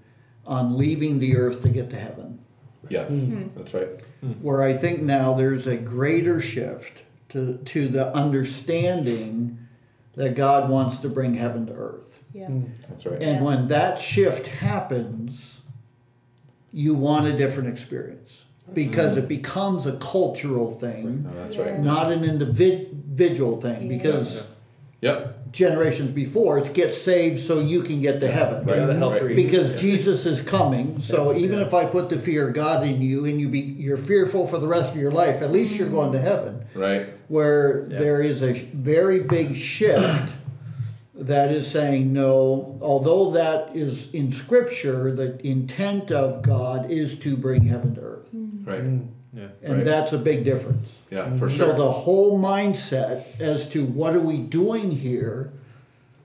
on 0.46 0.78
leaving 0.78 1.20
the 1.20 1.36
earth 1.36 1.62
to 1.62 1.70
get 1.70 1.90
to 1.90 1.98
heaven. 1.98 2.40
Yes, 2.90 3.12
hmm. 3.12 3.44
Hmm. 3.44 3.48
that's 3.58 3.74
right. 3.74 3.90
Hmm. 4.22 4.32
Where 4.34 4.62
I 4.62 4.74
think 4.74 5.02
now 5.02 5.34
there's 5.34 5.68
a 5.68 5.78
greater 5.78 6.42
shift 6.42 7.04
to, 7.30 7.58
to 7.58 7.88
the 7.88 8.14
understanding 8.14 9.58
that 10.16 10.36
God 10.36 10.70
wants 10.70 10.98
to 11.00 11.10
bring 11.10 11.36
heaven 11.36 11.66
to 11.68 11.74
earth. 11.74 12.22
Yeah. 12.34 12.50
That's 12.90 13.06
right. 13.06 13.22
And 13.22 13.44
when 13.44 13.68
that 13.70 14.00
shift 14.00 14.48
happens, 14.48 15.62
you 16.72 16.94
want 16.94 17.28
a 17.28 17.38
different 17.38 17.70
experience 17.70 18.44
because 18.74 19.18
it 19.18 19.28
becomes 19.28 19.86
a 19.86 19.94
cultural 19.98 20.72
thing, 20.72 21.24
No, 21.24 21.30
oh, 21.32 21.36
that's 21.36 21.56
Yeah. 21.56 21.62
right. 21.64 21.80
not 21.80 22.12
an 22.12 22.24
individual 22.24 23.60
thing. 23.60 23.84
Yeah. 23.84 23.98
Because 23.98 24.44
Yep. 25.02 25.52
generations 25.52 26.12
before, 26.12 26.58
it's 26.60 26.70
get 26.70 26.94
saved 26.94 27.40
so 27.40 27.60
you 27.60 27.82
can 27.82 28.00
get 28.02 28.22
to 28.22 28.28
heaven. 28.28 28.66
Right. 28.66 28.78
Yeah, 28.78 28.86
the 28.86 28.96
hell 28.96 29.10
right. 29.12 29.22
free. 29.22 29.36
Because 29.36 29.80
Jesus 29.82 30.26
is 30.26 30.42
coming, 30.42 31.00
so 31.02 31.36
even 31.36 31.60
if 31.60 31.74
I 31.74 31.86
put 31.86 32.10
the 32.10 32.18
fear 32.20 32.48
of 32.50 32.54
God 32.54 32.86
in 32.86 33.02
you 33.02 33.26
and 33.26 33.42
you 33.42 33.50
be 33.50 33.60
you're 33.60 33.98
fearful 33.98 34.46
for 34.48 34.60
the 34.60 34.68
rest 34.68 34.94
of 34.96 35.02
your 35.02 35.12
life, 35.12 35.42
at 35.42 35.52
least 35.52 35.76
you're 35.76 35.90
going 35.90 36.12
to 36.14 36.20
heaven. 36.20 36.64
Right. 36.76 37.08
Where 37.28 37.88
Yeah. 37.90 37.98
there 38.00 38.22
is 38.22 38.42
a 38.44 38.54
very 38.54 39.20
big 39.20 39.56
shift 39.56 40.34
that 41.22 41.52
is 41.52 41.70
saying 41.70 42.12
no, 42.14 42.78
although 42.82 43.32
that 43.32 43.76
is 43.76 44.12
in 44.12 44.32
scripture, 44.32 45.12
the 45.14 45.46
intent 45.46 46.12
of 46.12 46.42
God 46.42 46.90
is 46.92 47.18
to 47.20 47.38
bring 47.38 47.64
heaven 47.66 47.96
to 47.96 48.02
earth. 48.02 48.30
Mm-hmm. 48.36 48.70
Right. 48.70 48.82
Mm. 48.84 49.08
Yeah. 49.34 49.48
And 49.64 49.76
Right. 49.78 49.86
that's 49.86 50.12
a 50.14 50.18
big 50.18 50.44
difference. 50.44 50.98
Yeah, 51.10 51.20
mm-hmm. 51.22 51.38
for 51.38 51.50
So 51.50 51.68
sure. 51.68 51.74
the 51.74 51.92
whole 51.92 52.38
mindset 52.40 53.40
as 53.40 53.68
to 53.70 53.86
what 53.86 54.14
are 54.16 54.20
we 54.20 54.40
doing 54.40 54.92
here 54.92 55.52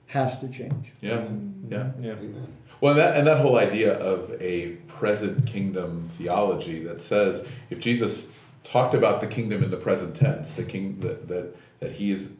has 0.07 0.37
to 0.39 0.47
change. 0.47 0.91
yeah. 1.01 1.25
Yeah. 1.69 1.91
Yeah. 2.01 2.11
Amen. 2.13 2.47
Well, 2.79 2.93
that 2.95 3.17
and 3.17 3.25
that 3.27 3.39
whole 3.39 3.57
idea 3.57 3.93
of 3.97 4.35
a 4.39 4.73
present 4.87 5.45
kingdom 5.47 6.09
theology 6.17 6.79
that 6.83 7.01
says 7.01 7.45
if 7.69 7.79
Jesus 7.79 8.29
talked 8.63 8.93
about 8.93 9.19
the 9.21 9.27
kingdom 9.27 9.63
in 9.63 9.71
the 9.71 9.77
present 9.77 10.15
tense, 10.15 10.53
the 10.53 10.63
king 10.63 10.99
that 10.99 11.27
that 11.27 11.55
that 11.79 11.93
he 11.93 12.11
is 12.11 12.33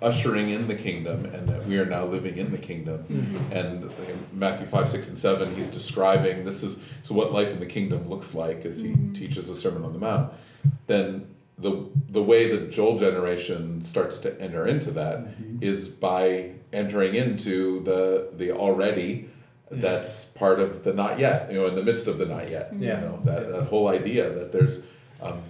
ushering 0.00 0.48
in 0.48 0.68
the 0.68 0.74
kingdom 0.74 1.24
and 1.26 1.48
that 1.48 1.66
we 1.66 1.78
are 1.78 1.84
now 1.84 2.04
living 2.04 2.36
in 2.36 2.52
the 2.52 2.58
kingdom. 2.58 3.04
Mm-hmm. 3.04 3.52
And 3.52 3.84
in 4.08 4.26
matthew 4.32 4.66
5 4.66 4.88
6 4.88 5.08
and 5.08 5.18
7 5.18 5.56
he's 5.56 5.68
describing 5.68 6.44
this 6.44 6.62
is 6.62 6.78
so 7.02 7.14
what 7.14 7.32
life 7.32 7.48
in 7.48 7.60
the 7.60 7.66
kingdom 7.66 8.08
looks 8.08 8.34
like 8.34 8.64
as 8.64 8.78
he 8.78 8.88
mm-hmm. 8.88 9.12
teaches 9.12 9.48
the 9.48 9.56
sermon 9.56 9.84
on 9.84 9.92
the 9.92 9.98
mount. 9.98 10.32
Then 10.86 11.34
the 11.58 11.88
the 12.08 12.22
way 12.22 12.54
the 12.54 12.68
joel 12.68 12.98
generation 12.98 13.82
starts 13.82 14.18
to 14.20 14.40
enter 14.40 14.66
into 14.66 14.92
that 14.92 15.18
mm-hmm. 15.18 15.58
is 15.60 15.88
by 15.88 16.52
entering 16.72 17.14
into 17.14 17.82
the 17.82 18.28
the 18.36 18.52
already 18.52 19.28
that's 19.70 20.26
part 20.26 20.60
of 20.60 20.84
the 20.84 20.92
not 20.92 21.18
yet 21.18 21.50
you 21.50 21.58
know 21.58 21.66
in 21.66 21.74
the 21.74 21.82
midst 21.82 22.06
of 22.06 22.18
the 22.18 22.26
not 22.26 22.48
yet 22.48 22.72
Yeah. 22.78 23.00
you 23.00 23.06
know 23.06 23.20
that, 23.24 23.50
that 23.50 23.64
whole 23.64 23.88
idea 23.88 24.30
that 24.30 24.52
there's 24.52 24.80
um, 25.20 25.42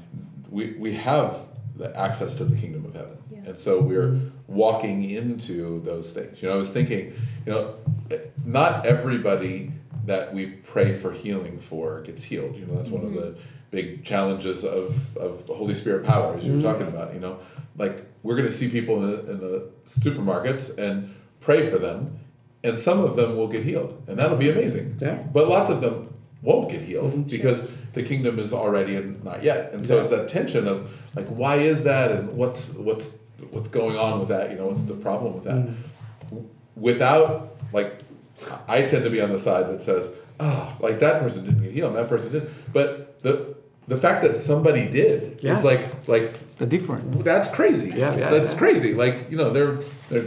we 0.51 0.73
we 0.79 0.95
have 0.95 1.48
the 1.79 1.97
access 1.99 2.37
to 2.37 2.45
the 2.45 2.57
kingdom 2.57 2.85
of 2.85 2.95
heaven. 2.95 3.17
Yeah. 3.31 3.39
And 3.47 3.59
so 3.59 3.81
we're 3.81 4.21
walking 4.47 5.09
into 5.09 5.81
those 5.81 6.13
things. 6.13 6.43
You 6.43 6.49
know, 6.49 6.55
I 6.55 6.59
was 6.59 6.71
thinking, 6.71 7.13
you 7.47 7.53
know, 7.53 7.77
not 8.45 8.85
everybody 8.85 9.73
that 10.07 10.35
we 10.35 10.47
pray 10.47 10.93
for 10.93 11.13
healing 11.13 11.59
for 11.59 12.01
gets 12.03 12.25
healed. 12.25 12.57
You 12.57 12.67
know, 12.67 12.77
that's 12.77 12.91
one 12.91 13.05
of 13.05 13.15
the 13.15 13.21
mm-hmm. 13.21 13.41
big 13.71 14.05
challenges 14.05 14.65
of, 14.65 15.17
of 15.17 15.47
the 15.47 15.55
Holy 15.55 15.75
Spirit 15.75 16.05
power, 16.05 16.37
as 16.37 16.47
you 16.47 16.53
were 16.53 16.59
mm-hmm. 16.59 16.67
talking 16.67 16.89
about. 16.89 17.15
You 17.15 17.21
know, 17.21 17.39
like 17.77 18.05
we're 18.23 18.37
going 18.37 18.49
to 18.49 18.53
see 18.53 18.69
people 18.69 19.03
in 19.03 19.11
the, 19.11 19.31
in 19.31 19.39
the 19.39 19.71
supermarkets 19.87 20.77
and 20.77 21.15
pray 21.41 21.69
for 21.69 21.79
them, 21.79 22.19
and 22.65 22.79
some 22.79 23.01
of 23.05 23.17
them 23.17 23.37
will 23.37 23.49
get 23.49 23.65
healed, 23.65 24.03
and 24.09 24.19
that'll 24.19 24.37
be 24.37 24.51
amazing. 24.51 24.97
Yeah. 25.01 25.23
But 25.33 25.49
lots 25.49 25.71
of 25.71 25.81
them 25.81 26.13
won't 26.43 26.71
get 26.71 26.83
healed 26.83 27.13
mm-hmm. 27.13 27.23
because 27.23 27.69
the 27.93 28.03
kingdom 28.03 28.39
is 28.39 28.53
already 28.53 28.97
in, 28.97 29.23
not 29.23 29.43
yet, 29.43 29.73
and 29.73 29.85
so 29.85 30.01
it's 30.01 30.11
that 30.11 30.29
tension 30.29 30.67
of 30.67 30.91
like, 31.17 31.27
why 31.29 31.57
is 31.57 31.85
that, 31.85 32.11
and 32.13 32.37
what's 32.37 32.71
what's 32.75 33.17
what's 33.51 33.69
going 33.69 33.97
on 33.97 34.19
with 34.21 34.29
that? 34.29 34.51
You 34.51 34.57
know, 34.57 34.67
what's 34.67 34.85
the 34.85 34.95
problem 34.95 35.35
with 35.35 35.45
that? 35.45 35.57
Mm. 35.57 35.75
Without 36.77 37.57
like, 37.73 38.01
I 38.69 38.83
tend 38.83 39.05
to 39.05 39.11
be 39.11 39.21
on 39.21 39.31
the 39.31 39.39
side 39.39 39.69
that 39.69 39.81
says, 39.81 40.11
oh, 40.39 40.77
like 40.81 41.01
that 41.01 41.21
person 41.21 41.45
didn't 41.45 41.63
get 41.63 41.73
healed, 41.73 41.97
and 41.97 41.99
that 41.99 42.09
person 42.09 42.31
did, 42.33 42.51
but 42.73 43.21
the 43.23 43.57
the 43.89 43.97
fact 43.97 44.23
that 44.23 44.37
somebody 44.37 44.87
did 44.89 45.41
Yeah. 45.43 45.55
is 45.55 45.65
like 45.65 45.87
like 46.09 46.33
The 46.59 46.67
different. 46.67 47.25
that's 47.25 47.49
crazy. 47.51 47.91
Yeah, 47.91 48.17
yeah, 48.17 48.31
that's 48.31 48.53
yeah. 48.53 48.59
crazy. 48.59 48.95
Like 48.95 49.31
you 49.31 49.37
know, 49.37 49.51
there, 49.51 49.79
there, 50.11 50.25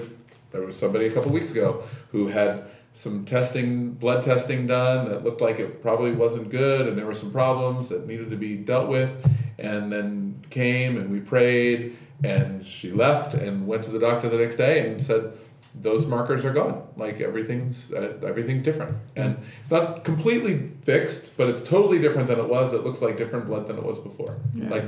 there 0.52 0.62
was 0.64 0.78
somebody 0.78 1.06
a 1.06 1.12
couple 1.12 1.32
weeks 1.32 1.52
ago 1.52 1.84
who 2.12 2.28
had 2.28 2.64
some 2.94 3.24
testing, 3.24 3.92
blood 3.92 4.22
testing 4.24 4.68
done 4.68 5.08
that 5.08 5.24
looked 5.24 5.40
like 5.40 5.60
it 5.60 5.82
probably 5.82 6.12
wasn't 6.12 6.50
good, 6.50 6.88
and 6.88 6.98
there 6.98 7.06
were 7.06 7.14
some 7.14 7.32
problems 7.32 7.88
that 7.88 8.06
needed 8.08 8.30
to 8.32 8.36
be 8.36 8.56
dealt 8.58 8.90
with, 8.90 9.12
and 9.58 9.90
then 9.92 10.31
came 10.50 10.98
and 10.98 11.10
we 11.12 11.20
prayed, 11.20 11.96
and 12.24 12.66
she 12.66 12.92
left 12.92 13.34
and 13.34 13.68
went 13.68 13.84
to 13.84 13.92
the 13.92 14.00
doctor 14.00 14.30
the 14.30 14.38
next 14.38 14.58
day 14.58 14.88
and 14.92 15.02
said. 15.02 15.34
Those 15.74 16.06
markers 16.06 16.44
are 16.44 16.52
gone. 16.52 16.86
Like 16.98 17.22
everything's 17.22 17.94
uh, 17.94 18.18
everything's 18.28 18.62
different, 18.62 18.98
and 19.16 19.38
it's 19.62 19.72
not 19.72 20.04
completely 20.04 20.70
fixed, 20.82 21.38
but 21.38 21.48
it's 21.48 21.62
totally 21.62 21.98
different 21.98 22.28
than 22.28 22.40
it 22.40 22.50
was. 22.50 22.74
It 22.74 22.84
looks 22.84 23.02
like 23.02 23.16
different 23.16 23.46
blood 23.46 23.68
than 23.68 23.78
it 23.78 23.84
was 23.86 23.98
before. 23.98 24.36
Like, 24.54 24.84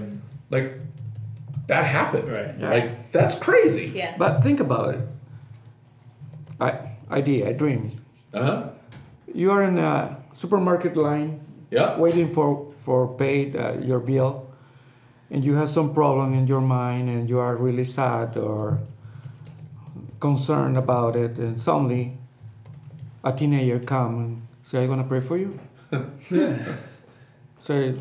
like 0.49 0.73
that 1.67 1.85
happened. 1.85 2.27
Right. 2.29 2.53
Yeah. 2.59 2.69
Like 2.69 3.13
that's 3.13 3.33
crazy. 3.35 3.93
Yeah. 3.95 4.17
But 4.17 4.43
think 4.43 4.59
about 4.59 4.95
it. 4.95 4.99
I, 6.59 6.79
idea, 7.09 7.47
I 7.47 7.53
dream. 7.53 7.89
Uh 8.33 8.43
huh. 8.43 8.69
You 9.33 9.51
are 9.51 9.63
in 9.63 9.77
a 9.77 10.17
supermarket 10.33 10.97
line, 10.97 11.39
Yeah. 11.71 11.97
waiting 11.97 12.29
for 12.33 12.73
for 12.77 13.07
paid 13.07 13.55
uh, 13.55 13.77
your 13.81 14.01
bill, 14.01 14.42
and 15.29 15.43
you 15.43 15.55
have 15.55 15.69
some 15.69 15.93
problem 15.93 16.33
in 16.33 16.47
your 16.47 16.62
mind, 16.62 17.09
and 17.09 17.29
you 17.29 17.39
are 17.39 17.55
really 17.55 17.83
sad 17.83 18.38
or 18.38 18.79
concerned 20.19 20.77
about 20.77 21.15
it, 21.15 21.38
and 21.38 21.57
suddenly 21.57 22.17
a 23.23 23.31
teenager 23.31 23.79
come 23.79 24.19
and 24.19 24.47
say, 24.63 24.83
"I'm 24.83 24.89
gonna 24.89 25.03
pray 25.03 25.21
for 25.21 25.38
you." 25.38 25.59
say, 27.63 27.95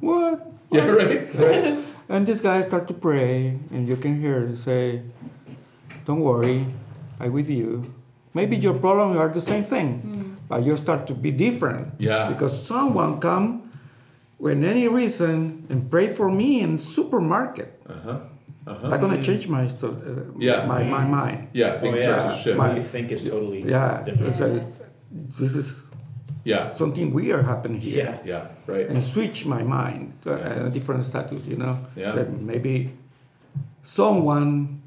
what? 0.00 0.52
Yeah. 0.70 0.86
Right. 0.86 1.34
Right. 1.38 1.78
And 2.08 2.26
this 2.26 2.40
guy 2.40 2.60
start 2.60 2.86
to 2.88 2.94
pray, 2.94 3.58
and 3.72 3.88
you 3.88 3.96
can 3.96 4.20
hear 4.20 4.44
him 4.44 4.54
say, 4.54 5.02
"Don't 6.04 6.20
worry, 6.20 6.66
I 7.18 7.28
with 7.28 7.48
you." 7.48 7.94
Maybe 8.34 8.56
your 8.56 8.74
problem 8.74 9.16
are 9.16 9.32
the 9.32 9.40
same 9.40 9.64
thing, 9.64 10.04
hmm. 10.04 10.34
but 10.48 10.66
you 10.66 10.76
start 10.76 11.06
to 11.06 11.14
be 11.14 11.30
different. 11.30 11.94
Yeah. 11.96 12.28
Because 12.28 12.52
someone 12.52 13.20
come 13.20 13.63
with 14.44 14.60
any 14.62 14.86
reason 15.00 15.64
and 15.70 15.88
pray 15.90 16.08
for 16.12 16.28
me 16.30 16.60
in 16.60 16.76
supermarket. 16.76 17.80
Uh 17.88 17.92
huh. 18.04 18.18
Uh 18.66 18.74
huh. 18.80 18.88
I'm 18.92 19.00
gonna 19.00 19.22
change 19.28 19.48
my 19.48 19.64
sto- 19.68 19.96
uh, 19.96 20.36
Yeah. 20.38 20.66
my, 20.68 20.82
my 20.84 21.04
mind. 21.04 21.48
Yeah. 21.56 21.80
Things 21.80 21.98
Oh, 22.00 22.02
start 22.02 22.20
yeah. 22.22 22.28
to 22.28 22.36
shift. 22.42 22.56
My- 22.60 22.76
you 22.76 22.82
think 22.84 23.06
is 23.16 23.24
totally 23.24 23.62
Yeah. 23.64 24.02
different. 24.04 24.34
So 24.36 24.44
it's- 24.58 24.78
this 25.40 25.54
is 25.56 25.68
yeah. 26.44 26.74
something 26.76 27.08
weird 27.16 27.44
happening 27.52 27.80
here. 27.80 28.20
Yeah. 28.24 28.32
Yeah. 28.32 28.44
Right. 28.72 28.86
and 28.88 29.00
switch 29.04 29.46
my 29.46 29.62
mind 29.62 30.12
to 30.24 30.28
a, 30.36 30.66
a 30.66 30.70
different 30.70 31.04
status, 31.04 31.46
you 31.48 31.56
know. 31.56 31.74
Yeah. 31.96 32.12
So 32.14 32.24
maybe 32.52 32.74
someone 33.82 34.80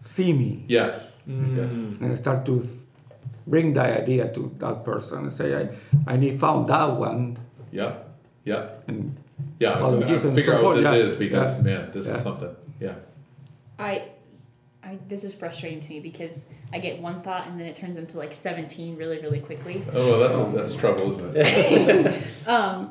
see 0.00 0.32
me 0.32 0.64
Yes. 0.68 1.16
Mm. 1.28 1.56
Yes. 1.56 1.74
and 2.00 2.16
start 2.18 2.44
to 2.46 2.62
bring 3.46 3.74
that 3.74 3.90
idea 4.02 4.28
to 4.34 4.50
that 4.58 4.84
person 4.84 5.18
and 5.26 5.32
say, 5.32 5.48
I, 5.54 5.64
I 6.06 6.16
need 6.16 6.38
found 6.38 6.68
that 6.68 6.94
one 6.98 7.36
Yeah. 7.72 7.92
Yeah. 8.44 8.68
and 8.86 9.16
Yeah. 9.58 9.78
Follow 9.78 10.00
I- 10.00 10.04
I 10.04 10.08
Jesus 10.08 10.24
and 10.24 10.34
figure 10.34 10.54
out 10.54 10.62
what 10.62 10.76
this 10.76 10.84
yeah. 10.84 10.92
is 10.94 11.14
because 11.14 11.58
Yeah. 11.58 11.64
man, 11.64 11.90
this 11.92 12.06
Yeah. 12.06 12.14
is 12.14 12.20
something. 12.22 12.54
Yeah. 12.80 12.94
I, 13.78 14.04
I 14.82 14.98
this 15.08 15.24
is 15.24 15.34
frustrating 15.34 15.80
to 15.80 15.90
me 15.94 16.00
because 16.00 16.46
I 16.72 16.78
get 16.78 17.00
one 17.00 17.22
thought 17.22 17.46
and 17.48 17.58
then 17.58 17.66
it 17.66 17.74
turns 17.76 17.96
into 17.96 18.18
like 18.18 18.32
seventeen 18.32 18.96
really 18.96 19.18
really 19.20 19.40
quickly. 19.40 19.82
Oh, 19.94 20.18
well, 20.18 20.52
that's 20.52 20.56
that's 20.72 20.76
trouble, 20.80 21.10
isn't 21.12 21.36
it? 21.36 22.24
Um, 22.46 22.90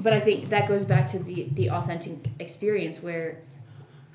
but 0.00 0.12
I 0.12 0.20
think 0.20 0.48
that 0.48 0.66
goes 0.68 0.84
back 0.84 1.06
to 1.08 1.18
the 1.18 1.48
the 1.52 1.70
authentic 1.70 2.14
experience 2.40 3.02
where 3.02 3.38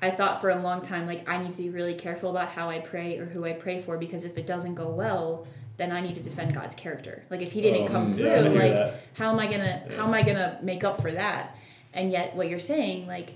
I 0.02 0.10
thought 0.10 0.40
for 0.40 0.50
a 0.50 0.60
long 0.60 0.82
time 0.82 1.06
like 1.06 1.28
I 1.28 1.38
need 1.38 1.50
to 1.52 1.62
be 1.62 1.70
really 1.70 1.94
careful 1.94 2.30
about 2.30 2.50
how 2.50 2.68
I 2.68 2.78
pray 2.80 3.18
or 3.18 3.24
who 3.26 3.44
I 3.44 3.52
pray 3.52 3.80
for 3.80 3.96
because 3.98 4.24
if 4.24 4.36
it 4.38 4.46
doesn't 4.46 4.74
go 4.74 4.88
well, 4.90 5.46
then 5.78 5.90
I 5.92 6.00
need 6.02 6.14
to 6.16 6.22
defend 6.22 6.54
God's 6.54 6.74
character. 6.74 7.24
Like 7.30 7.40
if 7.40 7.52
He 7.52 7.60
didn't 7.62 7.84
Oh, 7.84 7.92
come 7.92 8.12
mm, 8.12 8.14
through, 8.16 8.30
I 8.30 8.42
hear 8.42 8.50
like 8.50 8.74
that. 8.74 9.00
how 9.16 9.32
am 9.32 9.38
I 9.38 9.46
gonna 9.46 9.82
how 9.96 10.04
am 10.06 10.12
I 10.14 10.22
gonna 10.22 10.58
make 10.62 10.84
up 10.84 11.00
for 11.00 11.10
that? 11.12 11.56
And 11.94 12.12
yet, 12.12 12.36
what 12.36 12.48
you're 12.50 12.58
saying, 12.60 13.06
like 13.06 13.34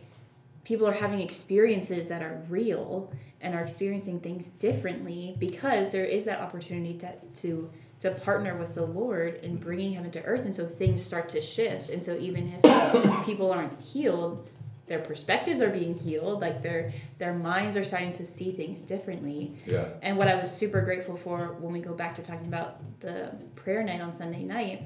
people 0.64 0.86
are 0.86 0.92
having 0.92 1.20
experiences 1.20 2.08
that 2.08 2.22
are 2.22 2.42
real 2.50 3.10
and 3.40 3.54
are 3.54 3.62
experiencing 3.62 4.20
things 4.20 4.46
differently 4.48 5.34
because 5.38 5.90
there 5.90 6.04
is 6.04 6.24
that 6.26 6.40
opportunity 6.40 6.94
to 6.98 7.12
to 7.42 7.70
to 8.00 8.10
partner 8.10 8.56
with 8.56 8.74
the 8.74 8.84
Lord 8.84 9.36
in 9.44 9.56
bringing 9.56 9.92
heaven 9.94 10.10
to 10.10 10.22
earth, 10.24 10.44
and 10.44 10.54
so 10.54 10.66
things 10.66 11.02
start 11.02 11.28
to 11.30 11.40
shift. 11.40 11.88
And 11.88 12.02
so 12.02 12.16
even 12.18 12.52
if 12.62 13.24
people 13.26 13.52
aren't 13.52 13.80
healed, 13.80 14.48
their 14.92 15.00
perspectives 15.00 15.62
are 15.62 15.70
being 15.70 15.98
healed. 15.98 16.42
Like 16.42 16.62
their 16.62 16.92
their 17.16 17.32
minds 17.32 17.78
are 17.78 17.84
starting 17.84 18.12
to 18.12 18.26
see 18.26 18.52
things 18.52 18.82
differently. 18.82 19.54
Yeah. 19.64 19.86
And 20.02 20.18
what 20.18 20.28
I 20.28 20.34
was 20.34 20.54
super 20.54 20.82
grateful 20.82 21.16
for 21.16 21.56
when 21.60 21.72
we 21.72 21.80
go 21.80 21.94
back 21.94 22.14
to 22.16 22.22
talking 22.22 22.46
about 22.46 22.76
the 23.00 23.34
prayer 23.54 23.82
night 23.82 24.02
on 24.02 24.12
Sunday 24.12 24.42
night, 24.42 24.82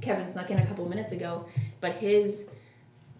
Kevin 0.00 0.26
snuck 0.26 0.50
in 0.50 0.58
a 0.58 0.64
couple 0.64 0.88
minutes 0.88 1.12
ago, 1.12 1.44
but 1.82 1.92
his 1.96 2.48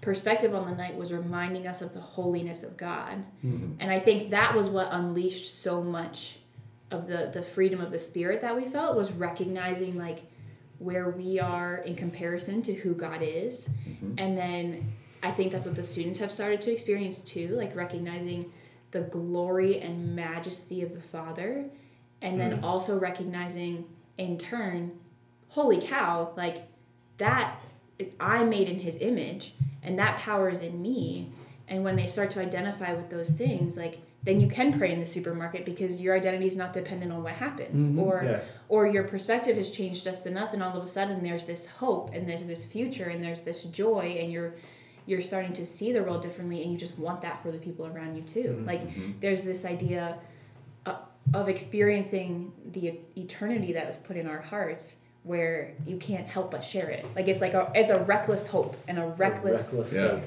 perspective 0.00 0.54
on 0.54 0.64
the 0.64 0.74
night 0.74 0.96
was 0.96 1.12
reminding 1.12 1.66
us 1.66 1.82
of 1.82 1.92
the 1.92 2.00
holiness 2.00 2.62
of 2.62 2.78
God. 2.78 3.22
Mm-hmm. 3.44 3.74
And 3.78 3.90
I 3.90 3.98
think 3.98 4.30
that 4.30 4.54
was 4.54 4.70
what 4.70 4.88
unleashed 4.92 5.62
so 5.62 5.82
much 5.82 6.38
of 6.90 7.08
the 7.08 7.30
the 7.30 7.42
freedom 7.42 7.82
of 7.82 7.90
the 7.90 7.98
spirit 7.98 8.40
that 8.40 8.56
we 8.56 8.64
felt 8.64 8.96
was 8.96 9.12
recognizing 9.12 9.98
like 9.98 10.22
where 10.78 11.10
we 11.10 11.40
are 11.40 11.76
in 11.84 11.94
comparison 11.94 12.62
to 12.62 12.72
who 12.72 12.94
God 12.94 13.20
is. 13.20 13.68
Mm-hmm. 13.86 14.14
And 14.16 14.38
then 14.38 14.92
I 15.26 15.32
think 15.32 15.50
that's 15.50 15.66
what 15.66 15.74
the 15.74 15.82
students 15.82 16.20
have 16.20 16.30
started 16.30 16.60
to 16.62 16.72
experience 16.72 17.24
too, 17.24 17.48
like 17.56 17.74
recognizing 17.74 18.52
the 18.92 19.00
glory 19.00 19.80
and 19.80 20.14
majesty 20.14 20.82
of 20.82 20.94
the 20.94 21.00
Father 21.00 21.68
and 22.22 22.38
then 22.38 22.60
mm. 22.60 22.62
also 22.62 22.96
recognizing 22.96 23.86
in 24.18 24.38
turn, 24.38 24.96
holy 25.48 25.80
cow, 25.80 26.32
like 26.36 26.68
that 27.18 27.60
I'm 28.20 28.50
made 28.50 28.68
in 28.68 28.78
his 28.78 28.98
image 28.98 29.54
and 29.82 29.98
that 29.98 30.18
power 30.18 30.48
is 30.48 30.62
in 30.62 30.80
me. 30.80 31.32
And 31.66 31.82
when 31.82 31.96
they 31.96 32.06
start 32.06 32.30
to 32.32 32.40
identify 32.40 32.94
with 32.94 33.10
those 33.10 33.32
things, 33.32 33.76
like 33.76 33.98
then 34.22 34.40
you 34.40 34.46
can 34.46 34.78
pray 34.78 34.92
in 34.92 35.00
the 35.00 35.06
supermarket 35.06 35.64
because 35.64 36.00
your 36.00 36.14
identity 36.14 36.46
is 36.46 36.56
not 36.56 36.72
dependent 36.72 37.10
on 37.10 37.24
what 37.24 37.32
happens 37.32 37.88
mm-hmm. 37.88 37.98
or 37.98 38.22
Yeah. 38.24 38.40
or 38.68 38.86
your 38.86 39.02
perspective 39.02 39.56
has 39.56 39.72
changed 39.72 40.04
just 40.04 40.24
enough 40.24 40.52
and 40.52 40.62
all 40.62 40.76
of 40.76 40.84
a 40.84 40.86
sudden 40.86 41.24
there's 41.24 41.46
this 41.46 41.66
hope 41.66 42.14
and 42.14 42.28
there's 42.28 42.46
this 42.46 42.64
future 42.64 43.08
and 43.08 43.24
there's 43.24 43.40
this 43.40 43.64
joy 43.64 44.16
and 44.20 44.30
you're 44.30 44.54
you're 45.06 45.20
starting 45.20 45.52
to 45.52 45.64
see 45.64 45.92
the 45.92 46.02
world 46.02 46.20
differently 46.20 46.62
and 46.62 46.72
you 46.72 46.76
just 46.78 46.98
want 46.98 47.22
that 47.22 47.42
for 47.42 47.50
the 47.50 47.58
people 47.58 47.86
around 47.86 48.16
you 48.16 48.22
too 48.22 48.42
mm-hmm. 48.42 48.66
like 48.66 48.82
mm-hmm. 48.82 49.12
there's 49.20 49.44
this 49.44 49.64
idea 49.64 50.18
uh, 50.84 50.96
of 51.32 51.48
experiencing 51.48 52.52
the 52.72 52.98
eternity 53.16 53.72
that 53.72 53.86
was 53.86 53.96
put 53.96 54.16
in 54.16 54.26
our 54.26 54.40
hearts 54.40 54.96
where 55.22 55.74
you 55.86 55.96
can't 55.96 56.26
help 56.26 56.50
but 56.50 56.62
share 56.62 56.88
it 56.90 57.04
like 57.16 57.26
it's 57.28 57.40
like 57.40 57.54
a 57.54 57.70
it's 57.74 57.90
a 57.90 57.98
reckless 58.04 58.46
hope 58.46 58.76
and 58.86 58.98
a 58.98 59.06
reckless, 59.06 59.64
Reckless. 59.64 59.92
Yeah. 59.92 60.08
hope. 60.08 60.24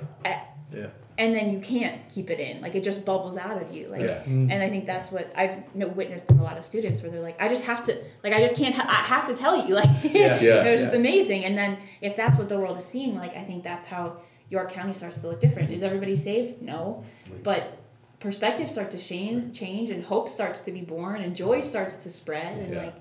Yeah. 0.71 0.87
and 1.17 1.33
then 1.33 1.51
you 1.51 1.59
can't 1.59 2.07
keep 2.09 2.29
it 2.29 2.39
in 2.39 2.61
like 2.61 2.75
it 2.75 2.83
just 2.83 3.03
bubbles 3.03 3.37
out 3.37 3.59
of 3.59 3.73
you 3.73 3.87
like 3.87 4.01
Yeah. 4.01 4.19
Mm-hmm. 4.19 4.51
and 4.51 4.61
i 4.61 4.69
think 4.69 4.85
that's 4.85 5.11
what 5.11 5.31
i've 5.35 5.73
no, 5.73 5.87
witnessed 5.87 6.29
in 6.29 6.37
a 6.37 6.43
lot 6.43 6.57
of 6.57 6.65
students 6.65 7.01
where 7.01 7.09
they're 7.09 7.21
like 7.21 7.41
i 7.41 7.47
just 7.47 7.65
have 7.65 7.83
to 7.87 7.97
like 8.23 8.33
i 8.33 8.39
just 8.39 8.55
can't 8.55 8.75
ha- 8.75 8.85
i 8.87 9.01
have 9.03 9.27
to 9.27 9.35
tell 9.35 9.65
you 9.67 9.73
like 9.73 9.89
Yeah. 10.03 10.39
Yeah. 10.39 10.63
it 10.63 10.73
was 10.73 10.81
just 10.81 10.95
amazing 10.95 11.43
and 11.43 11.57
then 11.57 11.79
if 12.01 12.15
that's 12.15 12.37
what 12.37 12.49
the 12.49 12.59
world 12.59 12.77
is 12.77 12.85
seeing 12.85 13.15
like 13.15 13.35
i 13.35 13.43
think 13.43 13.63
that's 13.63 13.87
how 13.87 14.17
york 14.49 14.71
county 14.71 14.93
starts 14.93 15.21
to 15.21 15.27
look 15.27 15.39
different 15.39 15.69
is 15.71 15.83
everybody 15.83 16.15
saved 16.15 16.61
no 16.61 17.03
but 17.43 17.77
perspectives 18.19 18.71
start 18.71 18.91
to 18.91 18.97
change 18.97 19.57
change 19.57 19.89
and 19.89 20.03
hope 20.03 20.29
starts 20.29 20.61
to 20.61 20.71
be 20.71 20.81
born 20.81 21.21
and 21.21 21.35
joy 21.35 21.61
starts 21.61 21.95
to 21.97 22.09
spread 22.09 22.57
and 22.57 22.73
Yeah. 22.73 22.83
like 22.83 22.95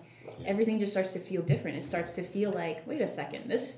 everything 0.46 0.78
just 0.78 0.92
starts 0.92 1.12
to 1.14 1.18
feel 1.18 1.42
different 1.42 1.76
it 1.76 1.82
starts 1.84 2.12
to 2.14 2.22
feel 2.22 2.50
like 2.52 2.86
wait 2.86 3.00
a 3.00 3.08
second 3.08 3.48
this 3.48 3.76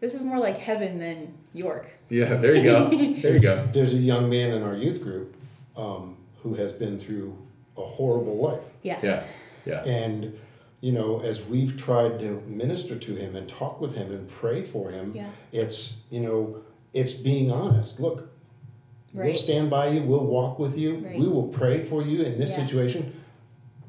this 0.00 0.14
is 0.14 0.24
more 0.24 0.40
like 0.40 0.58
heaven 0.58 0.98
than 0.98 1.32
York. 1.54 1.88
Yeah, 2.08 2.34
there 2.34 2.56
you 2.56 2.64
go. 2.64 2.90
There 3.22 3.34
you 3.34 3.38
go. 3.38 3.68
There's 3.72 3.94
a 3.94 3.98
young 3.98 4.28
man 4.28 4.52
in 4.52 4.64
our 4.64 4.74
youth 4.74 5.00
group 5.00 5.36
um, 5.76 6.16
who 6.42 6.54
has 6.56 6.72
been 6.72 6.98
through 6.98 7.38
a 7.76 7.82
horrible 7.82 8.36
life. 8.38 8.64
Yeah. 8.82 8.98
Yeah, 9.00 9.22
yeah, 9.64 9.84
And, 9.84 10.36
you 10.80 10.90
know, 10.90 11.20
as 11.20 11.46
we've 11.46 11.76
tried 11.76 12.18
to 12.18 12.42
minister 12.48 12.98
to 12.98 13.14
him 13.14 13.36
and 13.36 13.48
talk 13.48 13.80
with 13.80 13.94
him 13.94 14.10
and 14.10 14.28
pray 14.28 14.62
for 14.64 14.90
him, 14.90 15.12
Yeah. 15.14 15.30
it's, 15.52 15.98
you 16.10 16.18
know, 16.18 16.56
it's 16.94 17.12
being 17.14 17.50
honest. 17.50 18.00
Look, 18.00 18.28
we'll 19.14 19.34
stand 19.34 19.70
by 19.70 19.88
you, 19.88 20.02
we'll 20.02 20.24
walk 20.26 20.58
with 20.58 20.76
you, 20.78 20.96
Right. 20.98 21.18
we 21.18 21.26
will 21.28 21.48
pray 21.48 21.82
for 21.82 22.02
you 22.02 22.22
in 22.22 22.38
this 22.38 22.56
Yeah. 22.56 22.64
situation. 22.64 23.14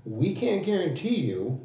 We 0.06 0.34
can't 0.36 0.66
guarantee 0.66 1.16
you 1.22 1.62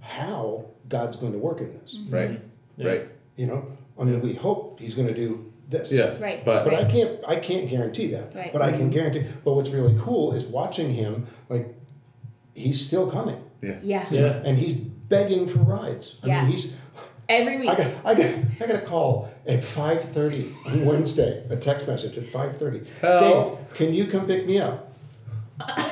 how 0.00 0.66
God's 0.88 1.16
going 1.16 1.32
to 1.32 1.38
work 1.38 1.60
in 1.60 1.72
this. 1.72 1.96
Mm-hmm. 1.98 2.14
right, 2.14 2.40
Yeah. 2.76 2.86
right. 2.86 3.08
You 3.36 3.46
know, 3.46 3.66
I 3.98 4.04
mean, 4.04 4.20
we 4.20 4.34
hope 4.34 4.78
He's 4.80 4.94
going 4.94 5.08
to 5.08 5.14
do 5.14 5.52
this. 5.68 5.92
Yes, 5.92 6.20
Right. 6.20 6.44
but 6.44 6.64
But 6.64 6.74
I 6.74 6.84
can't 6.84 7.18
I 7.26 7.36
can't 7.36 7.68
guarantee 7.68 8.08
that. 8.08 8.34
Right. 8.34 8.52
But 8.52 8.60
I 8.62 8.72
can 8.72 8.90
guarantee 8.90 9.24
but 9.44 9.54
what's 9.54 9.70
really 9.70 9.96
cool 9.98 10.32
is 10.32 10.44
watching 10.46 10.92
him 10.92 11.26
like 11.48 11.74
he's 12.54 12.84
still 12.84 13.10
coming. 13.10 13.36
yeah, 13.62 13.78
Yeah. 13.82 14.04
Yeah. 14.10 14.42
And 14.44 14.58
he's 14.58 14.74
begging 14.74 15.46
for 15.46 15.60
rides. 15.60 16.16
I 16.22 16.26
Yeah. 16.26 16.42
mean 16.42 16.50
he's 16.52 16.74
Every 17.28 17.56
week. 17.58 17.68
I 17.70 17.74
got 17.76 17.86
I 18.04 18.14
got 18.14 18.30
I 18.60 18.66
got 18.66 18.76
a 18.82 18.86
call 18.86 19.30
at 19.46 19.64
five 19.64 20.02
thirty 20.02 20.54
on 20.66 20.84
Wednesday, 20.84 21.44
a 21.50 21.56
text 21.56 21.86
message 21.86 22.16
at 22.16 22.26
five 22.26 22.56
thirty. 22.56 22.82
Help. 23.00 23.58
Dave, 23.58 23.76
can 23.76 23.94
you 23.94 24.06
come 24.06 24.26
pick 24.26 24.46
me 24.46 24.60
up? 24.60 24.88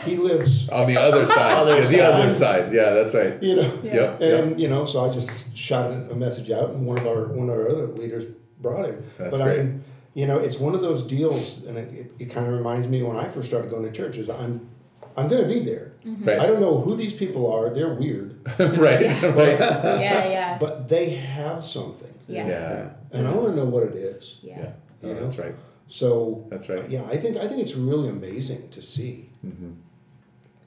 He 0.04 0.16
lives 0.16 0.68
on 0.70 0.86
the 0.88 0.96
other 0.96 1.26
side. 1.26 1.52
Other 1.58 1.80
yeah, 1.82 1.86
the 1.86 2.04
other 2.04 2.30
side. 2.30 2.72
Yeah, 2.72 2.90
that's 2.90 3.14
right. 3.14 3.40
you 3.42 3.56
know. 3.56 3.80
Yeah. 3.84 3.94
Yep, 3.94 4.20
yep. 4.20 4.44
And 4.44 4.60
you 4.60 4.68
know, 4.68 4.84
so 4.84 5.08
I 5.08 5.12
just 5.12 5.56
shouted 5.56 6.10
a 6.10 6.14
message 6.14 6.50
out, 6.50 6.70
and 6.70 6.86
one 6.86 6.98
of 6.98 7.06
our 7.06 7.26
one 7.26 7.48
of 7.48 7.54
our 7.54 7.68
other 7.68 7.86
leaders 7.88 8.24
brought 8.60 8.86
him. 8.86 9.04
That's 9.18 9.30
but 9.30 9.44
great. 9.44 9.60
I 9.60 9.62
mean, 9.64 9.84
you 10.14 10.26
know, 10.26 10.38
it's 10.38 10.58
one 10.58 10.74
of 10.74 10.80
those 10.80 11.06
deals, 11.06 11.64
and 11.66 11.78
it, 11.78 11.92
it, 11.92 12.12
it 12.18 12.24
kind 12.26 12.46
of 12.46 12.52
reminds 12.54 12.88
me 12.88 13.02
when 13.02 13.16
I 13.16 13.28
first 13.28 13.48
started 13.48 13.70
going 13.70 13.84
to 13.84 13.92
church. 13.92 14.16
Is 14.16 14.28
I'm 14.28 14.68
I'm 15.16 15.28
going 15.28 15.42
to 15.42 15.48
be 15.48 15.60
there. 15.60 15.92
Mm-hmm. 16.04 16.24
Right. 16.24 16.38
I 16.38 16.46
don't 16.46 16.60
know 16.60 16.80
who 16.80 16.96
these 16.96 17.12
people 17.12 17.52
are. 17.52 17.72
They're 17.72 17.94
weird, 17.94 18.40
right, 18.58 18.78
right. 18.78 19.58
yeah, 19.60 20.00
yeah. 20.00 20.58
but 20.58 20.88
they 20.88 21.10
have 21.10 21.62
something, 21.62 22.16
Yeah. 22.26 22.46
Yeah, 22.46 22.90
and 23.12 23.26
I 23.26 23.34
want 23.34 23.48
to 23.48 23.56
know 23.56 23.64
what 23.64 23.84
it 23.84 23.94
is. 23.94 24.38
Yeah. 24.42 24.58
yeah. 24.58 24.72
You 25.02 25.08
No, 25.08 25.14
know? 25.14 25.20
that's 25.20 25.38
right. 25.38 25.54
So 25.88 26.46
That's 26.50 26.68
right. 26.68 26.88
Yeah, 26.88 27.02
I 27.04 27.16
think 27.16 27.36
I 27.36 27.48
think 27.48 27.60
it's 27.62 27.74
really 27.74 28.08
amazing 28.08 28.68
to 28.70 28.80
see. 28.80 29.30
And 29.42 29.82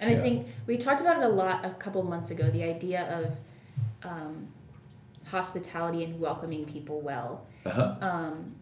I 0.01 0.15
think 0.15 0.47
we 0.67 0.77
talked 0.77 0.99
about 0.99 1.17
it 1.17 1.23
a 1.23 1.29
lot 1.29 1.63
a 1.65 1.69
couple 1.69 2.03
months 2.03 2.29
ago 2.29 2.49
the 2.49 2.63
idea 2.63 3.03
of 3.19 4.09
um, 4.11 4.47
hospitality 5.27 6.03
and 6.03 6.19
welcoming 6.19 6.65
people 6.65 6.99
well. 6.99 7.47
Uh-huh. 7.65 7.95
Um, 8.01 8.55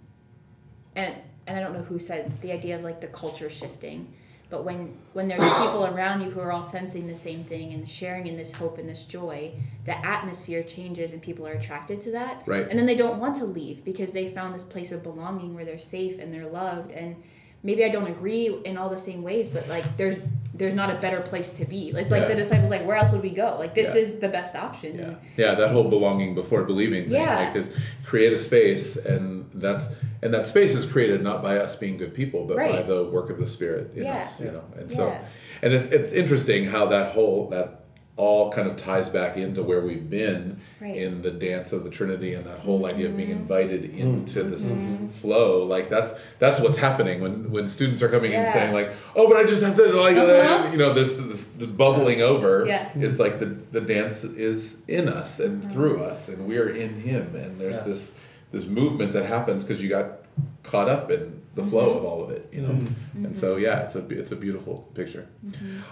and 0.95 1.15
and 1.47 1.57
I 1.57 1.61
don't 1.61 1.73
know 1.73 1.82
who 1.82 1.97
said 1.97 2.39
the 2.41 2.51
idea 2.51 2.75
of 2.75 2.84
like 2.84 3.01
the 3.01 3.07
culture 3.07 3.49
shifting, 3.49 4.13
but 4.52 4.66
when 4.66 4.93
when 5.14 5.30
there's 5.30 5.41
people 5.41 5.86
around 5.86 6.22
you 6.22 6.30
who 6.30 6.41
are 6.41 6.52
all 6.52 6.64
sensing 6.64 7.08
the 7.08 7.16
same 7.16 7.43
thing 7.45 7.74
and 7.74 7.88
sharing 7.88 8.28
in 8.28 8.36
this 8.36 8.52
hope 8.52 8.78
and 8.78 8.88
this 8.88 9.06
joy, 9.06 9.54
the 9.86 10.06
atmosphere 10.06 10.62
changes 10.62 11.14
and 11.14 11.22
people 11.22 11.47
are 11.47 11.54
attracted 11.54 12.02
to 12.02 12.12
that. 12.12 12.43
Right. 12.45 12.68
And 12.70 12.78
then 12.78 12.86
they 12.86 12.95
don't 12.95 13.18
want 13.18 13.38
to 13.38 13.45
leave 13.45 13.84
because 13.86 14.12
they 14.12 14.28
found 14.28 14.54
this 14.54 14.66
place 14.66 14.91
of 14.91 15.04
belonging 15.04 15.56
where 15.56 15.64
they're 15.64 15.80
safe 15.80 16.20
and 16.20 16.34
they're 16.34 16.49
loved 16.49 16.91
and 16.91 17.16
maybe 17.64 17.84
I 17.86 17.89
don't 17.89 18.07
agree 18.07 18.55
in 18.66 18.78
all 18.78 18.89
the 18.89 18.97
same 18.97 19.22
ways, 19.24 19.49
but 19.49 19.68
like 19.68 19.97
there's 19.97 20.16
there's 20.53 20.74
not 20.76 20.91
a 20.91 20.95
better 20.99 21.22
place 21.22 21.51
to 21.53 21.66
be. 21.66 21.89
It's 21.89 22.12
like 22.12 22.24
Yeah. 22.24 22.28
the 22.28 22.36
disciples 22.36 22.70
like 22.70 22.86
where 22.86 22.95
else 22.97 23.12
would 23.12 23.24
we 23.24 23.32
go? 23.32 23.55
Like 23.57 23.74
this 23.74 23.95
Yeah. 23.95 24.01
is 24.01 24.20
the 24.20 24.28
best 24.30 24.55
option. 24.55 24.97
Yeah, 24.97 25.14
yeah, 25.38 25.55
that 25.55 25.72
whole 25.72 25.89
belonging 25.89 26.36
before 26.36 26.64
believing 26.64 27.03
thing. 27.05 27.14
Yeah. 27.14 27.51
Like 27.55 27.68
create 28.05 28.32
a 28.34 28.38
space, 28.38 28.95
and 28.97 29.49
that's 29.53 29.88
and 30.22 30.34
that 30.34 30.45
space 30.45 30.76
is 30.76 30.86
created 30.86 31.24
not 31.24 31.41
by 31.41 31.57
us 31.57 31.76
being 31.76 31.97
good 31.97 32.14
people, 32.14 32.45
but 32.45 32.57
by 32.57 32.82
the 32.84 33.03
work 33.05 33.30
of 33.30 33.39
the 33.39 33.47
Spirit 33.47 33.91
in 33.95 34.03
Yeah. 34.03 34.18
us. 34.18 34.39
You 34.39 34.51
know, 34.51 34.64
and 34.78 34.91
so, 34.91 35.16
and 35.64 35.74
it, 35.74 35.91
it's 35.93 36.12
interesting 36.12 36.66
how 36.66 36.86
that 36.88 37.14
whole 37.14 37.47
that 37.49 37.86
all 38.18 38.51
kind 38.51 38.68
of 38.68 38.76
ties 38.78 39.09
back 39.09 39.38
into 39.38 39.64
where 39.64 39.80
we've 39.82 40.09
been 40.09 40.57
Right. 40.82 40.95
in 40.97 41.22
the 41.22 41.32
dance 41.32 41.72
of 41.72 41.84
the 41.84 41.89
Trinity 41.89 42.34
and 42.34 42.45
that 42.45 42.59
whole 42.59 42.86
idea 42.86 43.07
of 43.07 43.16
being 43.18 43.30
Mm-hmm. 43.30 43.39
invited 43.41 43.86
into 43.86 44.43
this 44.43 44.76
flow. 45.09 45.64
Like 45.64 45.89
that's 45.89 46.14
that's 46.38 46.59
what's 46.59 46.78
happening 46.78 47.22
when 47.22 47.49
when 47.51 47.68
students 47.68 48.03
are 48.03 48.09
coming 48.09 48.34
and 48.34 48.43
Yeah. 48.45 48.53
saying 48.53 48.74
like, 48.74 48.91
oh, 49.16 49.28
but 49.28 49.38
I 49.38 49.43
just 49.45 49.64
have 49.64 49.76
to 49.78 49.86
like, 49.93 50.18
Uh-huh. 50.18 50.70
you 50.72 50.78
know, 50.78 50.93
there's 50.93 51.18
this, 51.18 51.47
this 51.47 51.68
bubbling 51.70 52.22
over. 52.22 52.66
Yeah. 52.68 52.89
It's 52.95 53.18
like 53.20 53.39
the 53.39 53.55
the 53.72 53.82
dance 53.82 54.24
is 54.24 54.82
in 54.88 55.07
us 55.07 55.39
and 55.39 55.62
Mm-hmm. 55.64 55.72
through 55.72 56.03
us, 56.03 56.28
and 56.30 56.45
we 56.47 56.57
are 56.57 56.70
in 56.70 56.95
Him, 57.01 57.36
and 57.36 57.59
there's 57.59 57.78
Yeah. 57.78 57.84
this 57.84 58.14
this 58.51 58.68
movement 58.68 59.14
that 59.14 59.26
happens 59.26 59.64
because 59.64 59.82
you 59.82 59.88
got 59.89 60.20
caught 60.64 60.89
up 60.89 61.09
in 61.12 61.41
the 61.55 61.64
flow 61.64 61.89
Mm-hmm. 61.89 61.97
of 61.97 62.05
all 62.05 62.24
of 62.24 62.30
it, 62.32 62.47
you 62.53 62.62
know. 62.62 62.80
And 63.16 63.36
so 63.36 63.57
yeah, 63.57 63.82
it's 63.82 63.95
a 63.95 64.07
it's 64.09 64.32
a 64.32 64.36
beautiful 64.36 64.89
picture. 64.93 65.28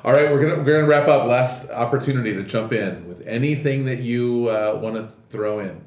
All 0.05 0.13
right, 0.13 0.32
we're 0.32 0.41
gonna 0.41 0.63
we're 0.63 0.80
gonna 0.80 0.88
wrap 0.88 1.07
up. 1.07 1.26
Last 1.28 1.70
opportunity 1.70 2.34
to 2.34 2.43
jump 2.43 2.72
in 2.72 3.07
with 3.07 3.22
anything 3.28 3.86
that 3.86 3.99
you 3.99 4.47
uh, 4.49 4.80
want 4.82 4.95
to 4.95 5.09
throw 5.30 5.59
in. 5.59 5.82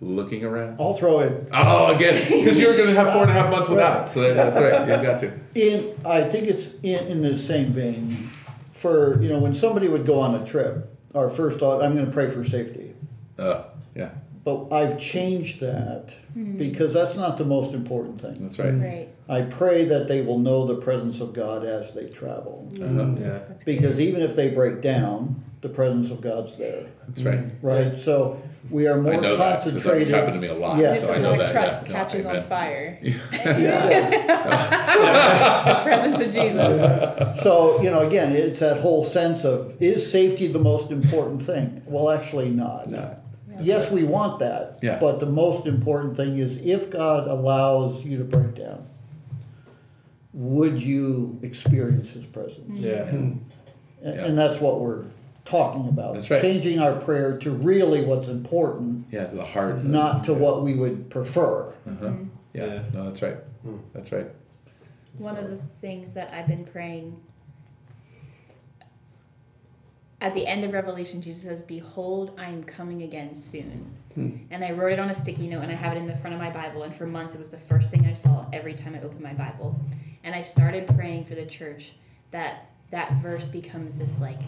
Looking 0.00 0.44
around. 0.44 0.76
I'll 0.80 0.94
throw 0.94 1.20
it 1.20 1.48
Oh, 1.52 1.94
again, 1.94 2.14
because 2.30 2.58
you 2.58 2.68
were 2.68 2.76
gonna 2.76 2.92
have 2.92 3.12
four 3.12 3.22
and 3.22 3.30
a 3.30 3.34
half 3.34 3.50
months 3.50 3.68
without, 3.70 4.08
so 4.08 4.34
that's 4.34 4.58
right. 4.60 4.86
You've 4.86 5.02
got 5.02 5.18
to. 5.20 5.32
in. 5.54 5.98
I 6.04 6.28
think 6.28 6.46
it's 6.46 6.72
in, 6.82 7.06
in 7.06 7.22
the 7.22 7.36
same 7.36 7.72
vein. 7.72 8.30
For 8.70 9.20
you 9.22 9.30
know, 9.30 9.38
when 9.38 9.54
somebody 9.54 9.88
would 9.88 10.04
go 10.04 10.20
on 10.20 10.34
a 10.34 10.44
trip, 10.44 10.94
our 11.14 11.30
first 11.30 11.58
thought, 11.58 11.82
I'm 11.82 11.94
going 11.94 12.04
to 12.04 12.12
pray 12.12 12.28
for 12.28 12.44
safety. 12.44 12.94
Uh, 13.38 13.62
yeah, 13.94 14.10
But 14.44 14.70
I've 14.72 14.98
changed 15.00 15.60
that 15.60 16.14
because 16.58 16.92
that's 16.92 17.16
not 17.16 17.38
the 17.38 17.46
most 17.46 17.72
important 17.72 18.20
thing. 18.20 18.42
that's 18.42 18.58
right. 18.58 18.74
Right. 18.74 19.08
I 19.26 19.40
pray 19.42 19.84
that 19.86 20.06
they 20.06 20.20
will 20.20 20.38
know 20.38 20.66
the 20.66 20.76
presence 20.76 21.20
of 21.20 21.32
God 21.32 21.64
as 21.64 21.92
they 21.94 22.08
travel. 22.10 22.70
Uh-huh. 22.78 23.14
Yeah. 23.18 23.38
That's 23.48 23.64
good. 23.64 23.80
Because 23.80 23.98
even 24.00 24.20
if 24.20 24.36
they 24.36 24.50
break 24.50 24.82
down, 24.82 25.42
the 25.62 25.70
presence 25.70 26.10
of 26.10 26.20
God's 26.20 26.56
there, 26.56 26.84
That's 27.08 27.22
right. 27.22 27.40
right? 27.62 27.98
So 27.98 28.42
we 28.68 28.86
are 28.86 28.98
more 28.98 29.14
I 29.14 29.16
know 29.16 29.36
that 29.38 29.64
that 29.64 29.72
concentrated. 29.72 30.08
happened 30.14 30.34
to 30.34 30.40
me 30.40 30.48
a 30.48 30.54
lot. 30.54 30.78
Yeah. 30.78 30.94
So 30.94 31.06
the 31.06 31.14
I 31.14 31.18
know 31.18 31.28
Ford 31.36 31.40
that. 31.40 31.52
truck 31.52 31.64
yeah. 31.64 31.82
No, 31.88 31.94
catches 31.94 32.26
on 32.26 32.42
fire, 32.42 32.98
Yeah. 33.02 34.34
presence 35.84 36.20
of 36.20 36.32
Jesus. 36.32 37.42
So 37.42 37.80
you 37.80 37.90
know, 37.90 38.06
again, 38.06 38.32
it's 38.32 38.58
that 38.60 38.78
whole 38.80 39.04
sense 39.04 39.44
of 39.44 39.74
is 39.80 40.10
safety 40.10 40.48
the 40.48 40.58
most 40.58 40.90
important 40.90 41.42
thing? 41.42 41.82
Well, 41.86 42.10
actually, 42.10 42.50
not. 42.50 42.88
Yes, 43.60 43.90
we 43.90 44.04
want 44.04 44.38
that. 44.40 44.78
Yeah. 44.82 44.98
But 44.98 45.20
the 45.20 45.26
most 45.26 45.66
important 45.66 46.16
thing 46.16 46.36
is 46.38 46.56
if 46.58 46.90
God 46.90 47.26
allows 47.28 48.04
you 48.04 48.18
to 48.18 48.24
break 48.24 48.54
down, 48.54 48.84
would 50.32 50.82
you 50.82 51.38
experience 51.42 52.12
His 52.12 52.24
presence? 52.26 52.70
Mm-hmm. 52.70 52.84
Yeah. 52.84 53.02
And, 53.08 53.44
Yeah. 54.02 54.10
and 54.26 54.36
that's 54.38 54.60
what 54.60 54.80
we're 54.80 55.04
talking 55.44 55.88
about. 55.88 56.14
That's 56.14 56.30
right. 56.30 56.40
Changing 56.42 56.78
our 56.80 56.96
prayer 56.96 57.38
to 57.38 57.50
really 57.50 58.04
what's 58.04 58.28
important, 58.28 59.06
Yeah, 59.10 59.26
to 59.26 59.36
the 59.36 59.44
heart. 59.44 59.76
of- 59.76 59.84
not 59.84 60.24
to 60.24 60.34
what 60.34 60.62
we 60.62 60.74
would 60.74 61.08
prefer. 61.10 61.68
Uh-huh. 61.86 62.06
Mm-hmm. 62.06 62.24
Yeah. 62.52 62.66
Yeah. 62.66 62.82
no, 62.92 63.04
that's 63.04 63.22
right. 63.22 63.36
Hmm. 63.62 63.76
That's 63.92 64.12
right. 64.12 64.26
One 65.18 65.36
of 65.36 65.48
the 65.48 65.56
things 65.80 66.12
that 66.14 66.32
I've 66.34 66.46
been 66.48 66.64
praying 66.64 67.16
at 70.24 70.32
the 70.32 70.46
end 70.46 70.64
of 70.64 70.72
Revelation, 70.72 71.20
Jesus 71.20 71.42
says, 71.42 71.62
Behold, 71.62 72.34
I 72.38 72.46
am 72.46 72.64
coming 72.64 73.02
again 73.02 73.36
soon. 73.36 73.94
Hmm. 74.14 74.36
And 74.50 74.64
I 74.64 74.72
wrote 74.72 74.92
it 74.92 74.98
on 74.98 75.10
a 75.10 75.14
sticky 75.14 75.48
note 75.48 75.60
and 75.60 75.70
I 75.70 75.74
have 75.74 75.92
it 75.92 75.98
in 75.98 76.06
the 76.06 76.16
front 76.16 76.32
of 76.32 76.40
my 76.40 76.48
Bible. 76.48 76.82
And 76.82 76.96
for 76.96 77.06
months, 77.06 77.34
it 77.34 77.38
was 77.38 77.50
the 77.50 77.58
first 77.58 77.90
thing 77.90 78.06
I 78.06 78.14
saw 78.14 78.46
every 78.50 78.72
time 78.72 78.94
I 78.94 79.02
opened 79.02 79.20
my 79.20 79.34
Bible. 79.34 79.78
And 80.22 80.34
I 80.34 80.40
started 80.40 80.88
praying 80.88 81.26
for 81.26 81.34
the 81.34 81.44
church 81.44 81.92
that 82.30 82.70
that 82.90 83.12
verse 83.20 83.46
becomes 83.48 83.96
this 83.96 84.18
like 84.18 84.40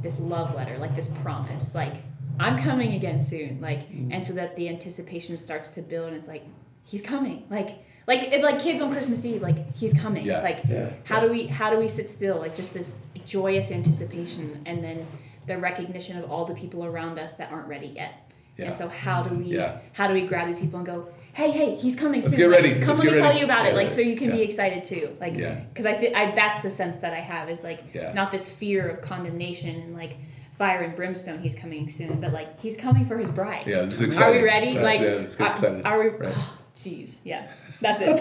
this 0.00 0.18
love 0.18 0.56
letter, 0.56 0.76
like 0.78 0.96
this 0.96 1.14
promise, 1.22 1.72
like 1.72 1.94
I'm 2.40 2.58
coming 2.58 2.94
again 2.94 3.20
soon, 3.20 3.60
like, 3.60 3.86
hmm. 3.86 4.10
and 4.10 4.24
so 4.24 4.32
that 4.32 4.56
the 4.56 4.68
anticipation 4.68 5.36
starts 5.36 5.68
to 5.70 5.82
build, 5.82 6.08
and 6.08 6.16
it's 6.16 6.26
like 6.26 6.44
He's 6.84 7.02
coming, 7.02 7.46
like, 7.48 7.84
like 8.08 8.32
it, 8.32 8.42
like 8.42 8.60
kids 8.60 8.82
on 8.82 8.90
Christmas 8.90 9.24
Eve, 9.24 9.40
like 9.40 9.76
He's 9.76 9.94
coming, 9.94 10.26
Yeah. 10.26 10.40
like, 10.40 10.62
Yeah. 10.68 10.90
how 11.04 11.20
do 11.20 11.28
we 11.28 11.46
how 11.46 11.70
do 11.70 11.76
we 11.76 11.86
sit 11.86 12.10
still, 12.10 12.38
like 12.38 12.56
just 12.56 12.74
this 12.74 12.96
joyous 13.26 13.70
anticipation, 13.70 14.62
and 14.66 14.82
then 14.82 15.06
the 15.46 15.58
recognition 15.58 16.18
of 16.18 16.30
all 16.30 16.44
the 16.44 16.54
people 16.54 16.84
around 16.84 17.18
us 17.18 17.34
that 17.34 17.50
aren't 17.50 17.66
ready 17.68 17.88
yet, 17.88 18.12
Yeah. 18.56 18.66
and 18.66 18.76
so 18.76 18.88
how 18.88 19.22
do 19.22 19.34
we 19.34 19.44
Yeah. 19.56 19.78
how 19.92 20.06
do 20.06 20.14
we 20.14 20.22
grab 20.22 20.46
these 20.48 20.60
people 20.60 20.78
and 20.78 20.86
go, 20.86 21.08
hey 21.34 21.50
hey, 21.50 21.74
He's 21.76 21.96
coming 21.96 22.20
Let's 22.20 22.30
soon, 22.30 22.38
get 22.38 22.48
ready. 22.50 22.70
Come, 22.80 22.96
Let's 22.96 23.00
let 23.00 23.12
me 23.12 23.18
tell 23.18 23.36
you 23.36 23.44
about 23.44 23.66
it, 23.66 23.74
like, 23.74 23.90
so 23.90 24.00
you 24.02 24.16
can 24.16 24.30
be 24.30 24.42
excited 24.42 24.84
too, 24.84 25.16
like, 25.20 25.36
Yeah. 25.36 25.54
because 25.72 25.86
I, 25.86 25.94
think 25.94 26.14
I 26.16 26.30
that's 26.32 26.62
the 26.62 26.70
sense 26.70 26.98
that 27.00 27.12
I 27.14 27.20
have 27.20 27.48
is 27.48 27.62
like 27.64 27.94
not 28.14 28.30
this 28.30 28.48
fear 28.50 28.88
of 28.88 29.00
condemnation 29.02 29.76
and 29.80 29.94
like 29.94 30.16
fire 30.58 30.82
and 30.82 30.94
brimstone 30.94 31.38
he's 31.40 31.54
coming 31.56 31.88
soon 31.88 32.20
but 32.20 32.30
like 32.32 32.60
he's 32.60 32.76
coming 32.76 33.04
for 33.06 33.16
his 33.16 33.30
bride. 33.30 33.66
Yeah, 33.66 33.82
this 33.82 33.98
is 34.00 34.18
are 34.20 34.30
we 34.30 34.42
ready? 34.42 34.76
Right, 34.76 34.84
like 34.84 35.00
yeah, 35.00 35.26
are- 35.46 35.82
are, 35.86 35.98
we 36.02 36.08
Right. 36.10 36.34
oh, 36.36 36.58
jeez 36.76 37.16
yeah 37.24 37.48
that's 37.80 38.00
it 38.02 38.20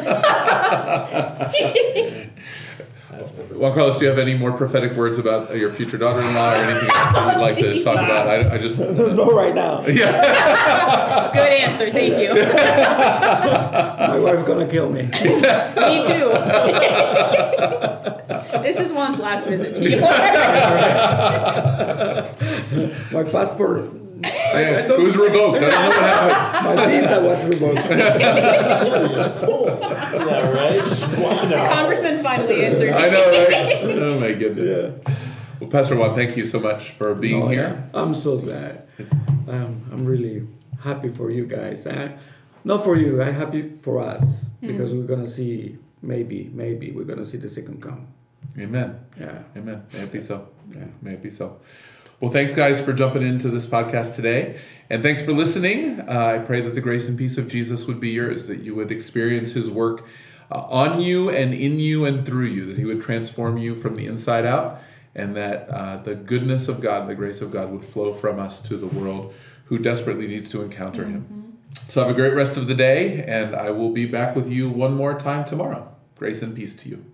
Juan 3.12 3.74
Carlos, 3.74 3.99
do 3.99 4.05
you 4.05 4.09
have 4.09 4.20
any 4.20 4.36
more 4.36 4.51
prophetic 4.53 4.93
words 4.93 5.18
about 5.20 5.55
your 5.55 5.70
future 5.70 5.97
daughter-in-law 5.97 6.53
or 6.53 6.55
anything 6.55 6.89
else 6.89 7.12
that 7.12 7.34
you'd 7.36 7.41
like 7.41 7.55
to 7.57 7.84
talk 7.84 7.95
about? 7.95 8.28
I, 8.28 8.55
I 8.55 8.57
just 8.57 8.80
no, 8.80 9.32
right 9.32 9.53
now. 9.53 9.86
yeah. 9.88 11.30
Good 11.34 11.51
answer. 11.53 11.91
Thank 11.91 12.18
you. 12.18 12.34
My 12.34 14.18
wife's 14.20 14.47
gonna 14.47 14.68
kill 14.68 14.89
me. 14.89 15.03
Me 15.03 15.09
too. 15.12 16.32
this 18.62 18.80
is 18.80 18.91
Juan's 18.93 19.20
last 19.20 19.47
visit 19.47 19.74
to 19.76 19.89
you. 19.89 20.01
My 23.12 23.24
passport, 23.24 23.89
Yeah, 24.54 24.93
it 24.93 24.99
was 24.99 25.16
revoked. 25.18 25.58
I 25.58 25.60
don't 25.62 25.72
know 25.72 25.88
what 25.89 25.99
happened. 26.02 26.76
my 26.78 26.86
visa 26.88 27.22
was 27.22 27.45
revoked. 27.45 27.78
Yeah, 30.12 30.49
right. 30.52 30.84
Wow. 31.18 31.74
Congressman 31.74 32.24
finally 32.24 32.66
answered. 32.66 32.93
I 32.93 33.10
know, 33.10 33.32
right? 33.32 33.97
Oh 34.02 34.20
my 34.20 34.34
goodness. 34.34 34.93
Yeah. 35.08 35.16
Well, 35.60 35.70
Pastor 35.70 35.95
Juan, 35.95 36.16
thank 36.16 36.36
you 36.38 36.45
so 36.45 36.60
much 36.60 36.91
for 36.91 37.14
being 37.16 37.39
No, 37.39 37.47
here. 37.47 37.88
yeah, 37.93 37.99
I'm 38.02 38.16
so 38.16 38.38
glad. 38.38 38.88
Um, 39.47 39.84
I'm 39.91 40.06
really 40.06 40.47
happy 40.84 41.10
for 41.10 41.30
you 41.32 41.45
guys. 41.45 41.86
I, 41.88 42.18
not 42.64 42.84
for 42.84 42.95
you, 42.95 43.22
I'm 43.22 43.34
happy 43.34 43.70
for 43.76 43.99
us 44.02 44.45
because 44.60 44.93
we're 44.93 45.06
gonna 45.08 45.28
see 45.28 45.78
maybe, 46.02 46.49
maybe 46.54 46.91
we're 46.91 47.06
gonna 47.06 47.26
see 47.26 47.38
the 47.38 47.49
second 47.49 47.82
come. 47.82 48.08
Amen. 48.60 48.99
Yeah, 49.20 49.43
Amen. 49.56 49.86
May 49.93 49.99
it 49.99 50.12
be 50.12 50.20
so. 50.22 50.47
yeah. 50.76 50.86
May 51.02 51.14
it 51.14 51.24
be 51.24 51.30
so. 51.32 51.60
Well, 52.22 52.32
thanks, 52.32 52.53
guys, 52.53 52.80
for 52.80 52.93
jumping 52.93 53.24
into 53.24 53.49
this 53.49 53.65
podcast 53.65 54.13
today. 54.13 54.59
And 54.91 55.01
thanks 55.01 55.24
for 55.24 55.32
listening. 55.32 56.01
Uh, 56.01 56.36
I 56.36 56.38
pray 56.38 56.61
that 56.61 56.76
the 56.76 56.82
grace 56.82 57.07
and 57.07 57.17
peace 57.17 57.36
of 57.39 57.47
Jesus 57.47 57.88
would 57.88 57.99
be 57.99 58.09
yours, 58.09 58.45
that 58.45 58.59
you 58.59 58.76
would 58.76 58.91
experience 58.91 59.53
his 59.53 59.72
work 59.72 60.05
uh, 60.51 60.59
on 60.69 61.01
you 61.01 61.32
and 61.32 61.51
in 61.51 61.80
you 61.80 62.05
and 62.05 62.24
through 62.24 62.45
you, 62.45 62.67
that 62.67 62.78
he 62.78 62.86
would 62.86 63.01
transform 63.01 63.57
you 63.57 63.76
from 63.76 63.95
the 63.95 64.05
inside 64.05 64.45
out, 64.45 64.80
and 65.15 65.36
that 65.36 65.67
uh, 65.69 65.97
the 65.97 66.13
goodness 66.13 66.67
of 66.67 66.80
God, 66.80 67.09
the 67.09 67.15
grace 67.15 67.41
of 67.41 67.49
God 67.49 67.72
would 67.72 67.84
flow 67.84 68.13
from 68.13 68.38
us 68.38 68.61
to 68.61 68.78
the 68.78 68.86
world 68.86 69.34
who 69.65 69.80
desperately 69.80 70.28
needs 70.28 70.47
to 70.51 70.61
encounter 70.61 71.05
him. 71.05 71.57
So 71.88 72.01
have 72.01 72.11
a 72.11 72.13
great 72.13 72.36
rest 72.36 72.55
of 72.55 72.67
the 72.67 72.76
day, 72.76 73.24
and 73.24 73.55
I 73.55 73.72
will 73.72 73.89
be 73.89 74.05
back 74.05 74.36
with 74.36 74.47
you 74.47 74.69
one 74.69 74.93
more 74.93 75.17
time 75.17 75.43
tomorrow. 75.43 75.91
Grace 76.17 76.43
and 76.43 76.55
peace 76.55 76.76
to 76.76 76.89
you. 76.89 77.11